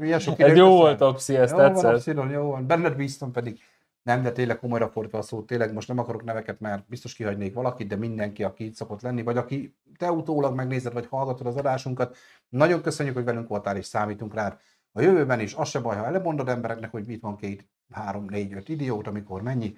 Ilyen 0.00 0.18
sok 0.18 0.40
Ez 0.40 0.56
jó 0.56 0.68
volt, 0.68 1.00
Opsi, 1.00 1.36
ez 1.36 1.50
Jó 1.50 1.56
van, 1.56 1.72
tetszett. 1.72 1.92
Abszidon, 1.92 2.30
jó 2.30 2.50
van. 2.50 2.66
Benned 2.66 2.96
bíztam 2.96 3.32
pedig. 3.32 3.60
Nem, 4.02 4.22
de 4.22 4.32
tényleg 4.32 4.58
komolyra 4.58 4.88
fordítva 4.88 5.18
a 5.18 5.22
szót, 5.22 5.46
tényleg 5.46 5.72
most 5.72 5.88
nem 5.88 5.98
akarok 5.98 6.24
neveket, 6.24 6.60
mert 6.60 6.88
biztos 6.88 7.14
kihagynék 7.14 7.54
valakit, 7.54 7.88
de 7.88 7.96
mindenki, 7.96 8.42
aki 8.42 8.64
itt 8.64 8.74
szokott 8.74 9.00
lenni, 9.00 9.22
vagy 9.22 9.36
aki 9.36 9.76
te 9.96 10.10
utólag 10.10 10.54
megnézed, 10.54 10.92
vagy 10.92 11.06
hallgatod 11.06 11.46
az 11.46 11.56
adásunkat, 11.56 12.16
nagyon 12.48 12.82
köszönjük, 12.82 13.14
hogy 13.14 13.24
velünk 13.24 13.48
voltál, 13.48 13.76
és 13.76 13.86
számítunk 13.86 14.34
rád. 14.34 14.58
A 14.92 15.00
jövőben 15.00 15.40
is 15.40 15.54
az 15.54 15.68
se 15.68 15.80
baj, 15.80 15.96
ha 15.96 16.06
elmondod 16.06 16.48
embereknek, 16.48 16.90
hogy 16.90 17.06
mit 17.06 17.20
van 17.20 17.36
két, 17.36 17.68
három, 17.90 18.24
négy, 18.24 18.52
öt 18.52 18.68
idiót, 18.68 19.06
amikor 19.06 19.42
mennyi, 19.42 19.74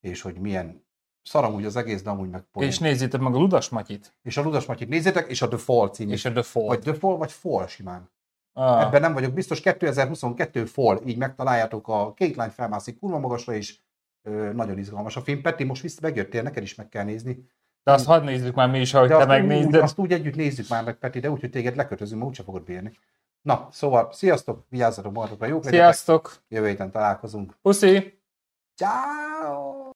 és 0.00 0.20
hogy 0.20 0.38
milyen 0.38 0.84
szar 1.22 1.44
amúgy 1.44 1.64
az 1.64 1.76
egész, 1.76 2.02
de 2.02 2.10
amúgy 2.10 2.30
meg 2.30 2.42
poén. 2.42 2.68
És 2.68 2.78
nézzétek 2.78 3.20
meg 3.20 3.34
a 3.34 3.38
Ludas 3.38 3.68
Matyit. 3.68 4.14
és 4.22 4.36
a 4.36 4.42
Ludas 4.42 4.66
Matyit 4.66 4.88
nézzétek, 4.88 5.28
és 5.28 5.42
a 5.42 5.48
The 5.48 5.58
Fall 5.58 5.88
című. 5.88 6.12
És 6.12 6.24
a 6.24 6.32
The 6.32 6.42
Fall. 6.42 6.66
Vagy 6.66 6.80
The 6.80 6.94
Fall, 6.94 7.16
vagy 7.16 7.32
Fall 7.32 7.66
simán. 7.66 8.10
Ah, 8.52 8.82
Ebben 8.86 9.00
nem 9.00 9.12
vagyok 9.12 9.32
biztos. 9.32 9.60
2022 9.60 10.64
Fall, 10.64 11.00
így 11.06 11.16
megtaláljátok 11.18 11.88
a 11.88 12.12
két 12.14 12.36
lány 12.36 12.50
felmászik 12.50 12.98
kurva 12.98 13.18
magasra, 13.18 13.54
és 13.54 13.78
ö, 14.22 14.52
nagyon 14.52 14.78
izgalmas 14.78 15.16
a 15.16 15.20
film. 15.20 15.42
Peti, 15.42 15.64
most 15.64 15.82
vissza 15.82 15.98
megjöttél, 16.02 16.42
neked 16.42 16.62
is 16.62 16.74
meg 16.74 16.88
kell 16.88 17.04
nézni. 17.04 17.46
de 17.82 17.92
azt 17.92 18.06
hadd 18.06 18.24
nézzük 18.24 18.54
már 18.54 18.70
mi 18.70 18.80
is, 18.80 18.94
ahogy 18.94 19.08
De 19.08 19.14
te 19.14 19.20
azt, 19.20 19.30
úgy, 19.30 19.36
megnézd. 19.46 19.74
azt 19.74 19.98
úgy 19.98 20.12
együtt 20.12 20.34
nézzük 20.34 20.68
már 20.68 20.84
meg, 20.84 20.94
Peti, 20.98 21.20
de 21.20 21.30
úgy, 21.30 21.40
hogy 21.40 21.50
téged 21.50 21.76
lekötözünk, 21.76 22.18
mert 22.18 22.30
úgyse 22.30 22.42
fogod 22.42 22.62
bírni. 22.64 22.92
Na, 23.42 23.68
szóval, 23.70 24.12
sziasztok, 24.12 24.64
vigyázzatok 24.68 25.12
magatokra, 25.12 25.46
jók 25.46 25.64
legyetek, 25.64 25.84
Sziasztok! 25.84 26.36
jövő 26.48 26.68
héten 26.68 26.90
találkozunk. 26.90 27.56
Puszi! 27.62 28.20
Ciao. 28.74 29.90